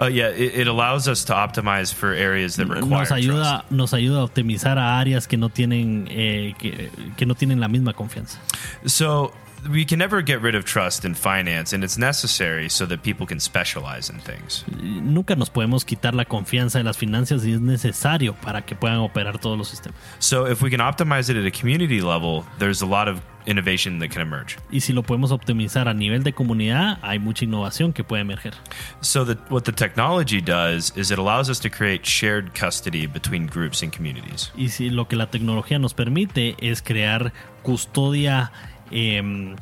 Uh, 0.00 0.06
yeah, 0.06 0.28
it, 0.28 0.60
it 0.60 0.66
allows 0.68 1.06
us 1.06 1.24
to 1.24 1.34
optimize 1.34 1.92
for 1.92 2.14
areas 2.14 2.56
that 2.56 2.66
require 2.66 3.00
Nos 3.00 3.10
ayuda, 3.10 3.64
nos 3.70 3.92
ayuda 3.92 4.20
a 4.20 4.24
optimizar 4.24 4.78
a 4.78 4.98
áreas 4.98 5.28
que 5.28 5.36
no 5.36 5.50
tienen 5.50 6.08
eh, 6.10 6.54
que, 6.58 6.90
que 7.16 7.26
no 7.26 7.34
tienen 7.34 7.60
la 7.60 7.68
misma 7.68 7.92
confianza. 7.92 8.38
So 8.86 9.32
we 9.70 9.84
can 9.84 9.98
never 9.98 10.22
get 10.22 10.40
rid 10.40 10.54
of 10.54 10.64
trust 10.64 11.04
in 11.04 11.14
finance, 11.14 11.72
and 11.72 11.84
it's 11.84 11.98
necessary 11.98 12.68
so 12.68 12.86
that 12.86 13.02
people 13.02 13.26
can 13.26 13.40
specialize 13.40 14.10
in 14.10 14.18
things. 14.20 14.64
Nunca 14.80 15.36
nos 15.36 15.50
podemos 15.50 15.84
quitar 15.84 16.14
la 16.14 16.24
confianza 16.24 16.78
de 16.78 16.84
las 16.84 16.96
finanzas 16.96 17.44
y 17.44 17.52
es 17.52 17.60
necesario 17.60 18.34
para 18.34 18.62
que 18.62 18.74
puedan 18.74 18.98
operar 18.98 19.38
todos 19.38 19.58
los 19.58 19.68
sistemas. 19.68 19.98
So 20.18 20.46
if 20.46 20.62
we 20.62 20.70
can 20.70 20.80
optimize 20.80 21.30
it 21.30 21.36
at 21.36 21.46
a 21.46 21.50
community 21.50 22.00
level, 22.00 22.44
there's 22.58 22.82
a 22.82 22.86
lot 22.86 23.08
of 23.08 23.20
innovation 23.46 24.00
that 24.00 24.10
can 24.10 24.22
emerge. 24.22 24.56
Y 24.70 24.80
si 24.80 24.92
lo 24.92 25.02
podemos 25.02 25.30
optimizar 25.30 25.88
a 25.88 25.94
nivel 25.94 26.22
de 26.24 26.32
comunidad, 26.32 26.98
hay 27.02 27.18
mucha 27.18 27.44
innovación 27.44 27.92
que 27.92 28.04
puede 28.04 28.22
emerger. 28.22 28.54
So 29.00 29.24
that 29.24 29.50
what 29.50 29.62
the 29.62 29.72
technology 29.72 30.40
does 30.40 30.92
is 30.96 31.10
it 31.10 31.18
allows 31.18 31.48
us 31.48 31.60
to 31.60 31.70
create 31.70 32.04
shared 32.04 32.54
custody 32.54 33.06
between 33.06 33.46
groups 33.46 33.82
and 33.82 33.92
communities. 33.92 34.50
Y 34.56 34.68
si 34.68 34.90
lo 34.90 35.06
que 35.06 35.16
la 35.16 35.30
tecnología 35.30 35.78
nos 35.78 35.94
permite 35.94 36.56
es 36.58 36.82
crear 36.82 37.32
custodia 37.62 38.52
em, 38.90 39.54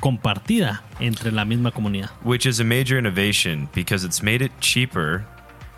compartida 0.00 0.82
entre 1.00 1.30
la 1.30 1.44
misma 1.44 1.70
comunidad. 1.70 2.10
which 2.22 2.46
is 2.46 2.60
a 2.60 2.64
major 2.64 2.98
innovation 2.98 3.68
because 3.74 4.04
it's 4.06 4.22
made 4.22 4.42
it 4.44 4.52
cheaper 4.60 5.24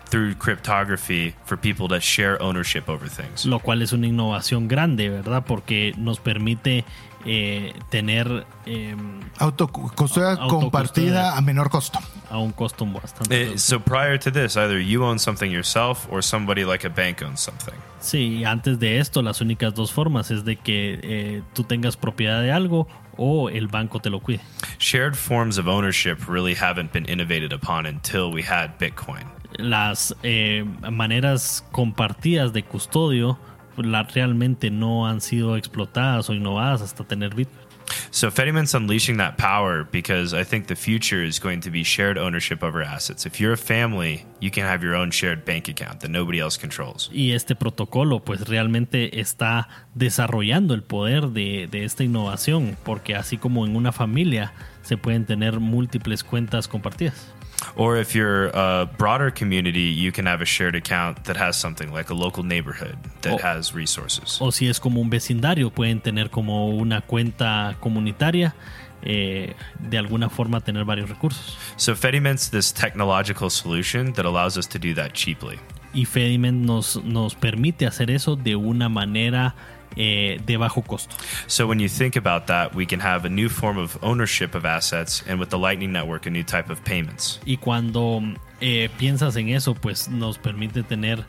through 0.09 0.35
cryptography 0.35 1.33
for 1.45 1.57
people 1.57 1.87
to 1.87 1.99
share 1.99 2.39
ownership 2.41 2.87
over 2.87 3.07
things. 3.09 3.45
Lo 3.45 3.59
cual 3.59 3.81
es 3.81 3.93
una 3.93 4.05
innovación 4.07 4.67
grande, 4.67 5.09
¿verdad? 5.09 5.43
Porque 5.45 5.93
nos 5.97 6.19
permite 6.19 6.85
eh, 7.25 7.73
tener 7.89 8.45
em, 8.65 9.19
Auto, 9.39 9.67
custodia 9.67 10.31
Autocustodia. 10.31 10.47
compartida 10.59 11.37
a 11.37 11.41
menor 11.41 11.69
costo. 11.69 11.99
a 12.29 12.37
un 12.37 12.51
costo 12.51 12.85
bastante. 12.85 13.53
Eh, 13.53 13.57
so 13.57 13.79
prior 13.79 14.17
to 14.17 14.31
this, 14.31 14.57
either 14.57 14.79
you 14.79 15.03
own 15.03 15.19
something 15.19 15.51
yourself 15.51 16.07
or 16.11 16.23
somebody 16.23 16.65
like 16.65 16.85
a 16.85 16.89
bank 16.89 17.21
owns 17.21 17.39
something. 17.39 17.75
Sí, 17.99 18.43
antes 18.43 18.79
de 18.79 18.99
esto, 18.99 19.21
las 19.21 19.39
únicas 19.39 19.73
dos 19.75 19.91
formas 19.91 20.31
es 20.31 20.43
de 20.43 20.55
que 20.57 20.99
eh, 21.03 21.41
tú 21.53 21.63
tengas 21.63 21.95
propiedad 21.95 22.41
de 22.41 22.51
algo 22.51 22.87
o 23.17 23.49
el 23.49 23.67
banco 23.67 23.99
te 23.99 24.09
lo 24.09 24.19
cuide. 24.19 24.41
Shared 24.79 25.15
forms 25.15 25.57
of 25.57 25.67
ownership 25.67 26.27
really 26.27 26.55
haven't 26.55 26.91
been 26.91 27.07
innovated 27.07 27.53
upon 27.53 27.85
until 27.85 28.31
we 28.33 28.41
had 28.43 28.77
Bitcoin. 28.79 29.23
Las 29.57 30.15
eh, 30.23 30.65
maneras 30.91 31.63
compartidas 31.71 32.51
de 32.53 32.63
custodio 32.63 33.37
la- 33.77 34.03
realmente 34.03 34.69
no 34.69 35.07
han 35.07 35.21
sido 35.21 35.57
explotadas 35.57 36.29
o 36.29 36.33
innovadas 36.33 36.81
hasta 36.81 37.03
tener 37.03 37.33
Bitcoin. 37.35 37.63
So 38.11 38.31
Fediment's 38.31 38.73
unleashing 38.73 39.17
that 39.17 39.37
power 39.37 39.83
because 39.91 40.33
I 40.33 40.45
think 40.45 40.67
the 40.67 40.75
future 40.75 41.21
is 41.21 41.37
going 41.39 41.59
to 41.61 41.69
be 41.69 41.83
shared 41.83 42.17
ownership 42.17 42.63
over 42.63 42.81
assets. 42.81 43.25
If 43.25 43.39
you're 43.41 43.53
a 43.53 43.57
family, 43.57 44.25
you 44.39 44.49
can 44.51 44.63
have 44.63 44.81
your 44.83 44.95
own 44.95 45.11
shared 45.11 45.43
bank 45.43 45.67
account 45.67 45.99
that 45.99 46.09
nobody 46.09 46.39
else 46.39 46.57
controls. 46.57 47.09
Y 47.11 47.33
este 47.33 47.55
protocolo 47.55 48.21
pues 48.23 48.47
realmente 48.47 49.19
está 49.19 49.67
desarrollando 49.95 50.73
el 50.73 50.83
poder 50.83 51.27
de, 51.29 51.67
de 51.69 51.83
esta 51.83 52.03
innovación, 52.05 52.77
porque 52.83 53.15
así 53.15 53.37
como 53.37 53.65
en 53.65 53.75
una 53.75 53.91
familia 53.91 54.53
se 54.81 54.95
pueden 54.95 55.25
tener 55.25 55.59
múltiples 55.59 56.23
cuentas 56.23 56.69
compartidas. 56.69 57.33
Or 57.75 57.97
if 57.97 58.13
you're 58.15 58.47
a 58.53 58.85
broader 58.97 59.31
community, 59.31 59.91
you 59.93 60.11
can 60.11 60.25
have 60.27 60.41
a 60.41 60.45
shared 60.45 60.75
account 60.75 61.23
that 61.25 61.37
has 61.37 61.55
something 61.55 61.91
like 61.93 62.09
a 62.11 62.15
local 62.15 62.43
neighborhood 62.43 62.97
that 63.21 63.33
Oh. 63.33 63.37
has 63.43 63.73
resources. 63.73 64.37
O 64.41 64.51
si 64.51 64.67
es 64.67 64.79
como 64.79 65.01
un 65.01 65.09
vecindario, 65.09 65.69
pueden 65.71 66.01
tener 66.01 66.29
como 66.29 66.69
una 66.69 67.01
cuenta 67.01 67.75
comunitaria, 67.79 68.55
eh, 69.01 69.53
de 69.79 69.97
alguna 69.97 70.29
forma 70.29 70.61
tener 70.61 70.85
varios 70.85 71.09
recursos. 71.09 71.57
So 71.75 71.95
Fediment's 71.95 72.49
this 72.49 72.71
technological 72.73 73.49
solution 73.49 74.13
that 74.13 74.25
allows 74.25 74.57
us 74.57 74.67
to 74.69 74.79
do 74.79 74.93
that 74.95 75.11
cheaply. 75.13 75.59
Y 75.93 76.05
Fediment 76.05 76.65
nos, 76.65 76.95
nos 77.03 77.35
permite 77.35 77.85
hacer 77.85 78.09
eso 78.09 78.35
de 78.35 78.55
una 78.55 78.89
manera 78.89 79.53
eh, 79.95 80.39
de 80.45 80.57
bajo 80.57 80.81
costo. 80.81 81.15
So 81.47 81.67
when 81.67 81.79
you 81.79 81.89
think 81.89 82.15
about 82.15 82.47
that, 82.47 82.73
we 82.75 82.85
can 82.85 82.99
have 82.99 83.25
a 83.25 83.29
new 83.29 83.49
form 83.49 83.77
of 83.77 83.97
ownership 84.01 84.55
of 84.55 84.65
assets, 84.65 85.23
and 85.27 85.39
with 85.39 85.49
the 85.49 85.57
Lightning 85.57 85.91
Network, 85.91 86.25
a 86.25 86.29
new 86.29 86.43
type 86.43 86.71
of 86.71 86.83
payments. 86.83 87.39
Y 87.45 87.57
cuando 87.57 88.21
eh, 88.61 88.89
piensas 88.97 89.35
en 89.35 89.49
eso, 89.49 89.73
pues 89.75 90.09
nos 90.09 90.37
permite 90.37 90.83
tener... 90.83 91.25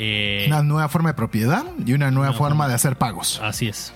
eh, 0.00 0.44
Una 0.46 0.62
nueva 0.62 0.88
forma 0.88 1.10
de 1.10 1.14
propiedad 1.14 1.64
y 1.84 1.92
una 1.92 2.10
nueva 2.12 2.32
forma 2.32 2.68
de 2.68 2.74
hacer 2.74 2.96
pagos. 2.96 3.40
Así 3.42 3.66
es. 3.68 3.92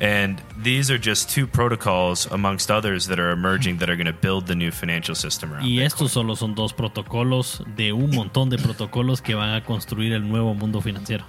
And 0.00 0.40
these 0.62 0.90
are 0.92 0.98
just 0.98 1.32
two 1.32 1.46
protocols 1.46 2.26
amongst 2.32 2.70
others 2.70 3.06
that 3.06 3.20
are 3.20 3.30
emerging 3.30 3.78
that 3.78 3.88
are 3.88 3.96
going 3.96 4.12
to 4.12 4.18
build 4.20 4.46
the 4.46 4.56
new 4.56 4.72
financial 4.72 5.14
system 5.14 5.52
around. 5.52 5.64
Y 5.64 5.76
Bitcoin. 5.76 5.86
estos 5.86 6.10
solo 6.12 6.34
son 6.34 6.56
dos 6.56 6.72
protocolos 6.74 7.62
de 7.76 7.92
un 7.92 8.10
montón 8.10 8.50
de 8.50 8.58
protocolos 8.58 9.22
que 9.22 9.34
van 9.36 9.54
a 9.54 9.62
construir 9.64 10.12
el 10.12 10.28
nuevo 10.28 10.54
mundo 10.54 10.80
financiero. 10.80 11.24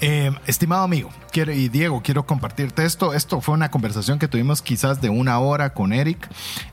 Eh, 0.00 0.30
estimado 0.46 0.82
amigo 0.82 1.10
quiero, 1.32 1.52
y 1.52 1.68
Diego, 1.68 2.02
quiero 2.02 2.26
compartirte 2.26 2.84
esto. 2.84 3.14
Esto 3.14 3.40
fue 3.40 3.54
una 3.54 3.70
conversación 3.70 4.18
que 4.18 4.26
tuvimos 4.28 4.60
quizás 4.60 5.00
de 5.00 5.08
una 5.10 5.38
hora 5.38 5.72
con 5.74 5.92
Eric 5.92 6.28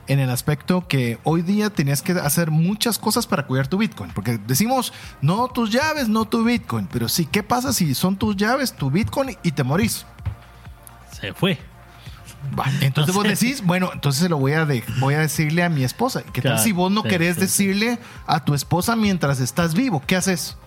en 0.07 0.19
el 0.19 0.29
aspecto 0.29 0.87
que 0.87 1.19
hoy 1.23 1.41
día 1.41 1.69
tenías 1.69 2.01
que 2.01 2.13
hacer 2.13 2.49
muchas 2.51 2.97
cosas 2.97 3.27
para 3.27 3.45
cuidar 3.45 3.67
tu 3.67 3.77
Bitcoin. 3.77 4.11
Porque 4.13 4.39
decimos, 4.47 4.93
no 5.21 5.47
tus 5.47 5.69
llaves, 5.69 6.09
no 6.09 6.25
tu 6.25 6.43
Bitcoin. 6.43 6.87
Pero 6.91 7.07
sí, 7.07 7.25
¿qué 7.25 7.43
pasa 7.43 7.71
si 7.71 7.93
son 7.93 8.17
tus 8.17 8.35
llaves, 8.35 8.73
tu 8.73 8.89
Bitcoin 8.89 9.37
y 9.43 9.51
te 9.51 9.63
morís? 9.63 10.05
Se 11.19 11.33
fue. 11.33 11.59
Va, 12.57 12.65
Entonces 12.81 13.13
vos 13.15 13.23
decís, 13.27 13.63
bueno, 13.63 13.91
entonces 13.93 14.21
se 14.23 14.29
lo 14.29 14.37
voy 14.37 14.53
a, 14.53 14.65
de- 14.65 14.83
voy 14.99 15.13
a 15.13 15.19
decirle 15.19 15.63
a 15.63 15.69
mi 15.69 15.83
esposa. 15.83 16.23
¿Qué 16.33 16.41
tal 16.41 16.59
si 16.59 16.71
vos 16.71 16.91
no 16.91 17.03
sí, 17.03 17.09
querés 17.09 17.35
sí, 17.35 17.41
decirle 17.41 17.99
a 18.27 18.43
tu 18.43 18.53
esposa 18.53 18.95
mientras 18.95 19.39
estás 19.39 19.73
vivo? 19.75 20.01
¿Qué 20.05 20.15
haces? 20.15 20.57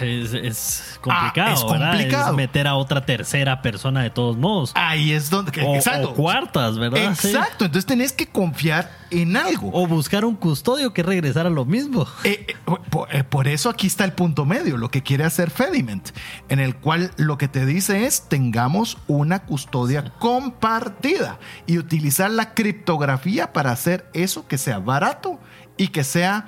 Es, 0.00 0.32
es 0.32 0.98
complicado, 1.00 1.50
Ah, 1.50 1.54
es 1.54 1.64
complicado. 1.64 2.30
Es 2.30 2.36
meter 2.36 2.66
a 2.66 2.74
otra 2.74 3.04
tercera 3.04 3.62
persona 3.62 4.02
de 4.02 4.10
todos 4.10 4.36
modos. 4.36 4.72
Ahí 4.74 5.12
es 5.12 5.30
donde... 5.30 5.62
o, 5.62 5.74
exacto. 5.74 6.10
o 6.10 6.14
cuartas, 6.14 6.78
¿verdad? 6.78 7.14
Sí. 7.18 7.28
Exacto. 7.28 7.64
Entonces 7.64 7.86
tenés 7.86 8.12
que 8.12 8.26
confiar 8.26 8.90
en 9.10 9.36
algo. 9.36 9.70
O 9.72 9.86
buscar 9.86 10.24
un 10.24 10.36
custodio 10.36 10.92
que 10.92 11.02
regresara 11.02 11.48
a 11.48 11.52
lo 11.52 11.64
mismo. 11.64 12.06
Eh, 12.24 12.46
eh, 12.48 12.54
por, 12.90 13.14
eh, 13.14 13.24
por 13.24 13.48
eso 13.48 13.70
aquí 13.70 13.86
está 13.86 14.04
el 14.04 14.12
punto 14.12 14.44
medio, 14.44 14.76
lo 14.76 14.90
que 14.90 15.02
quiere 15.02 15.24
hacer 15.24 15.50
Fediment, 15.50 16.10
en 16.48 16.60
el 16.60 16.76
cual 16.76 17.10
lo 17.16 17.38
que 17.38 17.48
te 17.48 17.66
dice 17.66 18.06
es 18.06 18.28
tengamos 18.28 18.98
una 19.06 19.40
custodia 19.40 20.12
compartida 20.18 21.38
y 21.66 21.78
utilizar 21.78 22.30
la 22.30 22.54
criptografía 22.54 23.52
para 23.52 23.70
hacer 23.70 24.08
eso 24.12 24.46
que 24.46 24.58
sea 24.58 24.78
barato 24.78 25.38
y 25.76 25.88
que 25.88 26.04
sea 26.04 26.46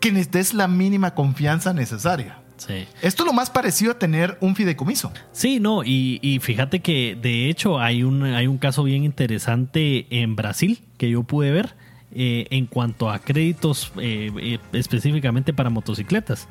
que 0.00 0.10
des 0.10 0.52
la 0.52 0.66
mínima 0.66 1.14
confianza 1.14 1.72
necesaria. 1.72 2.41
Sí. 2.66 2.86
Esto 3.02 3.22
es 3.22 3.26
lo 3.26 3.32
más 3.32 3.50
parecido 3.50 3.92
a 3.92 3.98
tener 3.98 4.38
un 4.40 4.54
fideicomiso. 4.54 5.12
Sí, 5.32 5.60
no, 5.60 5.84
y, 5.84 6.18
y 6.22 6.38
fíjate 6.38 6.80
que 6.80 7.16
de 7.20 7.48
hecho 7.48 7.80
hay 7.80 8.02
un, 8.02 8.22
hay 8.24 8.46
un 8.46 8.58
caso 8.58 8.84
bien 8.84 9.04
interesante 9.04 10.06
en 10.10 10.36
Brasil 10.36 10.80
que 10.96 11.10
yo 11.10 11.22
pude 11.22 11.50
ver 11.50 11.74
eh, 12.14 12.46
en 12.50 12.66
cuanto 12.66 13.08
a 13.08 13.20
créditos 13.20 13.90
eh, 13.98 14.30
eh, 14.36 14.58
específicamente 14.74 15.54
para 15.54 15.70
motocicletas, 15.70 16.46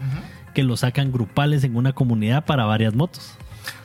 que 0.56 0.64
lo 0.64 0.76
sacan 0.76 1.12
grupales 1.12 1.64
en 1.64 1.76
una 1.76 1.94
comunidad 1.94 2.46
para 2.46 2.66
varias 2.66 2.96
motos. 2.96 3.36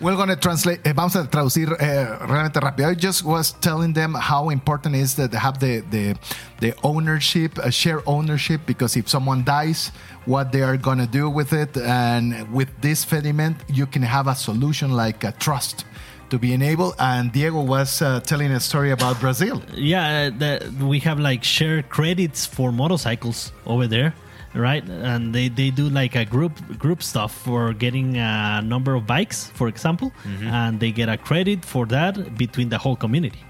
We're 0.00 0.16
going 0.16 0.28
to 0.28 0.36
translate. 0.36 0.80
eh, 0.84 0.92
vamos 0.92 1.16
a 1.16 1.24
traducir 1.28 1.74
eh, 1.80 2.04
realmente 2.26 2.60
rápido. 2.60 2.88
I 2.88 2.94
just 2.94 3.24
was 3.24 3.52
telling 3.60 3.92
them 3.92 4.14
how 4.14 4.50
important 4.50 4.94
it 4.94 5.00
is 5.00 5.14
that 5.16 5.30
they 5.30 5.38
have 5.38 5.58
the 5.58 5.80
the, 5.90 6.16
the 6.60 6.74
ownership, 6.82 7.58
uh, 7.58 7.70
share 7.70 8.02
ownership, 8.06 8.60
because 8.66 8.96
if 8.96 9.08
someone 9.08 9.44
dies, 9.44 9.90
what 10.26 10.52
they 10.52 10.62
are 10.62 10.76
going 10.76 10.98
to 10.98 11.06
do 11.06 11.28
with 11.30 11.52
it, 11.52 11.76
and 11.76 12.52
with 12.52 12.68
this 12.80 13.04
Fediment, 13.04 13.56
you 13.68 13.86
can 13.86 14.02
have 14.02 14.26
a 14.26 14.34
solution 14.34 14.92
like 14.92 15.24
a 15.24 15.32
trust 15.32 15.84
to 16.30 16.38
be 16.38 16.52
enabled. 16.52 16.94
And 16.98 17.30
Diego 17.32 17.62
was 17.62 18.02
uh, 18.02 18.20
telling 18.20 18.50
a 18.50 18.60
story 18.60 18.90
about 18.90 19.20
Brazil. 19.20 19.62
Yeah, 19.74 20.30
the, 20.30 20.72
we 20.80 20.98
have 21.00 21.20
like 21.20 21.44
shared 21.44 21.88
credits 21.88 22.44
for 22.46 22.72
motorcycles 22.72 23.52
over 23.64 23.86
there, 23.86 24.12
right? 24.56 24.84
And 24.88 25.34
they, 25.34 25.48
they 25.48 25.70
do 25.70 25.88
like 25.88 26.16
a 26.16 26.24
group 26.24 26.52
group 26.78 27.02
stuff 27.02 27.32
for 27.32 27.72
getting 27.72 28.16
a 28.16 28.62
number 28.62 28.94
of 28.94 29.06
bikes, 29.06 29.50
for 29.54 29.68
example, 29.68 30.12
mm-hmm. 30.24 30.48
and 30.48 30.80
they 30.80 30.90
get 30.90 31.08
a 31.08 31.16
credit 31.16 31.64
for 31.64 31.86
that 31.86 32.36
between 32.36 32.68
the 32.68 32.78
whole 32.78 32.96
community. 32.96 33.40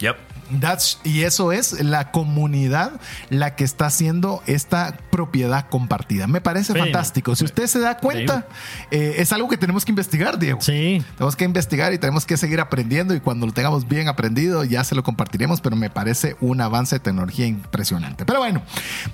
Yep. 0.00 0.18
That's, 0.60 0.98
y 1.04 1.22
eso 1.22 1.50
es 1.50 1.80
la 1.80 2.10
comunidad 2.10 3.00
la 3.30 3.54
que 3.56 3.64
está 3.64 3.86
haciendo 3.86 4.42
esta 4.46 4.98
propiedad 5.12 5.68
compartida. 5.68 6.26
Me 6.26 6.40
parece 6.40 6.72
Sí. 6.72 6.78
fantástico. 6.78 7.36
Si 7.36 7.44
usted 7.44 7.66
se 7.66 7.78
da 7.80 7.98
cuenta, 7.98 8.46
eh, 8.90 9.16
es 9.18 9.30
algo 9.30 9.46
que 9.46 9.58
tenemos 9.58 9.84
que 9.84 9.92
investigar, 9.92 10.38
Diego. 10.38 10.60
Sí, 10.62 11.04
Tenemos 11.16 11.36
que 11.36 11.44
investigar 11.44 11.92
y 11.92 11.98
tenemos 11.98 12.24
que 12.24 12.38
seguir 12.38 12.60
aprendiendo 12.60 13.14
y 13.14 13.20
cuando 13.20 13.44
lo 13.46 13.52
tengamos 13.52 13.86
bien 13.86 14.08
aprendido 14.08 14.64
ya 14.64 14.82
se 14.84 14.94
lo 14.94 15.02
compartiremos, 15.02 15.60
pero 15.60 15.76
me 15.76 15.90
parece 15.90 16.34
un 16.40 16.62
avance 16.62 16.96
de 16.96 17.00
tecnología 17.00 17.46
impresionante. 17.46 18.24
Pero 18.24 18.38
bueno, 18.38 18.62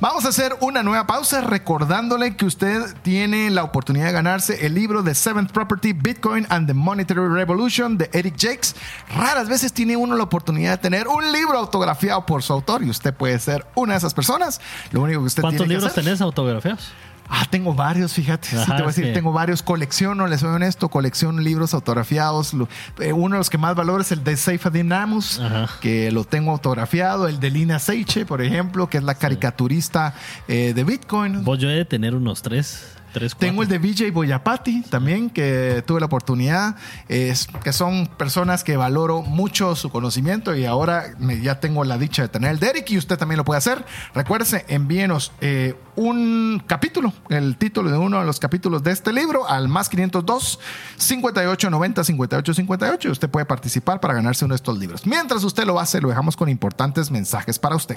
vamos 0.00 0.24
a 0.24 0.28
hacer 0.28 0.54
una 0.60 0.84
nueva 0.84 1.06
pausa 1.08 1.40
recordándole 1.40 2.36
que 2.36 2.46
usted 2.46 2.80
tiene 3.02 3.50
la 3.50 3.64
oportunidad 3.64 4.06
de 4.06 4.12
ganarse 4.12 4.64
el 4.66 4.74
libro 4.74 5.02
de 5.02 5.16
Seventh 5.16 5.50
Property, 5.50 5.94
Bitcoin 5.94 6.46
and 6.48 6.68
the 6.68 6.74
Monetary 6.74 7.26
Revolution 7.28 7.98
de 7.98 8.08
Eric 8.12 8.36
Jakes. 8.38 8.76
Raras 9.16 9.48
veces 9.48 9.72
tiene 9.72 9.96
uno 9.96 10.14
la 10.16 10.22
oportunidad 10.22 10.70
de 10.72 10.78
tener 10.78 11.08
un 11.08 11.32
libro 11.32 11.58
autografiado 11.58 12.24
por 12.24 12.44
su 12.44 12.52
autor 12.52 12.84
y 12.84 12.90
usted 12.90 13.12
puede 13.12 13.36
ser 13.40 13.66
una 13.74 13.94
de 13.94 13.98
esas 13.98 14.14
personas. 14.14 14.60
Lo 14.92 15.02
único 15.02 15.20
que 15.20 15.26
usted 15.26 15.42
¿cuántos 15.42 15.66
tiene 15.66 15.80
que 15.80 15.87
hacer- 15.88 16.04
tenés 16.04 16.20
autografiados? 16.20 16.88
Ah, 17.30 17.44
tengo 17.50 17.74
varios, 17.74 18.14
fíjate. 18.14 18.48
sí, 18.48 18.56
te 18.56 18.72
voy 18.72 18.82
a 18.84 18.86
decir, 18.86 19.04
sí. 19.08 19.12
tengo 19.12 19.32
varios. 19.34 19.62
Colecciono, 19.62 20.26
les 20.26 20.40
soy 20.40 20.48
honesto, 20.48 20.88
colecciono 20.88 21.42
libros 21.42 21.74
autografiados. 21.74 22.54
Eh, 23.00 23.12
uno 23.12 23.34
de 23.34 23.40
los 23.40 23.50
que 23.50 23.58
más 23.58 23.74
valoro 23.74 24.00
es 24.00 24.10
el 24.12 24.24
de 24.24 24.34
Seyfedin 24.34 24.88
Namus, 24.88 25.38
Ajá. 25.38 25.68
que 25.82 26.10
lo 26.10 26.24
tengo 26.24 26.52
autografiado. 26.52 27.28
El 27.28 27.38
de 27.38 27.50
Lina 27.50 27.80
Seiche, 27.80 28.24
por 28.24 28.40
ejemplo, 28.40 28.88
que 28.88 28.96
es 28.96 29.04
la 29.04 29.14
caricaturista 29.16 30.14
eh, 30.48 30.72
de 30.74 30.84
Bitcoin. 30.84 31.44
Vos 31.44 31.58
yo 31.58 31.68
he 31.68 31.74
de 31.74 31.84
tener 31.84 32.14
unos 32.14 32.40
tres, 32.40 32.96
tres. 33.18 33.36
Tengo 33.36 33.62
el 33.62 33.68
de 33.68 33.78
Vijay 33.78 34.10
Boyapati 34.10 34.82
también, 34.82 35.30
que 35.30 35.82
tuve 35.86 36.00
la 36.00 36.06
oportunidad, 36.06 36.76
es, 37.08 37.46
que 37.62 37.72
son 37.72 38.06
personas 38.06 38.64
que 38.64 38.76
valoro 38.76 39.22
mucho 39.22 39.74
su 39.76 39.90
conocimiento 39.90 40.54
y 40.54 40.64
ahora 40.64 41.04
me- 41.18 41.40
ya 41.40 41.60
tengo 41.60 41.84
la 41.84 41.98
dicha 41.98 42.22
de 42.22 42.28
tener 42.28 42.50
el 42.50 42.58
de 42.58 42.68
Eric 42.68 42.90
y 42.90 42.98
usted 42.98 43.16
también 43.18 43.36
lo 43.38 43.44
puede 43.44 43.58
hacer. 43.58 43.84
Recuérdese, 44.14 44.64
envíenos 44.68 45.32
eh, 45.40 45.74
un 45.96 46.62
capítulo, 46.66 47.12
el 47.28 47.56
título 47.56 47.90
de 47.90 47.98
uno 47.98 48.20
de 48.20 48.26
los 48.26 48.38
capítulos 48.40 48.82
de 48.82 48.92
este 48.92 49.12
libro 49.12 49.48
al 49.48 49.68
más 49.68 49.88
502 49.88 50.60
58 50.96 51.70
90 51.70 52.04
58 52.04 52.54
58. 52.54 53.10
Usted 53.10 53.28
puede 53.30 53.46
participar 53.46 54.00
para 54.00 54.14
ganarse 54.14 54.44
uno 54.44 54.52
de 54.52 54.56
estos 54.56 54.78
libros. 54.78 55.06
Mientras 55.06 55.42
usted 55.44 55.64
lo 55.64 55.80
hace, 55.80 56.00
lo 56.00 56.08
dejamos 56.08 56.36
con 56.36 56.48
importantes 56.48 57.10
mensajes 57.10 57.58
para 57.58 57.76
usted. 57.76 57.96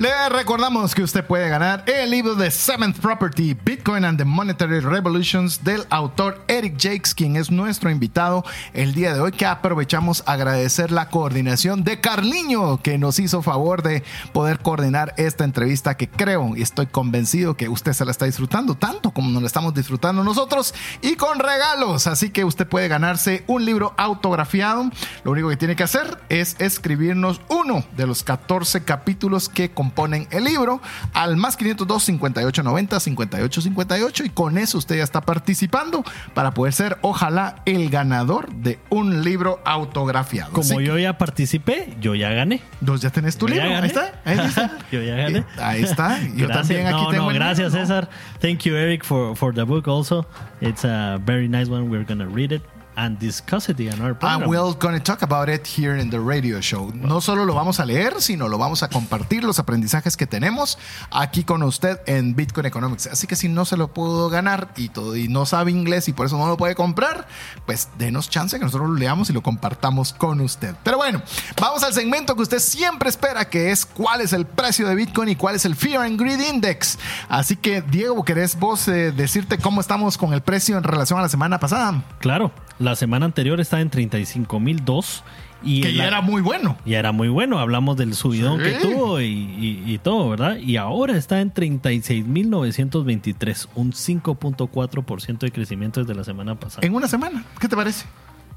Le 0.00 0.28
recordamos 0.28 0.92
que 0.92 1.04
usted 1.04 1.24
puede 1.24 1.48
ganar 1.48 1.84
el 1.86 2.10
libro 2.10 2.34
de 2.34 2.50
Seventh 2.50 2.98
Property, 2.98 3.54
Bitcoin 3.54 4.04
and 4.04 4.18
the 4.18 4.24
Monetary 4.24 4.80
Revolutions 4.80 5.62
del 5.62 5.86
autor 5.88 6.42
Eric 6.48 6.74
Jakes, 6.80 7.14
quien 7.14 7.36
es 7.36 7.48
nuestro 7.48 7.90
invitado 7.90 8.44
el 8.72 8.92
día 8.92 9.14
de 9.14 9.20
hoy, 9.20 9.30
que 9.30 9.46
aprovechamos 9.46 10.24
agradecer 10.26 10.90
la 10.90 11.10
coordinación 11.10 11.84
de 11.84 12.00
Carliño, 12.00 12.82
que 12.82 12.98
nos 12.98 13.20
hizo 13.20 13.40
favor 13.40 13.84
de 13.84 14.02
poder 14.32 14.58
coordinar 14.58 15.14
esta 15.16 15.44
entrevista 15.44 15.96
que 15.96 16.08
creo 16.08 16.56
y 16.56 16.62
estoy 16.62 16.86
convencido 16.86 17.56
que 17.56 17.68
usted 17.68 17.92
se 17.92 18.04
la 18.04 18.10
está 18.10 18.24
disfrutando 18.24 18.74
tanto 18.74 19.12
como 19.12 19.30
nos 19.30 19.42
la 19.42 19.46
estamos 19.46 19.74
disfrutando 19.74 20.24
nosotros 20.24 20.74
y 21.02 21.14
con 21.14 21.38
regalos. 21.38 22.08
Así 22.08 22.30
que 22.30 22.44
usted 22.44 22.66
puede 22.66 22.88
ganarse 22.88 23.44
un 23.46 23.64
libro 23.64 23.94
autografiado. 23.96 24.90
Lo 25.22 25.30
único 25.30 25.50
que 25.50 25.56
tiene 25.56 25.76
que 25.76 25.84
hacer 25.84 26.20
es 26.30 26.56
escribirnos 26.58 27.40
uno 27.48 27.84
de 27.96 28.08
los 28.08 28.24
14 28.24 28.82
capítulos 28.82 29.48
que 29.48 29.70
componen 29.84 30.26
el 30.30 30.44
libro 30.44 30.80
al 31.12 31.36
más 31.36 31.58
502 31.58 32.02
58 32.02 32.62
90 32.62 33.00
58 33.00 33.60
58 33.60 34.24
y 34.24 34.28
con 34.30 34.56
eso 34.56 34.78
usted 34.78 34.96
ya 34.96 35.04
está 35.04 35.20
participando 35.20 36.02
para 36.32 36.52
poder 36.52 36.72
ser 36.72 36.96
ojalá 37.02 37.56
el 37.66 37.90
ganador 37.90 38.50
de 38.54 38.78
un 38.88 39.22
libro 39.22 39.60
autografiado. 39.66 40.52
Como 40.52 40.80
yo 40.80 40.98
ya 40.98 41.18
participé, 41.18 41.94
yo 42.00 42.14
ya 42.14 42.30
gané. 42.30 42.62
¿Dos 42.80 43.02
ya 43.02 43.10
tenés 43.10 43.36
tu 43.36 43.46
Yo 43.46 43.56
libro? 43.56 43.68
ya 43.68 43.78
Ahí 43.78 43.86
está. 43.86 44.22
Ahí 44.24 44.38
está. 44.38 44.78
Yo 44.90 45.02
ya 45.02 45.16
gané. 45.16 45.44
Ahí 45.58 45.82
está. 45.82 46.18
Yo 46.20 46.28
Gracias. 46.46 46.68
también 46.68 46.86
aquí 46.86 47.02
no, 47.02 47.10
tengo 47.10 47.24
no, 47.24 47.30
el 47.30 47.36
gracias, 47.36 47.72
¿no? 47.72 47.80
César. 47.80 48.08
Thank 48.40 48.60
you, 48.60 48.74
Eric, 48.76 49.04
for, 49.04 49.36
for 49.36 49.54
the 49.54 49.64
book 49.64 49.86
also. 49.88 50.26
It's 50.60 50.84
a 50.84 51.18
very 51.24 51.48
nice 51.48 51.68
one. 51.68 51.90
We're 51.90 52.06
to 52.06 52.26
read 52.26 52.52
it 52.52 52.62
and 52.96 53.18
discuss 53.18 53.68
it 53.68 53.80
in 53.80 54.00
our 54.00 54.10
And 54.10 54.18
program. 54.18 54.48
we're 54.48 54.74
going 54.78 54.94
to 54.94 55.02
talk 55.02 55.22
about 55.22 55.48
it 55.48 55.66
here 55.66 55.96
in 55.98 56.10
the 56.10 56.20
radio 56.20 56.60
show. 56.60 56.90
No 56.94 57.20
solo 57.20 57.44
lo 57.44 57.54
vamos 57.54 57.80
a 57.80 57.84
leer, 57.86 58.20
sino 58.20 58.48
lo 58.48 58.58
vamos 58.58 58.82
a 58.82 58.88
compartir 58.88 59.44
los 59.44 59.58
aprendizajes 59.58 60.16
que 60.16 60.26
tenemos 60.26 60.78
aquí 61.10 61.44
con 61.44 61.62
usted 61.62 62.00
en 62.06 62.34
Bitcoin 62.36 62.66
Economics. 62.66 63.06
Así 63.06 63.26
que 63.26 63.36
si 63.36 63.48
no 63.48 63.64
se 63.64 63.76
lo 63.76 63.88
pudo 63.88 64.28
ganar 64.30 64.70
y 64.76 64.88
todo 64.90 65.16
y 65.16 65.28
no 65.28 65.46
sabe 65.46 65.70
inglés 65.70 66.08
y 66.08 66.12
por 66.12 66.26
eso 66.26 66.38
no 66.38 66.46
lo 66.46 66.56
puede 66.56 66.74
comprar, 66.74 67.26
pues 67.66 67.88
denos 67.98 68.30
chance 68.30 68.58
que 68.58 68.64
nosotros 68.64 68.88
lo 68.90 68.96
leamos 68.96 69.30
y 69.30 69.32
lo 69.32 69.42
compartamos 69.42 70.12
con 70.12 70.40
usted. 70.40 70.74
Pero 70.82 70.96
bueno, 70.98 71.22
vamos 71.60 71.82
al 71.82 71.92
segmento 71.92 72.36
que 72.36 72.42
usted 72.42 72.58
siempre 72.58 73.08
espera, 73.08 73.48
que 73.48 73.70
es 73.70 73.84
cuál 73.86 74.20
es 74.20 74.32
el 74.32 74.46
precio 74.46 74.86
de 74.88 74.94
Bitcoin 74.94 75.28
y 75.30 75.36
cuál 75.36 75.56
es 75.56 75.64
el 75.64 75.74
Fear 75.76 76.04
and 76.04 76.20
Greed 76.20 76.40
Index. 76.40 76.98
Así 77.28 77.56
que 77.56 77.82
Diego, 77.82 78.24
¿querés 78.24 78.58
vos 78.58 78.86
eh, 78.88 79.12
decirte 79.12 79.58
cómo 79.58 79.80
estamos 79.80 80.16
con 80.18 80.32
el 80.32 80.40
precio 80.42 80.76
en 80.78 80.84
relación 80.84 81.18
a 81.18 81.22
la 81.22 81.28
semana 81.28 81.58
pasada? 81.58 82.02
Claro, 82.20 82.52
la 82.84 82.96
semana 82.96 83.26
anterior 83.26 83.60
estaba 83.60 83.82
en 83.82 83.90
35.002 83.90 85.22
y 85.62 85.80
Que 85.80 85.94
ya 85.94 86.06
era 86.06 86.20
muy 86.20 86.42
bueno. 86.42 86.76
ya 86.84 86.98
era 86.98 87.12
muy 87.12 87.28
bueno. 87.28 87.58
Hablamos 87.58 87.96
del 87.96 88.14
subidón 88.14 88.60
Sí. 88.62 88.70
que 88.70 88.78
tuvo 88.80 89.20
y, 89.20 89.24
y- 89.26 89.82
y 89.86 89.98
todo, 89.98 90.28
¿verdad? 90.28 90.56
Y 90.58 90.76
ahora 90.76 91.16
está 91.16 91.40
en 91.40 91.52
36.923, 91.52 93.68
un 93.74 93.92
5.4% 93.92 95.46
de 95.46 95.52
crecimiento 95.52 96.00
desde 96.00 96.14
la 96.14 96.24
semana 96.24 96.54
pasada. 96.54 96.86
En 96.86 96.94
una 96.94 97.08
semana. 97.08 97.44
¿Qué 97.58 97.68
te 97.68 97.76
parece? 97.76 98.06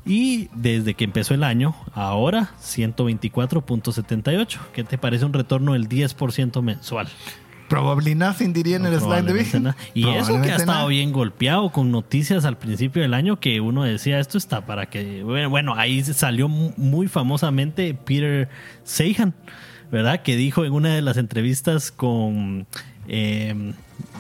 Y 0.05 0.49
desde 0.53 0.93
que 0.93 1.03
empezó 1.03 1.33
el 1.33 1.43
año, 1.43 1.75
ahora 1.93 2.51
124.78. 2.61 4.59
¿Qué 4.73 4.83
te 4.83 4.97
parece 4.97 5.25
un 5.25 5.33
retorno 5.33 5.73
del 5.73 5.87
10% 5.89 6.61
mensual? 6.61 7.07
Probably 7.69 8.15
nothing, 8.15 8.53
diría 8.53 8.77
en 8.77 8.85
el 8.85 8.99
slide 8.99 9.23
de 9.23 9.33
Vigen. 9.33 9.63
nada. 9.63 9.77
Y 9.93 10.07
eso 10.07 10.41
que 10.41 10.51
ha 10.51 10.55
estado 10.55 10.87
bien 10.87 11.11
golpeado 11.11 11.69
con 11.71 11.91
noticias 11.91 12.45
al 12.45 12.57
principio 12.57 13.01
del 13.01 13.13
año 13.13 13.39
que 13.39 13.59
uno 13.59 13.83
decía 13.83 14.19
esto 14.19 14.37
está 14.37 14.65
para 14.65 14.85
que 14.85 15.23
bueno, 15.23 15.75
ahí 15.75 16.03
salió 16.03 16.47
mu- 16.47 16.71
muy 16.77 17.07
famosamente 17.07 17.93
Peter 17.93 18.47
Seihan, 18.83 19.33
¿verdad? 19.91 20.21
Que 20.21 20.35
dijo 20.37 20.63
en 20.63 20.71
una 20.73 20.93
de 20.95 21.01
las 21.01 21.17
entrevistas 21.17 21.91
con 21.91 22.67
eh, 23.07 23.73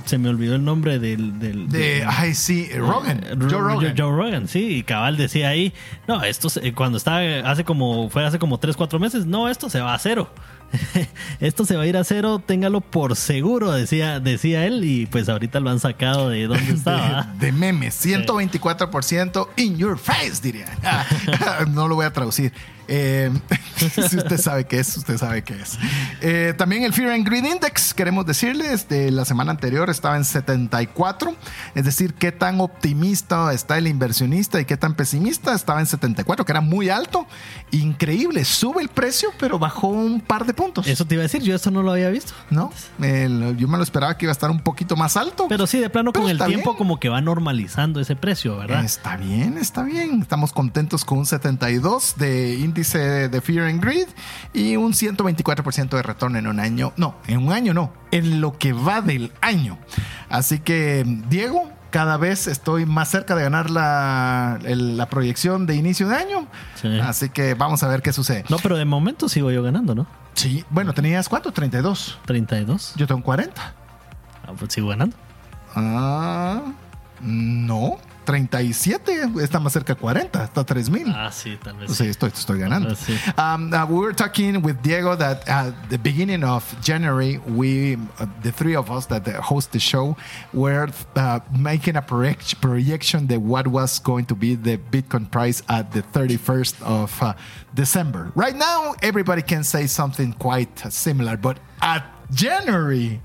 se 0.05 0.17
me 0.17 0.29
olvidó 0.29 0.55
el 0.55 0.63
nombre 0.63 0.99
del, 0.99 1.37
del- 1.39 1.67
De, 1.69 1.79
del- 1.99 2.07
ay, 2.07 2.33
sí, 2.33 2.69
Rogan. 2.75 3.23
eh, 3.25 3.35
Joe 3.37 3.49
Ro- 3.49 3.59
Rogan. 3.69 3.95
Joe 3.97 4.11
Rogan, 4.15 4.47
sí, 4.47 4.77
y 4.77 4.83
cabal 4.83 5.17
decía 5.17 5.49
ahí, 5.49 5.73
no, 6.07 6.23
esto 6.23 6.49
se- 6.49 6.73
cuando 6.73 6.97
estaba 6.97 7.19
hace 7.49 7.63
como, 7.63 8.09
fue 8.09 8.25
hace 8.25 8.39
como 8.39 8.57
3, 8.59 8.75
4 8.77 8.99
meses, 8.99 9.25
no, 9.25 9.49
esto 9.49 9.69
se 9.69 9.81
va 9.81 9.93
a 9.93 9.99
cero. 9.99 10.29
esto 11.39 11.63
se 11.65 11.75
va 11.77 11.83
a 11.83 11.87
ir 11.87 11.95
a 11.95 12.03
cero, 12.03 12.41
téngalo 12.45 12.81
por 12.81 13.15
seguro, 13.15 13.71
decía, 13.71 14.19
decía 14.19 14.65
él, 14.65 14.83
y 14.83 15.05
pues 15.05 15.29
ahorita 15.29 15.59
lo 15.61 15.69
han 15.69 15.79
sacado 15.79 16.29
de 16.29 16.47
donde 16.47 16.73
estaba. 16.73 17.23
de, 17.39 17.47
de 17.47 17.51
memes, 17.53 17.95
124% 18.05 19.47
in 19.57 19.77
your 19.77 19.97
face, 19.97 20.41
diría. 20.41 20.67
no 21.69 21.87
lo 21.87 21.95
voy 21.95 22.05
a 22.05 22.13
traducir. 22.13 22.51
Eh, 22.87 23.31
si 23.75 24.17
usted 24.17 24.37
sabe 24.37 24.65
qué 24.65 24.79
es, 24.79 24.95
usted 24.97 25.17
sabe 25.17 25.43
qué 25.43 25.53
es. 25.61 25.77
Eh, 26.21 26.53
también 26.57 26.83
el 26.83 26.93
Fear 26.93 27.11
and 27.11 27.27
Greed 27.27 27.43
Index, 27.43 27.93
queremos 27.93 28.25
decirles, 28.25 28.87
de 28.87 29.11
la 29.11 29.25
semana 29.25 29.51
anterior 29.51 29.89
estaba 29.89 30.15
en 30.15 30.23
74. 30.23 31.35
Es 31.75 31.85
decir, 31.85 32.13
qué 32.13 32.31
tan 32.31 32.61
optimista 32.61 33.53
está 33.53 33.77
el 33.77 33.87
inversionista 33.87 34.59
y 34.61 34.65
qué 34.65 34.77
tan 34.77 34.95
pesimista 34.95 35.53
estaba 35.53 35.79
en 35.79 35.85
74, 35.85 36.45
que 36.45 36.51
era 36.51 36.61
muy 36.61 36.89
alto. 36.89 37.27
Increíble, 37.71 38.45
sube 38.45 38.81
el 38.81 38.89
precio, 38.89 39.29
pero 39.37 39.59
bajó 39.59 39.87
un 39.87 40.21
par 40.21 40.45
de 40.45 40.53
puntos. 40.53 40.87
Eso 40.87 41.05
te 41.05 41.15
iba 41.15 41.21
a 41.21 41.25
decir, 41.25 41.41
yo 41.41 41.55
esto 41.55 41.71
no 41.71 41.83
lo 41.83 41.91
había 41.91 42.09
visto. 42.09 42.33
¿No? 42.49 42.71
Yo 42.99 43.67
me 43.67 43.77
lo 43.77 43.83
esperaba 43.83 44.17
que 44.17 44.25
iba 44.25 44.31
a 44.31 44.33
estar 44.33 44.49
un 44.49 44.61
poquito 44.61 44.95
más 44.95 45.17
alto. 45.17 45.47
Pero 45.49 45.67
sí, 45.67 45.79
de 45.79 45.89
plano 45.89 46.13
Pero 46.13 46.23
con 46.23 46.31
el 46.31 46.37
tiempo 46.37 46.71
bien. 46.71 46.77
como 46.77 46.99
que 46.99 47.09
va 47.09 47.19
normalizando 47.19 47.99
ese 47.99 48.15
precio, 48.15 48.57
¿verdad? 48.57 48.85
Está 48.85 49.17
bien, 49.17 49.57
está 49.57 49.83
bien. 49.83 50.21
Estamos 50.21 50.53
contentos 50.53 51.03
con 51.03 51.17
un 51.19 51.25
72 51.25 52.15
de 52.17 52.55
índice 52.55 52.76
de 52.83 53.41
Fear 53.41 53.65
and 53.67 53.81
Greed 53.83 54.07
y 54.53 54.75
un 54.75 54.93
124% 54.93 55.89
de 55.89 56.03
retorno 56.03 56.37
en 56.37 56.47
un 56.47 56.59
año. 56.59 56.93
No, 56.97 57.15
en 57.27 57.39
un 57.45 57.51
año 57.53 57.73
no, 57.73 57.91
en 58.11 58.39
lo 58.41 58.57
que 58.57 58.73
va 58.73 59.01
del 59.01 59.31
año. 59.41 59.77
Así 60.29 60.59
que, 60.59 61.03
Diego, 61.29 61.71
cada 61.89 62.17
vez 62.17 62.47
estoy 62.47 62.85
más 62.85 63.09
cerca 63.09 63.35
de 63.35 63.43
ganar 63.43 63.69
la, 63.71 64.59
el- 64.65 64.97
la 64.97 65.07
proyección 65.09 65.65
de 65.65 65.75
inicio 65.75 66.07
de 66.07 66.15
año. 66.17 66.47
Sí. 66.81 66.99
Así 66.99 67.29
que 67.29 67.53
vamos 67.55 67.81
a 67.83 67.87
ver 67.87 68.01
qué 68.01 68.13
sucede. 68.13 68.43
No, 68.49 68.57
pero 68.57 68.77
de 68.77 68.85
momento 68.85 69.27
sigo 69.29 69.49
yo 69.51 69.63
ganando, 69.63 69.95
¿no? 69.95 70.05
Sí, 70.33 70.63
bueno, 70.69 70.93
tenías 70.93 71.27
cuánto? 71.29 71.51
32. 71.51 72.19
32. 72.25 72.93
Yo 72.95 73.07
tengo 73.07 73.23
40. 73.23 73.73
Ah, 74.45 74.51
pues 74.57 74.71
sigo 74.73 74.89
ganando. 74.89 75.15
Ah, 75.75 76.61
no. 77.21 77.97
37 78.27 79.31
está 79.41 79.57
más 79.57 79.71
cerca 79.71 79.93
de 79.93 80.01
40, 80.01 80.43
está 80.43 80.65
3000. 80.65 81.13
Ah, 81.15 81.31
sí, 81.31 81.57
tal 81.63 81.77
vez. 81.77 81.95
Sí, 81.95 82.07
estoy, 82.07 82.29
estoy 82.35 82.59
ganando. 82.59 82.89
Ah, 82.91 82.95
sí. 82.95 83.13
Um, 83.37 83.73
uh, 83.73 83.85
we 83.85 83.99
were 84.01 84.13
talking 84.13 84.61
with 84.61 84.75
Diego 84.83 85.15
that 85.15 85.47
at 85.47 85.71
the 85.89 85.97
beginning 85.97 86.43
of 86.43 86.61
January, 86.81 87.39
we, 87.47 87.95
uh, 88.19 88.25
the 88.43 88.51
three 88.51 88.75
of 88.75 88.91
us 88.91 89.05
that 89.05 89.25
host 89.37 89.71
the 89.71 89.79
show, 89.79 90.17
were 90.53 90.89
uh, 91.15 91.39
making 91.57 91.95
a 91.95 92.01
project, 92.01 92.59
projection 92.59 93.27
that 93.27 93.39
what 93.39 93.65
was 93.65 93.97
going 93.99 94.25
to 94.25 94.35
be 94.35 94.55
the 94.55 94.77
Bitcoin 94.77 95.31
price 95.31 95.63
at 95.69 95.93
the 95.93 96.01
31st 96.01 96.81
of 96.83 97.23
uh, 97.23 97.33
December. 97.73 98.33
Right 98.35 98.57
now, 98.57 98.93
everybody 99.01 99.41
can 99.41 99.63
say 99.63 99.87
something 99.87 100.33
quite 100.33 100.77
similar, 100.91 101.37
but 101.37 101.59
at 101.81 102.03
January, 102.33 103.21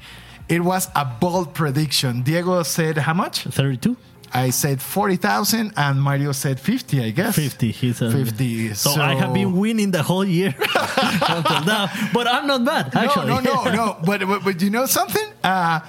it 0.48 0.62
was 0.62 0.88
a 0.94 1.04
bold 1.04 1.54
prediction. 1.54 2.22
Diego 2.22 2.62
said 2.62 2.98
how 2.98 3.14
much? 3.14 3.42
32. 3.42 3.96
I 4.34 4.50
said 4.50 4.80
40,000 4.80 5.72
and 5.76 6.00
Mario 6.00 6.32
said 6.32 6.58
50, 6.58 7.02
I 7.02 7.10
guess. 7.10 7.36
50. 7.36 7.70
He's 7.70 8.00
a, 8.00 8.10
50. 8.10 8.74
So, 8.74 9.00
I 9.00 9.14
have 9.14 9.34
been 9.34 9.56
winning 9.56 9.90
the 9.90 10.02
whole 10.02 10.24
year 10.24 10.54
until 10.58 11.64
now. 11.64 11.90
But 12.12 12.26
I'm 12.26 12.46
not 12.46 12.64
bad, 12.64 12.94
actually. 12.94 13.26
No, 13.26 13.40
no, 13.40 13.64
no, 13.64 13.72
no. 13.72 13.96
But, 14.04 14.20
but, 14.26 14.44
but 14.44 14.62
you 14.62 14.70
know 14.70 14.86
something? 14.86 15.28
Uh, 15.44 15.80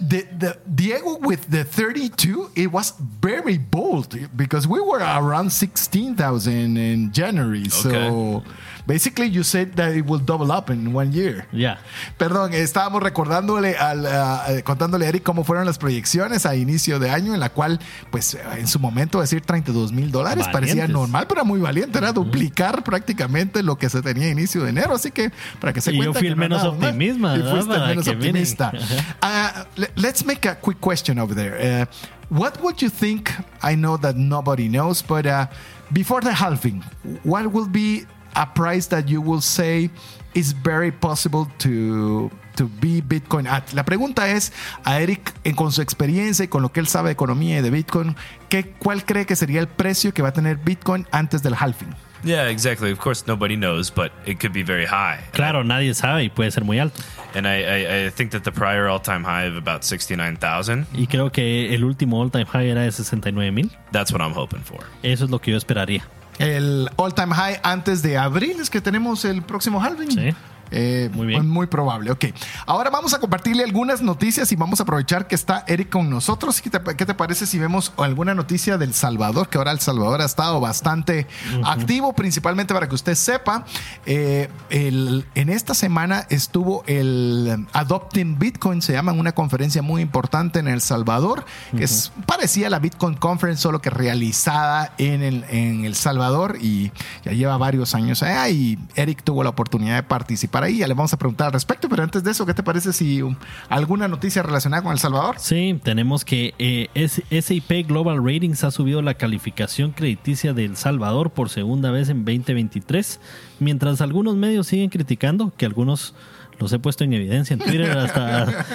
the, 0.00 0.22
the 0.38 0.58
Diego 0.72 1.16
with 1.18 1.50
the 1.50 1.64
32, 1.64 2.52
it 2.54 2.70
was 2.70 2.92
very 2.98 3.58
bold 3.58 4.16
because 4.36 4.66
we 4.66 4.80
were 4.80 4.98
around 4.98 5.50
16,000 5.50 6.76
in 6.76 7.12
January. 7.12 7.68
So 7.68 8.44
basically, 8.88 9.28
you 9.30 9.44
said 9.44 9.74
that 9.74 9.94
it 9.94 10.04
will 10.06 10.18
double 10.24 10.50
up 10.50 10.70
in 10.70 10.92
one 10.96 11.12
year. 11.12 11.46
Yeah. 11.52 11.78
Perdón, 12.16 12.54
estábamos 12.54 13.02
recordándole 13.02 13.76
al, 13.76 14.06
ah, 14.06 14.46
eh, 14.48 14.62
contándole 14.62 15.04
a 15.04 15.10
Eric 15.10 15.22
cómo 15.22 15.44
fueron 15.44 15.66
las 15.66 15.78
proyecciones 15.78 16.46
a 16.46 16.56
inicio 16.56 16.98
de 16.98 17.10
año, 17.10 17.34
en 17.34 17.40
la 17.40 17.50
cual, 17.50 17.78
pues, 18.10 18.36
en 18.56 18.66
su 18.66 18.80
momento 18.80 19.20
decir 19.20 19.42
32 19.42 19.92
mil 19.92 20.10
dólares 20.10 20.48
parecía 20.50 20.88
normal, 20.88 21.26
pero 21.28 21.44
muy 21.44 21.60
valiente, 21.60 21.98
era 21.98 22.12
duplicar 22.12 22.82
prácticamente 22.82 23.62
lo 23.62 23.76
que 23.76 23.90
se 23.90 24.00
tenía 24.00 24.26
a 24.26 24.30
inicio 24.30 24.64
de 24.64 24.70
enero, 24.70 24.94
así 24.94 25.10
que 25.10 25.30
para 25.60 25.72
que 25.72 25.80
se 25.82 25.92
Y 25.92 26.02
yo 26.02 26.14
fui 26.14 26.26
el 26.26 26.34
no 26.34 26.40
menos 26.40 26.64
optimista, 26.64 27.36
Y 27.36 27.42
fuiste 27.42 27.78
menos 27.78 28.08
optimista. 28.08 28.72
Le- 29.76 29.90
let's 29.96 30.24
make 30.24 30.48
a 30.48 30.54
quick 30.58 30.80
question 30.80 31.18
over 31.18 31.34
there. 31.34 31.82
Uh, 31.82 31.86
what 32.30 32.60
would 32.62 32.80
you 32.80 32.88
think? 32.88 33.30
I 33.62 33.74
know 33.76 33.98
that 33.98 34.16
nobody 34.16 34.68
knows, 34.68 35.02
but 35.02 35.26
uh, 35.26 35.46
before 35.92 36.20
the 36.22 36.32
halving, 36.32 36.82
what 37.22 37.52
will 37.52 37.68
be 37.68 38.06
a 38.34 38.52
price 38.54 38.88
that 38.88 39.04
you 39.06 39.20
will 39.20 39.40
say 39.42 39.90
is 40.34 40.54
very 40.62 40.90
possible 40.92 41.46
to 41.58 42.30
to 42.56 42.68
be 42.80 43.00
Bitcoin 43.02 43.46
at? 43.46 43.72
La 43.72 43.84
pregunta 43.84 44.28
es 44.28 44.52
a 44.84 45.00
Eric, 45.00 45.32
en- 45.44 45.54
con 45.54 45.70
su 45.72 45.80
experiencia 45.80 46.44
y 46.44 46.48
con 46.48 46.62
lo 46.62 46.70
que 46.72 46.80
él 46.80 46.88
sabe 46.88 47.08
de 47.10 47.12
economía 47.12 47.58
y 47.58 47.62
de 47.62 47.70
Bitcoin, 47.70 48.16
¿qué, 48.48 48.72
¿cuál 48.78 49.04
cree 49.04 49.26
que 49.26 49.36
sería 49.36 49.60
el 49.60 49.68
precio 49.68 50.12
que 50.12 50.22
va 50.22 50.30
a 50.30 50.32
tener 50.32 50.56
Bitcoin 50.56 51.06
antes 51.12 51.42
del 51.42 51.54
halving? 51.54 51.94
Yeah, 52.24 52.48
exactly. 52.50 52.90
Of 52.90 52.98
course, 52.98 53.22
nobody 53.28 53.54
knows, 53.54 53.92
but 53.94 54.10
it 54.26 54.40
could 54.40 54.52
be 54.52 54.64
very 54.64 54.86
high. 54.86 55.20
Claro, 55.30 55.62
nadie 55.62 55.94
sabe 55.94 56.24
y 56.24 56.28
puede 56.30 56.50
ser 56.50 56.64
muy 56.64 56.80
alto. 56.80 57.00
And 57.36 57.46
I, 57.46 57.62
I, 57.62 58.06
I 58.06 58.10
think 58.10 58.32
that 58.32 58.42
the 58.42 58.50
prior 58.50 58.88
all 58.88 59.00
time 59.00 59.22
high 59.22 59.46
of 59.46 59.56
about 59.56 59.84
69,000, 59.84 60.86
Y 60.94 61.06
creo 61.06 61.30
que 61.30 61.72
el 61.76 61.84
último 61.84 62.20
all 62.20 62.32
time 62.32 62.46
high 62.46 62.68
era 62.68 62.82
de 62.82 62.90
69 62.90 63.52
mil. 63.52 63.70
that's 63.92 64.10
what 64.12 64.20
I'm 64.20 64.34
hoping 64.34 64.62
for. 64.64 64.80
Eso 65.04 65.26
es 65.26 65.30
lo 65.30 65.38
que 65.40 65.52
yo 65.52 65.56
esperaría. 65.58 66.02
El 66.38 66.88
all 66.96 67.14
time 67.14 67.34
high 67.34 67.60
antes 67.62 68.02
de 68.02 68.16
abril 68.16 68.60
es 68.60 68.70
que 68.70 68.80
tenemos 68.80 69.24
el 69.24 69.42
próximo 69.42 69.82
halving. 69.82 70.10
Sí. 70.10 70.34
Eh, 70.70 71.10
Muy 71.14 71.26
bien. 71.26 71.40
pues, 71.40 71.48
Muy 71.50 71.66
probable. 71.66 72.10
Ok. 72.10 72.26
Ahora 72.66 72.90
vamos 72.90 73.14
a 73.14 73.18
compartirle 73.18 73.64
algunas 73.64 74.02
noticias 74.02 74.50
y 74.52 74.56
vamos 74.56 74.80
a 74.80 74.82
aprovechar 74.84 75.26
que 75.26 75.34
está 75.34 75.64
Eric 75.66 75.88
con 75.90 76.08
nosotros. 76.10 76.60
¿Qué 76.60 76.70
te, 76.70 76.80
qué 76.96 77.06
te 77.06 77.14
parece 77.14 77.46
si 77.46 77.58
vemos 77.58 77.92
alguna 77.96 78.34
noticia 78.34 78.78
del 78.78 78.94
Salvador? 78.94 79.48
Que 79.48 79.58
ahora 79.58 79.72
El 79.72 79.80
Salvador 79.80 80.20
ha 80.20 80.24
estado 80.26 80.60
bastante 80.60 81.26
activo, 81.64 82.12
principalmente 82.12 82.74
para 82.74 82.88
que 82.88 82.94
usted 82.94 83.14
sepa. 83.14 83.64
eh, 84.06 84.48
el- 84.70 85.24
en 85.34 85.48
esta 85.48 85.74
semana 85.74 86.26
estuvo 86.30 86.82
el 86.86 87.66
Adopting 87.72 88.38
Bitcoin, 88.38 88.82
se 88.82 88.92
llama 88.92 89.12
una 89.12 89.32
conferencia 89.32 89.82
muy 89.82 90.02
importante 90.02 90.58
en 90.58 90.68
El 90.68 90.80
Salvador, 90.80 91.44
que 91.76 91.84
es 91.84 92.12
parecía 92.26 92.70
la 92.70 92.78
Bitcoin 92.78 93.14
Conference, 93.14 93.62
solo 93.62 93.80
que 93.80 93.90
realizada 93.90 94.92
en 94.98 95.22
el, 95.22 95.44
en 95.50 95.84
el 95.84 95.94
Salvador 95.94 96.56
y 96.60 96.92
ya 97.24 97.32
lleva 97.32 97.56
varios 97.56 97.94
años 97.94 98.22
allá 98.22 98.48
y 98.48 98.78
Eric 98.94 99.22
tuvo 99.22 99.42
la 99.42 99.50
oportunidad 99.50 99.96
de 99.96 100.02
participar 100.02 100.57
ahí. 100.64 100.78
Ya 100.78 100.86
le 100.86 100.94
vamos 100.94 101.12
a 101.12 101.18
preguntar 101.18 101.48
al 101.48 101.52
respecto, 101.52 101.88
pero 101.88 102.02
antes 102.02 102.22
de 102.24 102.30
eso, 102.30 102.46
¿qué 102.46 102.54
te 102.54 102.62
parece 102.62 102.92
si 102.92 103.22
um, 103.22 103.36
alguna 103.68 104.08
noticia 104.08 104.42
relacionada 104.42 104.82
con 104.82 104.92
El 104.92 104.98
Salvador? 104.98 105.36
Sí, 105.38 105.78
tenemos 105.82 106.24
que 106.24 106.54
eh, 106.58 106.88
SIP 107.08 107.86
Global 107.86 108.18
Ratings 108.18 108.64
ha 108.64 108.70
subido 108.70 109.02
la 109.02 109.14
calificación 109.14 109.92
crediticia 109.92 110.52
de 110.52 110.64
El 110.64 110.76
Salvador 110.76 111.30
por 111.30 111.48
segunda 111.48 111.90
vez 111.90 112.08
en 112.08 112.24
2023, 112.24 113.20
mientras 113.60 114.00
algunos 114.00 114.36
medios 114.36 114.66
siguen 114.66 114.90
criticando, 114.90 115.52
que 115.56 115.66
algunos 115.66 116.14
los 116.58 116.72
he 116.72 116.78
puesto 116.78 117.04
en 117.04 117.12
evidencia 117.12 117.54
en 117.54 117.60
Twitter 117.60 117.96
hasta 117.96 118.46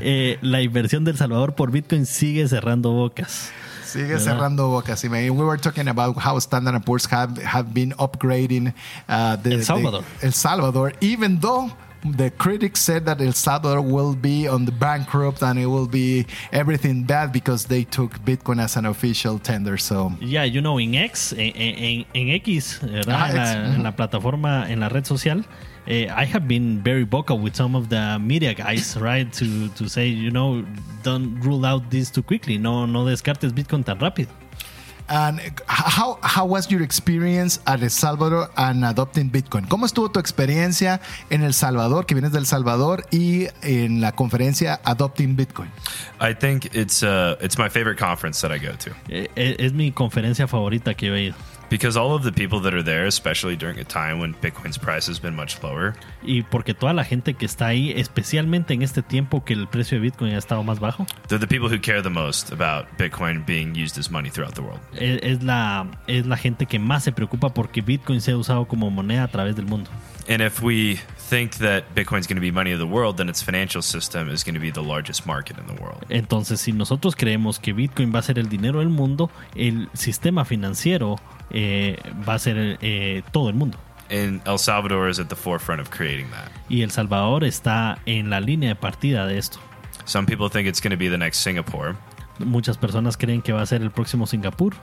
eh, 0.00 0.38
la 0.42 0.62
inversión 0.62 1.04
del 1.04 1.16
Salvador 1.16 1.54
por 1.54 1.70
Bitcoin 1.70 2.06
sigue 2.06 2.46
cerrando 2.46 2.92
bocas. 2.92 3.52
Sigue 3.94 4.18
cerrando 4.18 4.68
bocas. 4.68 5.02
Y 5.04 5.08
me- 5.08 5.30
we 5.30 5.44
were 5.44 5.56
talking 5.58 5.88
about 5.88 6.16
how 6.18 6.38
Standard 6.40 6.84
Poor's 6.84 7.06
have, 7.06 7.36
have 7.42 7.72
been 7.72 7.92
upgrading 7.98 8.74
uh, 9.08 9.36
the, 9.36 9.54
El 9.54 9.62
Salvador. 9.62 10.02
the- 10.20 10.26
El 10.26 10.32
Salvador, 10.32 10.92
even 11.00 11.38
though 11.40 11.70
the 12.04 12.30
critics 12.32 12.80
said 12.80 13.06
that 13.06 13.20
El 13.22 13.32
Salvador 13.32 13.80
will 13.80 14.14
be 14.14 14.46
on 14.46 14.66
the 14.66 14.72
bankrupt 14.72 15.42
and 15.42 15.58
it 15.58 15.64
will 15.66 15.86
be 15.86 16.26
everything 16.52 17.02
bad 17.04 17.32
because 17.32 17.64
they 17.66 17.82
took 17.84 18.18
Bitcoin 18.26 18.60
as 18.62 18.76
an 18.76 18.84
official 18.84 19.38
tender. 19.38 19.78
So 19.78 20.12
yeah, 20.20 20.44
you 20.44 20.60
know, 20.60 20.78
en 20.78 20.94
X, 20.96 21.32
en, 21.32 21.38
en- 21.56 22.04
en 22.14 22.28
X, 22.40 22.80
¿verdad? 22.82 23.08
Ah, 23.08 23.28
en, 23.30 23.36
la, 23.36 23.42
X, 23.52 23.56
ujú. 23.70 23.74
en 23.76 23.82
la 23.84 23.92
plataforma, 23.96 24.70
en 24.70 24.80
la 24.80 24.88
red 24.90 25.06
social, 25.06 25.46
eh, 25.86 26.08
I 26.10 26.24
have 26.24 26.46
been 26.48 26.82
very 26.82 27.04
vocal 27.04 27.38
with 27.38 27.54
some 27.54 27.74
of 27.74 27.88
the 27.88 28.18
media 28.18 28.54
guys, 28.54 28.96
right? 28.96 29.30
To, 29.34 29.68
to 29.68 29.88
say, 29.88 30.06
you 30.06 30.30
know, 30.30 30.64
don't 31.02 31.40
rule 31.40 31.64
out 31.64 31.90
this 31.90 32.10
too 32.10 32.22
quickly. 32.22 32.58
No, 32.58 32.86
no 32.86 33.04
descartes 33.04 33.52
Bitcoin 33.52 33.84
tan 33.84 33.98
rápido. 33.98 34.28
And 35.06 35.38
how, 35.66 36.18
how 36.22 36.46
was 36.46 36.70
your 36.70 36.80
experience 36.80 37.60
at 37.66 37.82
El 37.82 37.90
Salvador 37.90 38.48
and 38.56 38.86
adopting 38.86 39.30
Bitcoin? 39.30 39.68
¿Cómo 39.68 39.84
estuvo 39.84 40.10
tu 40.10 40.18
experiencia 40.18 40.98
en 41.28 41.42
El 41.42 41.52
Salvador, 41.52 42.06
que 42.06 42.14
vienes 42.14 42.32
del 42.32 42.46
Salvador, 42.46 43.04
y 43.10 43.48
en 43.62 44.00
la 44.00 44.12
conferencia 44.12 44.80
Adopting 44.82 45.36
Bitcoin? 45.36 45.70
I 46.20 46.32
think 46.32 46.74
it's 46.74 47.02
uh, 47.02 47.36
it's 47.42 47.58
my 47.58 47.68
favorite 47.68 47.98
conference 47.98 48.40
that 48.40 48.50
I 48.50 48.58
go 48.58 48.72
to 48.76 48.90
Eh, 49.10 49.28
eh, 49.36 49.56
es 49.58 49.74
mi 49.74 49.92
conferencia 49.92 50.48
favorita 50.48 50.94
que 50.94 51.08
he 51.08 51.22
ido. 51.24 51.36
Because 51.70 51.96
all 51.96 52.14
of 52.14 52.22
the 52.22 52.32
people 52.32 52.60
that 52.60 52.74
are 52.74 52.82
there, 52.82 53.06
especially 53.06 53.56
during 53.56 53.78
a 53.78 53.84
time 53.84 54.18
when 54.20 54.34
Bitcoin's 54.34 54.78
price 54.78 55.06
has 55.06 55.20
been 55.20 55.34
much 55.34 55.62
lower, 55.62 55.94
Y 56.22 56.42
porque 56.42 56.74
toda 56.74 56.92
la 56.92 57.04
gente 57.04 57.34
que 57.34 57.46
está 57.46 57.66
ahí, 57.66 57.92
especialmente 57.92 58.74
en 58.74 58.82
este 58.82 59.02
tiempo 59.02 59.44
que 59.44 59.54
el 59.54 59.66
precio 59.68 59.98
de 59.98 60.02
Bitcoin 60.02 60.34
ha 60.34 60.38
estado 60.38 60.62
más 60.62 60.80
bajo, 60.80 61.06
they're 61.28 61.38
the 61.38 61.46
people 61.46 61.68
who 61.68 61.80
care 61.80 62.02
the 62.02 62.10
most 62.10 62.52
about 62.52 62.86
Bitcoin 62.98 63.44
being 63.46 63.74
used 63.74 63.98
as 63.98 64.10
money 64.10 64.30
throughout 64.30 64.54
the 64.54 64.62
world. 64.62 64.80
es, 64.94 65.20
es 65.22 65.42
la, 65.42 65.86
es 66.06 66.26
la 66.26 66.36
gente 66.36 66.66
que 66.66 66.78
más 66.78 67.04
se 67.04 67.12
preocupa 67.12 67.52
porque 67.52 67.80
Bitcoin 67.82 68.20
sea 68.20 68.36
usado 68.36 68.66
como 68.66 68.90
moneda 68.90 69.24
a 69.24 69.28
través 69.28 69.56
del 69.56 69.66
mundo. 69.66 69.90
And 70.28 70.40
if 70.40 70.62
we 70.62 70.98
think 71.34 71.56
that 71.58 71.82
Bitcoin's 71.96 72.28
going 72.28 72.36
to 72.36 72.40
be 72.40 72.52
money 72.52 72.72
of 72.72 72.78
the 72.78 72.86
world, 72.86 73.16
then 73.16 73.28
its 73.28 73.42
financial 73.42 73.82
system 73.82 74.30
is 74.30 74.44
going 74.44 74.54
to 74.54 74.60
be 74.60 74.70
the 74.70 74.82
largest 74.82 75.26
market 75.26 75.58
in 75.58 75.66
the 75.66 75.74
world. 75.82 76.04
Entonces, 76.08 76.60
si 76.60 76.70
nosotros 76.70 77.16
creemos 77.16 77.58
que 77.58 77.72
Bitcoin 77.72 78.12
va 78.14 78.20
a 78.20 78.22
ser 78.22 78.38
el 78.38 78.48
dinero 78.48 78.78
del 78.78 78.88
mundo, 78.88 79.30
el 79.56 79.88
sistema 79.94 80.44
financiero 80.44 81.18
eh, 81.50 81.96
va 82.26 82.34
a 82.34 82.38
ser 82.38 82.78
eh, 82.80 83.22
todo 83.32 83.48
el 83.48 83.56
mundo. 83.56 83.78
And 84.10 84.42
El 84.46 84.58
Salvador 84.58 85.08
is 85.08 85.18
at 85.18 85.28
the 85.28 85.34
forefront 85.34 85.80
of 85.80 85.90
creating 85.90 86.30
that. 86.30 86.52
Y 86.68 86.82
El 86.82 86.90
Salvador 86.90 87.42
está 87.42 87.98
en 88.06 88.30
la 88.30 88.38
línea 88.38 88.68
de 88.68 88.76
partida 88.76 89.26
de 89.26 89.38
esto. 89.38 89.58
Some 90.04 90.26
people 90.26 90.48
think 90.48 90.68
it's 90.68 90.80
going 90.80 90.92
to 90.92 90.96
be 90.96 91.08
the 91.08 91.18
next 91.18 91.38
Singapore. 91.40 91.96
Muchas 92.38 92.76
personas 92.78 93.16
creen 93.16 93.42
que 93.42 93.52
va 93.52 93.62
a 93.62 93.66
ser 93.66 93.80
el 93.82 93.90
próximo 93.92 94.26
Singapur 94.26 94.74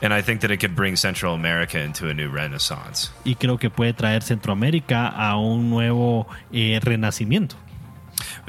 And 0.00 0.12
I 0.16 0.22
think 0.22 0.40
that 0.42 0.50
it 0.52 0.60
could 0.60 0.76
bring 0.76 0.96
Central 0.96 1.34
America 1.34 1.82
into 1.82 2.08
a 2.08 2.14
new 2.14 2.30
renaissance. 2.30 3.10
y 3.24 3.34
creo 3.34 3.58
que 3.58 3.68
puede 3.70 3.92
traer 3.94 4.22
Centroamérica 4.22 5.08
a 5.08 5.36
un 5.36 5.70
nuevo 5.70 6.26
eh, 6.52 6.78
renacimiento. 6.82 7.56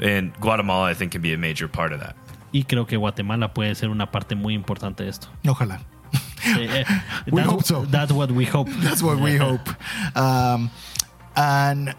And 0.00 0.32
Guatemala, 0.38 0.90
I 0.90 0.94
think, 0.94 1.12
can 1.12 1.22
be 1.22 1.32
a 1.34 1.38
major 1.38 1.68
part 1.68 1.92
of 1.92 2.00
that. 2.00 2.14
Y 2.52 2.64
creo 2.64 2.86
que 2.86 2.96
Guatemala 2.96 3.52
puede 3.54 3.74
ser 3.74 3.88
una 3.88 4.10
parte 4.10 4.34
muy 4.36 4.54
importante 4.54 5.02
de 5.04 5.10
esto. 5.10 5.28
Ojalá. 5.46 5.80
Eh, 6.44 6.82
eh, 6.82 6.84
We 7.30 7.40
that's- 7.40 7.46
hope 7.52 7.62
so. 7.64 7.86
That's 7.86 8.10
what 8.12 8.30
we 8.32 8.44
hope. 8.44 8.68
That's 8.82 9.00
what 9.00 9.18
we 9.20 9.38
hope. 9.40 9.62
Um, 10.16 10.70
and 11.36 11.94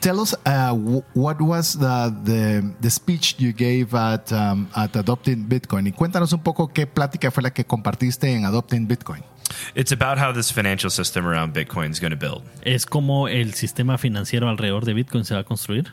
tell 0.00 0.20
us 0.20 0.34
uh, 0.44 0.68
w- 0.70 1.02
what 1.14 1.40
was 1.40 1.78
the, 1.78 2.14
the 2.24 2.74
the 2.80 2.90
speech 2.90 3.36
you 3.38 3.52
gave 3.52 3.94
at 3.94 4.32
um, 4.32 4.68
at 4.74 4.96
Adopting 4.96 5.48
Bitcoin. 5.48 5.86
Y 5.86 5.92
cuéntanos 5.92 6.32
un 6.32 6.40
poco 6.40 6.68
qué 6.68 6.86
plática 6.86 7.30
fue 7.30 7.42
la 7.42 7.50
que 7.50 7.64
compartiste 7.64 8.32
en 8.32 8.44
Adopting 8.44 8.86
Bitcoin. 8.86 9.22
It's 9.74 9.92
about 9.92 10.18
how 10.18 10.32
this 10.32 10.50
financial 10.50 10.90
system 10.90 11.26
around 11.26 11.54
Bitcoin 11.54 11.90
is 11.90 12.00
going 12.00 12.10
to 12.10 12.16
build. 12.16 12.42
Es 12.62 12.84
como 12.84 13.28
el 13.28 13.54
sistema 13.54 13.96
financiero 13.96 14.48
alrededor 14.48 14.84
de 14.84 14.92
Bitcoin 14.92 15.24
se 15.24 15.34
va 15.34 15.40
a 15.40 15.44
construir 15.44 15.92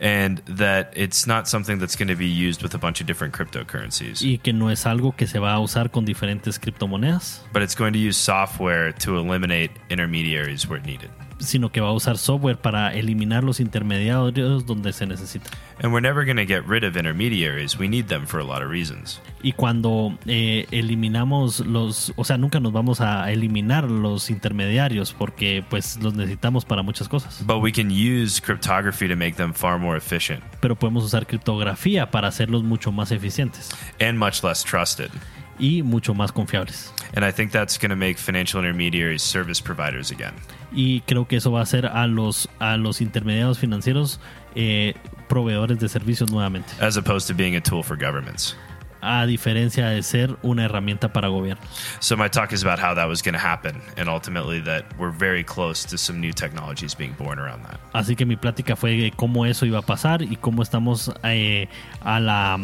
And 0.00 0.38
that 0.46 0.92
it's 0.96 1.26
not 1.26 1.46
something 1.46 1.78
that's 1.78 1.96
going 1.96 2.08
to 2.08 2.16
be 2.16 2.26
used 2.26 2.62
with 2.62 2.74
a 2.74 2.78
bunch 2.78 3.00
of 3.00 3.06
different 3.06 3.32
cryptocurrencies, 3.34 4.20
y 4.22 4.38
que 4.38 4.52
no 4.52 4.70
es 4.70 4.86
algo 4.86 5.14
que 5.16 5.26
se 5.26 5.38
va 5.38 5.52
a 5.52 5.60
usar 5.60 5.90
con 5.90 6.04
diferentes 6.04 6.58
criptomonedas, 6.58 7.42
but 7.52 7.62
it's 7.62 7.76
going 7.76 7.92
to 7.92 7.98
use 7.98 8.16
software 8.16 8.92
to 8.92 9.16
eliminate 9.16 9.70
intermediaries 9.88 10.68
where 10.68 10.82
needed. 10.82 11.10
Sino 11.42 11.70
que 11.70 11.80
va 11.80 11.88
a 11.88 11.92
usar 11.92 12.18
software 12.18 12.56
para 12.56 12.94
eliminar 12.94 13.44
los 13.44 13.60
intermediarios 13.60 14.66
donde 14.66 14.92
se 14.92 15.06
necesita. 15.06 15.50
And 15.82 15.92
we're 15.92 16.00
never 16.00 16.24
going 16.24 16.36
to 16.36 16.46
get 16.46 16.64
rid 16.66 16.84
of 16.84 16.96
intermediaries. 16.96 17.78
We 17.78 17.88
need 17.88 18.06
them 18.06 18.26
for 18.26 18.40
a 18.40 18.44
lot 18.44 18.62
of 18.62 18.70
reasons. 18.70 19.20
Y 19.42 19.52
cuando 19.52 20.16
eh, 20.26 20.66
eliminamos 20.70 21.60
los, 21.60 22.12
o 22.16 22.24
sea, 22.24 22.38
nunca 22.38 22.60
nos 22.60 22.72
vamos 22.72 23.00
a 23.00 23.30
eliminar 23.32 23.90
los 23.90 24.30
intermediarios 24.30 25.12
porque 25.12 25.64
pues 25.68 25.98
los 26.00 26.14
necesitamos 26.14 26.64
para 26.64 26.82
muchas 26.82 27.08
cosas. 27.08 27.42
But 27.44 27.60
we 27.62 27.72
can 27.72 27.90
use 27.90 28.40
cryptography 28.40 29.08
to 29.08 29.16
make 29.16 29.34
them 29.34 29.52
far 29.52 29.78
more 29.78 29.96
efficient 29.96 30.42
Pero 30.60 30.76
podemos 30.76 31.04
usar 31.04 31.26
criptografía 31.26 32.10
para 32.10 32.28
hacerlos 32.28 32.62
mucho 32.62 32.92
más 32.92 33.10
eficientes 33.10 33.70
and 34.00 34.18
much 34.18 34.42
less 34.44 34.62
trusted. 34.62 35.10
Y 35.58 35.82
mucho 35.82 36.14
más 36.14 36.32
confiables. 36.32 36.92
And 37.14 37.24
I 37.24 37.30
think 37.32 37.52
that's 37.52 37.78
going 37.78 37.90
to 37.90 37.96
make 37.96 38.18
financial 38.18 38.60
intermediaries 38.60 39.22
service 39.22 39.60
providers 39.62 40.10
again. 40.10 40.34
Y 40.72 41.02
creo 41.06 41.26
que 41.28 41.36
eso 41.36 41.50
va 41.52 41.60
a 41.60 41.62
hacer 41.64 41.86
a 41.86 42.06
los, 42.06 42.48
a 42.58 42.76
los 42.76 43.00
intermediarios 43.00 43.58
financieros 43.58 44.18
eh, 44.54 44.94
proveedores 45.28 45.78
de 45.78 45.88
servicios 45.88 46.30
nuevamente. 46.30 46.72
as 46.80 46.96
opposed 46.96 47.26
to 47.28 47.34
being 47.34 47.56
a 47.56 47.60
tool 47.60 47.82
for 47.82 47.96
governments. 47.96 48.56
A 49.04 49.26
diferencia 49.26 49.88
de 49.88 50.00
ser 50.04 50.36
una 50.42 50.64
herramienta 50.64 51.12
para 51.12 51.26
gobiernos. 51.28 51.66
So 51.98 52.16
my 52.16 52.28
talk 52.28 52.52
is 52.52 52.62
about 52.62 52.78
how 52.78 52.94
that 52.94 53.08
was 53.08 53.20
going 53.20 53.34
to 53.34 53.40
happen, 53.44 53.82
and 53.96 54.08
ultimately 54.08 54.60
that 54.60 54.84
we're 54.96 55.10
very 55.10 55.42
close 55.42 55.84
to 55.86 55.98
some 55.98 56.20
new 56.20 56.32
technologies 56.32 56.94
being 56.94 57.12
born 57.18 57.40
around 57.40 57.64
that. 57.64 57.80
Así 57.94 58.14
que 58.16 58.24
mi 58.24 58.36
plática 58.36 58.76
fue 58.76 58.90
de 58.96 59.10
cómo 59.10 59.44
eso 59.44 59.66
iba 59.66 59.78
a 59.80 59.82
pasar 59.82 60.22
y 60.22 60.36
cómo 60.36 60.62
estamos 60.62 61.10
eh, 61.24 61.66
a 62.00 62.20
la 62.20 62.56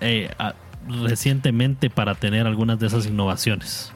eh, 0.00 0.30
a- 0.36 0.54
recientemente 0.88 1.90
para 1.90 2.14
tener 2.14 2.46
algunas 2.46 2.78
de 2.78 2.86
esas 2.86 3.06
innovaciones. 3.06 3.92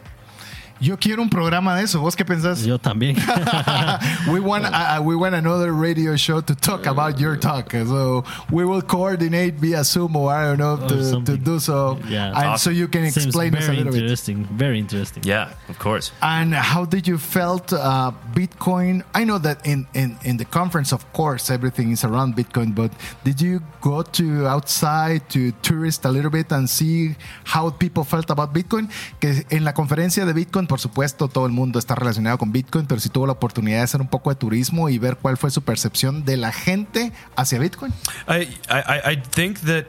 Yo 0.81 0.97
quiero 0.97 1.23
un 1.23 1.29
programa 1.31 1.75
de 1.77 1.85
eso. 1.85 2.01
¿Vos 2.01 2.15
qué 2.15 2.25
pensás? 2.25 2.65
Yo 2.65 2.79
también. 2.79 3.17
we 4.33 4.39
want 4.39 4.65
uh, 4.65 5.01
we 5.03 5.17
want 5.17 5.35
another 5.35 5.73
radio 5.73 6.15
show 6.17 6.41
to 6.41 6.55
talk 6.55 6.87
about 6.87 7.19
your 7.19 7.37
talk. 7.37 7.73
So 7.73 8.25
we 8.53 8.65
will 8.65 8.83
coordinate 8.83 9.55
via 9.55 9.83
Zoom 9.83 10.15
or 10.15 10.31
I 10.33 10.45
don't 10.47 10.59
know 10.59 10.77
Or 10.85 10.89
to, 10.89 11.25
to 11.25 11.37
do 11.37 11.59
so, 11.59 11.99
Yeah. 12.09 12.33
and 12.53 12.61
so 12.61 12.71
you 12.71 12.87
can 12.87 13.11
Seems 13.11 13.27
explain 13.27 13.55
us 13.57 13.65
a 13.65 13.67
very 13.67 13.79
little 13.79 13.93
bit. 13.93 14.03
interesting. 14.03 14.45
Very 14.57 14.79
interesting. 14.79 15.25
Yeah, 15.25 15.51
of 15.69 15.79
course. 15.81 16.13
And 16.23 16.55
how 16.55 16.85
did 16.85 17.09
you 17.09 17.19
felt 17.19 17.73
uh, 17.73 18.13
Bitcoin? 18.33 19.03
I 19.15 19.25
know 19.25 19.39
that 19.39 19.67
in, 19.67 19.87
in, 19.95 20.17
in 20.23 20.37
the 20.37 20.45
conference, 20.45 20.93
of 20.93 21.13
course, 21.13 21.51
everything 21.51 21.91
is 21.91 22.05
around 22.05 22.37
Bitcoin. 22.37 22.73
But 22.75 22.93
did 23.25 23.41
you 23.41 23.63
go 23.81 24.03
to 24.03 24.47
outside 24.47 25.29
to 25.31 25.51
tourist 25.63 26.05
a 26.05 26.11
little 26.11 26.31
bit 26.31 26.53
and 26.53 26.71
see 26.71 27.17
how 27.45 27.71
people 27.71 28.05
felt 28.05 28.31
about 28.31 28.53
Bitcoin? 28.55 28.89
Que 29.21 29.43
en 29.51 29.65
la 29.65 29.73
conferencia 29.73 30.25
de 30.25 30.33
Bitcoin, 30.35 30.68
por 30.69 30.79
supuesto, 30.79 31.27
todo 31.27 31.47
el 31.47 31.53
mundo 31.53 31.79
está 31.79 31.97
relacionado 31.97 32.39
con 32.39 32.53
Bitcoin, 32.53 32.87
pero 32.87 33.01
si 33.01 33.09
tuvo 33.09 33.27
la 33.27 33.33
oportunidad 33.33 33.79
de 33.79 33.83
hacer 33.85 34.01
un 34.01 34.09
poco 34.09 34.31
de 34.31 34.37
turismo 34.37 34.89
y 34.89 34.99
ver 34.99 35.17
cuál 35.17 35.37
fue 35.37 35.51
su 35.51 35.63
percepción 35.63 36.25
de 36.25 36.37
la 36.37 36.53
gente 36.53 37.13
hacia 37.35 37.59
Bitcoin. 37.59 37.93
I, 38.29 39.17
think 39.31 39.61
that 39.61 39.87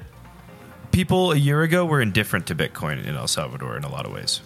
people 0.92 1.32
a 1.32 1.40
year 1.40 1.62
ago 1.62 1.86
were 1.86 2.02
indifferent 2.02 2.48
to 2.48 2.56
Bitcoin 2.56 3.06
in 3.06 3.16
El 3.16 3.28
Salvador 3.28 3.78
in 3.78 3.84
a 3.84 3.90
lot 3.90 4.08
of 4.08 4.14
ways. 4.14 4.42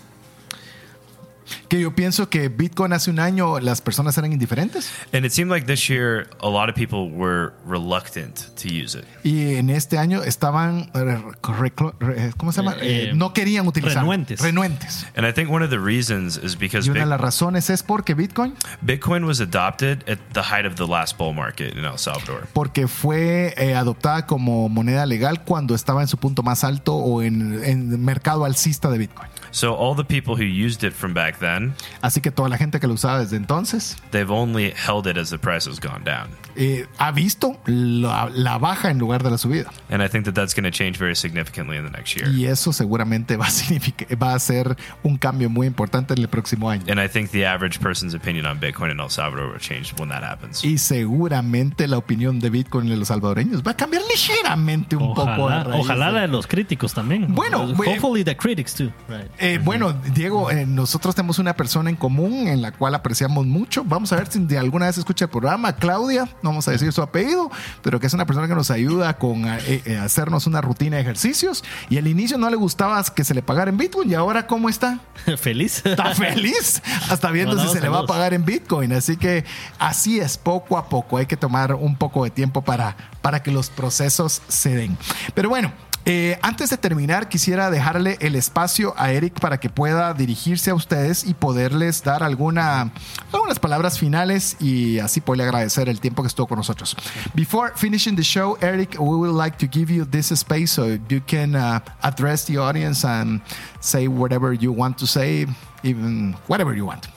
Que 1.68 1.80
yo 1.80 1.94
pienso 1.96 2.30
que 2.30 2.50
Bitcoin 2.50 2.94
hace 2.94 3.10
un 3.12 3.20
año 3.20 3.60
las 3.60 3.82
personas 3.82 4.18
eran 4.18 4.32
indiferentes 4.34 4.92
And 5.14 5.26
it 5.26 5.32
seemed 5.32 5.52
like 5.52 5.66
this 5.68 5.90
year 5.90 6.30
a 6.42 6.48
lot 6.50 6.70
of 6.70 6.76
people 6.76 7.10
were 7.12 7.54
reluctant 7.66 8.36
to 8.62 8.68
use 8.68 8.98
it. 8.98 9.06
y 9.24 9.56
en 9.56 9.70
este 9.70 9.98
año 9.98 10.24
estaban, 10.24 10.90
eh, 10.94 12.32
¿cómo 12.38 12.52
se 12.52 12.62
llama? 12.62 12.76
Eh, 12.82 13.10
Eh, 13.10 13.12
no 13.16 13.34
querían 13.34 13.68
utilizar. 13.68 13.98
renuentes. 14.04 14.40
Renuentes. 14.42 15.06
And 15.16 15.26
I 15.28 15.34
think 15.34 15.50
one 15.50 15.64
of 15.64 15.70
the 15.72 15.80
reasons 15.80 16.38
is 16.38 16.58
because 16.58 16.88
Y 16.88 16.92
una 16.92 17.02
de 17.02 17.06
las 17.08 17.20
razones 17.20 17.70
es 17.70 17.84
porque 17.84 18.14
Bitcoin, 18.14 18.54
Bitcoin 18.82 19.24
was 19.26 19.40
adopted 19.42 20.08
at 20.10 20.20
the 20.34 20.42
height 20.44 20.66
of 20.66 20.76
the 20.76 20.86
last 20.88 21.18
bull 21.18 21.34
market 21.34 21.76
in 21.76 21.84
El 21.86 21.98
Salvador. 21.98 22.48
porque 22.54 22.88
fue 22.88 23.54
eh, 23.58 23.76
adoptada 23.76 24.26
como 24.28 24.70
moneda 24.70 25.06
legal 25.06 25.44
cuando 25.44 25.76
estaba 25.76 26.02
en 26.02 26.08
su 26.08 26.18
punto 26.18 26.44
más 26.44 26.64
alto 26.64 26.96
o 26.96 27.22
en, 27.22 27.64
en 27.64 27.92
el 27.92 27.98
mercado 27.98 28.46
alcista 28.46 28.90
de 28.90 28.98
Bitcoin. 29.00 29.30
So 29.52 29.76
all 29.78 29.96
the 29.96 30.04
people 30.04 30.34
who 30.36 30.44
used 30.44 30.84
it 30.84 30.94
from 30.94 31.14
back 31.14 31.33
then, 31.40 31.74
Así 32.02 32.22
que 32.22 32.32
toda 32.32 32.50
la 32.50 32.58
gente 32.58 32.80
que 32.80 32.88
lo 32.88 32.94
usaba 32.94 33.20
desde 33.20 33.38
entonces 33.38 33.98
they've 34.12 34.32
only 34.32 34.74
held 34.88 35.08
it 35.08 35.18
as 35.18 35.30
the 35.30 35.38
price 35.38 35.70
has 35.70 35.80
gone 35.80 36.04
down. 36.04 36.28
eh, 36.56 36.86
ha 37.00 37.12
visto 37.12 37.58
la, 37.66 38.30
la 38.34 38.58
baja 38.60 38.92
en 38.92 39.00
lugar 39.00 39.24
de 39.24 39.32
la 39.32 39.38
subida. 39.40 39.72
And 39.90 40.04
I 40.04 40.08
think 40.10 40.26
that 40.26 40.34
that's 40.36 40.54
going 40.54 40.66
to 40.66 40.72
change 40.72 41.00
very 41.00 41.16
significantly 41.16 41.78
in 41.78 41.84
the 41.86 41.90
next 41.92 42.16
year. 42.16 42.30
Y 42.30 42.46
eso 42.46 42.72
seguramente 42.74 43.38
va 43.38 43.48
a, 43.48 43.50
significar, 43.50 44.08
va 44.22 44.34
a 44.36 44.40
ser 44.40 44.76
un 45.02 45.18
cambio 45.18 45.50
muy 45.50 45.66
importante 45.66 46.14
en 46.14 46.20
el 46.20 46.28
próximo 46.28 46.70
año. 46.70 46.84
And 46.88 47.00
I 47.04 47.08
think 47.10 47.32
the 47.32 47.46
average 47.48 47.80
person's 47.80 48.14
opinion 48.14 48.46
on 48.46 48.60
Bitcoin 48.60 48.92
in 48.92 49.00
El 49.00 49.10
Salvador 49.10 49.50
will 49.52 49.60
change 49.60 49.94
when 50.00 50.10
that 50.10 50.24
happens. 50.24 50.64
Y 50.64 50.78
seguramente 50.78 51.88
la 51.88 51.98
opinión 51.98 52.40
de 52.40 52.50
Bitcoin 52.50 52.88
de 52.88 52.98
los 52.98 53.08
salvadoreños 53.08 53.64
va 53.64 53.72
a 53.72 53.78
cambiar 53.78 54.04
ligeramente 54.10 54.96
un 54.96 55.14
poco. 55.14 55.28
a 55.30 55.38
Ojalá, 55.38 55.64
raíz 55.64 55.82
ojalá 55.82 56.06
de- 56.08 56.12
la 56.14 56.22
de 56.22 56.28
los 56.28 56.48
críticos 56.48 56.94
también. 56.94 57.34
Bueno, 57.34 57.70
eh, 57.70 57.74
hopefully 57.78 58.24
the 58.24 58.36
critics 58.38 58.74
too. 58.76 58.92
Right. 59.08 59.32
Eh, 59.40 59.60
Bueno, 59.64 59.94
Diego, 60.14 60.52
eh, 60.52 60.66
nosotros 60.66 61.16
tenemos 61.16 61.23
una 61.24 61.56
persona 61.56 61.90
en 61.90 61.96
común 61.96 62.48
en 62.48 62.62
la 62.62 62.72
cual 62.72 62.96
apreciamos 62.96 63.46
mucho. 63.46 63.84
Vamos 63.86 64.12
a 64.12 64.18
ver 64.18 64.28
si 64.30 64.40
de 64.40 64.58
alguna 64.58 64.88
vez 64.88 64.98
escucha 64.98 65.26
el 65.26 65.32
programa. 65.32 65.74
Claudia, 65.76 66.26
no 66.42 66.50
vamos 66.50 66.68
a 66.68 66.72
decir 66.72 66.92
su 66.92 67.02
apellido, 67.02 67.50
pero 67.82 68.00
que 68.00 68.08
es 68.08 68.14
una 68.14 68.26
persona 68.26 68.48
que 68.48 68.56
nos 68.56 68.72
ayuda 68.72 69.18
con 69.18 69.48
eh, 69.48 69.82
eh, 69.86 69.98
hacernos 69.98 70.48
una 70.48 70.62
rutina 70.62 70.98
de 70.98 71.02
ejercicios. 71.02 71.64
Y 71.90 71.98
al 71.98 72.08
inicio 72.08 72.38
no 72.38 72.50
le 72.50 72.56
gustaba 72.56 73.04
que 73.16 73.24
se 73.24 73.34
le 73.34 73.42
pagara 73.42 73.70
en 73.70 73.78
Bitcoin. 73.78 74.10
¿Y 74.10 74.14
ahora 74.14 74.48
cómo 74.48 74.70
está? 74.70 75.00
Feliz. 75.38 75.86
Está 75.86 76.14
feliz. 76.16 76.82
Hasta 77.10 77.32
viendo 77.32 77.56
No, 77.56 77.64
no, 77.64 77.70
si 77.70 77.76
se 77.76 77.82
le 77.82 77.90
va 77.90 78.00
a 78.00 78.06
pagar 78.06 78.34
en 78.34 78.46
Bitcoin. 78.46 78.94
Así 78.94 79.18
que 79.18 79.46
así 79.80 80.20
es, 80.20 80.38
poco 80.38 80.78
a 80.78 80.90
poco. 80.90 81.18
Hay 81.18 81.26
que 81.26 81.38
tomar 81.38 81.74
un 81.76 81.96
poco 81.96 82.24
de 82.24 82.30
tiempo 82.30 82.62
para, 82.62 82.96
para 83.22 83.42
que 83.42 83.52
los 83.52 83.70
procesos 83.70 84.42
se 84.48 84.76
den. 84.76 84.98
Pero 85.34 85.50
bueno. 85.50 85.72
Eh, 86.06 86.38
antes 86.42 86.70
de 86.70 86.78
terminar, 86.78 87.30
quisiera 87.30 87.70
dejarle 87.70 88.18
el 88.20 88.36
espacio 88.36 88.94
a 88.98 89.12
Eric 89.12 89.40
para 89.40 89.60
que 89.60 89.70
pueda 89.70 90.14
dirigirse 90.14 90.72
a 90.72 90.76
ustedes 90.76 91.24
y 91.24 91.34
poderles 91.34 92.04
dar 92.04 92.24
alguna, 92.24 92.92
algunas 93.32 93.60
palabras 93.60 93.98
finales 93.98 94.58
y 94.60 95.00
así 95.00 95.22
poderle 95.22 95.46
agradecer 95.46 95.88
el 95.88 96.02
tiempo 96.02 96.22
que 96.22 96.28
estuvo 96.28 96.48
con 96.48 96.58
nosotros. 96.58 96.98
Before 97.34 97.72
finishing 97.76 98.16
the 98.16 98.24
show, 98.24 98.58
Eric, 98.62 98.98
we 99.00 99.16
would 99.16 99.36
like 99.36 99.58
to 99.58 99.68
give 99.72 99.94
you 99.94 100.06
this 100.06 100.32
space 100.32 100.72
so 100.72 100.98
you 101.10 101.22
can 101.26 101.56
uh, 101.56 101.80
address 102.02 102.46
the 102.46 102.58
audience 102.58 103.08
and 103.08 103.42
say 103.80 104.08
whatever 104.08 104.54
you 104.54 104.74
want 104.74 104.98
to 104.98 105.08
say, 105.08 105.48
even 105.84 106.36
whatever 106.48 106.76
you 106.76 106.86
want. 106.86 107.08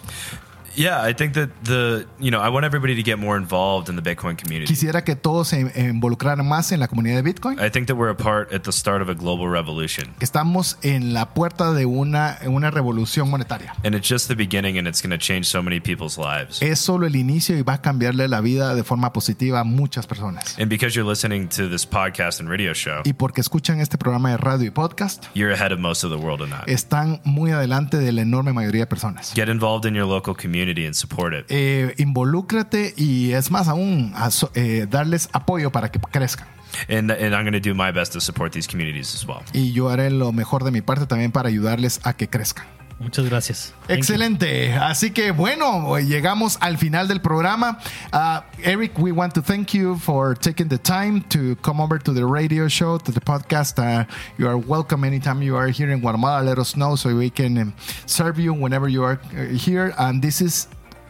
Yeah, 0.76 1.02
I 1.02 1.14
think 1.14 1.34
that 1.34 1.48
the 1.64 2.06
you 2.20 2.30
know 2.30 2.40
I 2.40 2.50
want 2.50 2.64
everybody 2.66 2.94
to 2.96 3.02
get 3.02 3.18
more 3.18 3.36
involved 3.38 3.88
in 3.88 3.96
the 3.96 4.02
Bitcoin 4.02 4.36
community. 4.36 4.66
Quisiera 4.66 5.04
que 5.04 5.16
todos 5.16 5.48
se 5.48 5.72
involucraran 5.74 6.46
más 6.46 6.70
en 6.72 6.80
la 6.80 6.88
comunidad 6.88 7.16
de 7.16 7.22
Bitcoin. 7.22 7.58
I 7.58 7.70
think 7.70 7.86
that 7.86 7.96
we're 7.96 8.10
a 8.10 8.16
part 8.16 8.52
at 8.52 8.62
the 8.64 8.72
start 8.72 9.00
of 9.00 9.08
a 9.08 9.14
global 9.14 9.48
revolution. 9.48 10.14
Que 10.18 10.24
estamos 10.24 10.78
en 10.82 11.14
la 11.14 11.32
puerta 11.32 11.72
de 11.72 11.86
una, 11.86 12.38
una 12.46 12.70
revolución 12.70 13.30
monetaria. 13.30 13.72
And 13.84 13.94
it's 13.94 14.08
just 14.08 14.28
the 14.28 14.34
beginning 14.34 14.76
and 14.78 14.86
it's 14.86 15.00
going 15.00 15.10
to 15.10 15.18
change 15.18 15.46
so 15.46 15.62
many 15.62 15.80
people's 15.80 16.18
lives. 16.18 16.60
Es 16.60 16.78
solo 16.78 17.06
el 17.06 17.16
inicio 17.16 17.56
y 17.56 17.62
va 17.62 17.74
a 17.74 17.80
cambiarle 17.80 18.28
la 18.28 18.42
vida 18.42 18.74
de 18.74 18.84
forma 18.84 19.12
positiva 19.14 19.60
a 19.60 19.64
muchas 19.64 20.06
personas. 20.06 20.58
And 20.58 20.68
because 20.68 20.94
you're 20.94 21.08
listening 21.08 21.48
to 21.56 21.68
this 21.70 21.86
podcast 21.86 22.40
and 22.40 22.50
radio 22.50 22.74
show, 22.74 23.00
Y 23.06 23.14
porque 23.14 23.40
escuchan 23.40 23.80
este 23.80 23.96
programa 23.96 24.30
de 24.30 24.36
radio 24.36 24.66
y 24.68 24.70
podcast, 24.70 25.24
you're 25.34 25.54
ahead 25.54 25.72
of 25.72 25.78
most 25.78 26.04
of 26.04 26.10
the 26.10 26.18
world 26.18 26.42
in 26.42 26.50
that. 26.50 26.68
están 26.68 27.22
muy 27.24 27.52
adelante 27.52 27.96
de 27.96 28.12
la 28.12 28.20
enorme 28.20 28.52
mayoría 28.52 28.82
de 28.82 28.86
personas. 28.86 29.32
Get 29.34 29.48
involved 29.48 29.86
in 29.88 29.94
your 29.94 30.06
local 30.06 30.34
community 30.34 30.65
and 30.70 30.94
support 30.94 31.34
it. 31.34 31.46
Eh, 31.48 31.94
involúcrate 31.98 32.94
y 32.96 33.32
es 33.32 33.50
más 33.50 33.68
aún, 33.68 34.12
aso- 34.16 34.50
eh, 34.54 34.86
darles 34.88 35.28
apoyo 35.32 35.70
para 35.72 35.90
que 35.90 35.98
crezcan. 36.00 36.46
And 36.88 37.10
and 37.10 37.34
I'm 37.34 37.44
going 37.44 37.52
to 37.52 37.60
do 37.60 37.74
my 37.74 37.90
best 37.92 38.12
to 38.14 38.20
support 38.20 38.52
these 38.52 38.68
communities 38.68 39.14
as 39.14 39.24
well. 39.26 39.38
Y 39.54 39.72
yo 39.72 39.88
haré 39.88 40.10
lo 40.10 40.32
mejor 40.32 40.64
de 40.64 40.70
mi 40.70 40.82
parte 40.82 41.06
también 41.06 41.30
para 41.32 41.48
ayudarles 41.48 42.00
a 42.04 42.12
que 42.14 42.28
crezcan. 42.28 42.66
Muchas 42.98 43.26
gracias. 43.26 43.74
Excelente. 43.88 44.72
Así 44.72 45.10
que 45.10 45.30
bueno, 45.30 45.98
llegamos 45.98 46.56
al 46.60 46.78
final 46.78 47.08
del 47.08 47.20
programa. 47.20 47.78
Uh, 48.12 48.40
Eric, 48.62 48.98
we 48.98 49.12
want 49.12 49.34
to 49.34 49.42
thank 49.42 49.74
you 49.74 49.96
for 49.96 50.34
taking 50.34 50.68
the 50.68 50.78
time 50.78 51.20
to 51.28 51.56
come 51.56 51.82
over 51.82 51.98
to 51.98 52.14
the 52.14 52.24
radio 52.24 52.68
show, 52.68 52.96
to 52.98 53.12
the 53.12 53.20
podcast. 53.20 53.78
Uh, 53.78 54.06
you 54.38 54.48
are 54.48 54.56
welcome 54.56 55.04
anytime 55.04 55.42
you 55.42 55.56
are 55.56 55.68
here 55.68 55.92
in 55.92 56.00
Guatemala. 56.00 56.42
Let 56.42 56.58
us 56.58 56.74
know 56.74 56.96
so 56.96 57.14
we 57.14 57.28
can 57.28 57.58
um, 57.58 57.74
serve 58.06 58.38
you 58.38 58.54
whenever 58.54 58.88
you 58.88 59.04
are 59.04 59.20
uh, 59.36 59.44
here. 59.44 59.92
And 59.98 60.22
this 60.22 60.40
is 60.40 60.66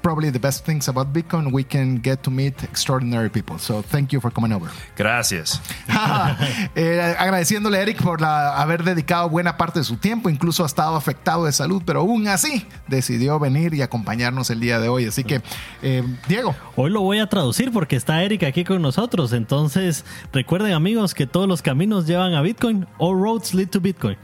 probably 0.07 0.31
the 0.31 0.39
best 0.39 0.65
things 0.65 0.89
about 0.89 1.13
Bitcoin. 1.13 1.51
We 1.51 1.65
can 1.65 2.01
get 2.01 2.23
to 2.23 2.31
meet 2.31 2.63
extraordinary 2.63 3.29
people. 3.29 3.59
So 3.59 3.83
thank 3.83 4.13
you 4.13 4.21
for 4.21 4.31
coming 4.33 4.53
over. 4.53 4.71
Gracias. 4.97 5.61
Eh, 6.75 7.15
agradeciéndole 7.19 7.79
a 7.79 7.83
Eric 7.83 8.03
por 8.03 8.21
la- 8.21 8.57
haber 8.61 8.85
dedicado 8.85 9.29
buena 9.29 9.57
parte 9.57 9.81
de 9.81 9.85
su 9.85 9.97
tiempo, 9.97 10.29
incluso 10.29 10.63
ha 10.63 10.67
estado 10.67 10.95
afectado 10.95 11.47
de 11.47 11.53
salud, 11.53 11.83
pero 11.85 12.01
aún 12.01 12.29
así 12.29 12.67
decidió 12.87 13.39
venir 13.41 13.75
y 13.75 13.83
acompañarnos 13.83 14.51
el 14.51 14.61
día 14.61 14.79
de 14.79 14.89
hoy. 14.89 15.07
Así 15.07 15.25
que, 15.25 15.43
eh, 15.83 16.05
Diego, 16.29 16.55
Hoy 16.77 16.91
lo 16.91 17.01
voy 17.01 17.19
a 17.19 17.27
traducir 17.27 17.73
porque 17.73 17.97
está 17.97 18.23
Eric 18.23 18.43
aquí 18.45 18.63
con 18.63 18.83
nosotros. 18.83 19.33
Entonces, 19.33 20.05
recuerden 20.33 20.73
amigos 20.75 21.15
que 21.15 21.27
todos 21.27 21.49
los 21.49 21.63
caminos 21.63 22.07
llevan 22.07 22.35
a 22.35 22.43
Bitcoin. 22.43 22.87
All 22.99 23.19
roads 23.19 23.55
lead 23.55 23.69
to 23.71 23.81
Bitcoin. 23.81 24.19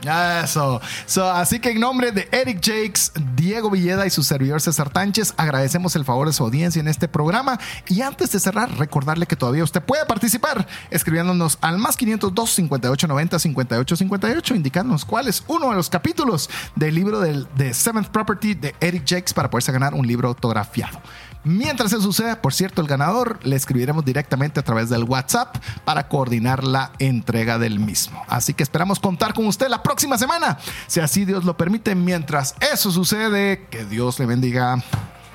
eso. 0.45 0.81
So, 1.07 1.29
así 1.31 1.59
que 1.59 1.71
en 1.71 1.81
nombre 1.81 2.13
de 2.13 2.29
Eric 2.31 2.59
Jakes, 2.63 3.13
Diego 3.35 3.71
Villeda 3.71 4.07
y 4.07 4.11
su 4.11 4.23
servidor 4.23 4.61
César 4.61 4.91
Tánchez, 4.91 5.33
agradecemos 5.39 5.72
el 5.97 6.05
favor 6.05 6.27
de 6.27 6.33
su 6.33 6.45
audiencia 6.45 6.81
en 6.81 6.89
este 6.89 7.09
programa. 7.09 7.59
Y 7.89 8.03
antes 8.03 8.31
de 8.33 8.41
cerrar, 8.41 8.71
recordarle 8.79 9.27
que 9.27 9.37
todavía 9.37 9.65
usted 9.65 9.83
puede 9.83 10.05
participar 10.07 10.67
escribiéndonos 10.91 11.59
al 11.61 11.79
más 11.79 11.97
502 11.97 12.51
58 12.51 13.09
90 13.09 13.39
58 13.39 13.97
58, 13.97 14.55
indicándonos 14.55 15.05
cuál 15.05 15.29
es 15.29 15.43
uno 15.49 15.71
de 15.71 15.77
los 15.77 15.89
capítulos 15.89 16.51
del 16.77 16.95
libro 16.95 17.21
del, 17.21 17.49
de 17.57 17.75
Seventh 17.75 18.09
Property 18.09 18.55
de 18.55 18.75
Eric 18.81 19.05
Jakes 19.07 19.33
para 19.35 19.51
poderse 19.51 19.73
ganar 19.73 19.95
un 19.95 20.07
libro 20.07 20.29
autografiado. 20.29 21.01
Mientras 21.45 21.93
eso 21.93 22.03
suceda, 22.03 22.41
por 22.41 22.55
cierto, 22.55 22.83
el 22.83 22.89
ganador 22.89 23.41
le 23.43 23.57
escribiremos 23.57 24.05
directamente 24.05 24.61
a 24.61 24.63
través 24.63 24.89
del 24.91 25.05
WhatsApp 25.05 25.57
para 25.85 26.07
coordinar 26.09 26.63
la 26.63 26.93
entrega 27.01 27.59
del 27.59 27.81
mismo. 27.81 28.23
Así 28.29 28.55
que 28.55 28.63
esperamos 28.63 29.01
contar 29.01 29.35
con 29.35 29.47
usted 29.47 29.69
la 29.69 29.83
próxima 29.83 30.19
semana, 30.19 30.59
si 30.87 31.01
así 31.01 31.25
Dios 31.25 31.45
lo 31.45 31.57
permite. 31.57 31.97
Mientras 31.97 32.55
eso 32.61 32.93
sucede, 32.93 33.67
que 33.71 33.85
Dios 33.85 34.21
le 34.21 34.27
bendiga. 34.27 34.83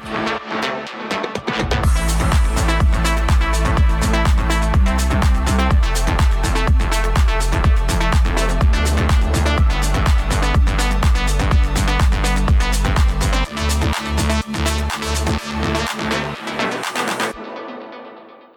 Thank 0.09 0.31
you. 0.31 0.36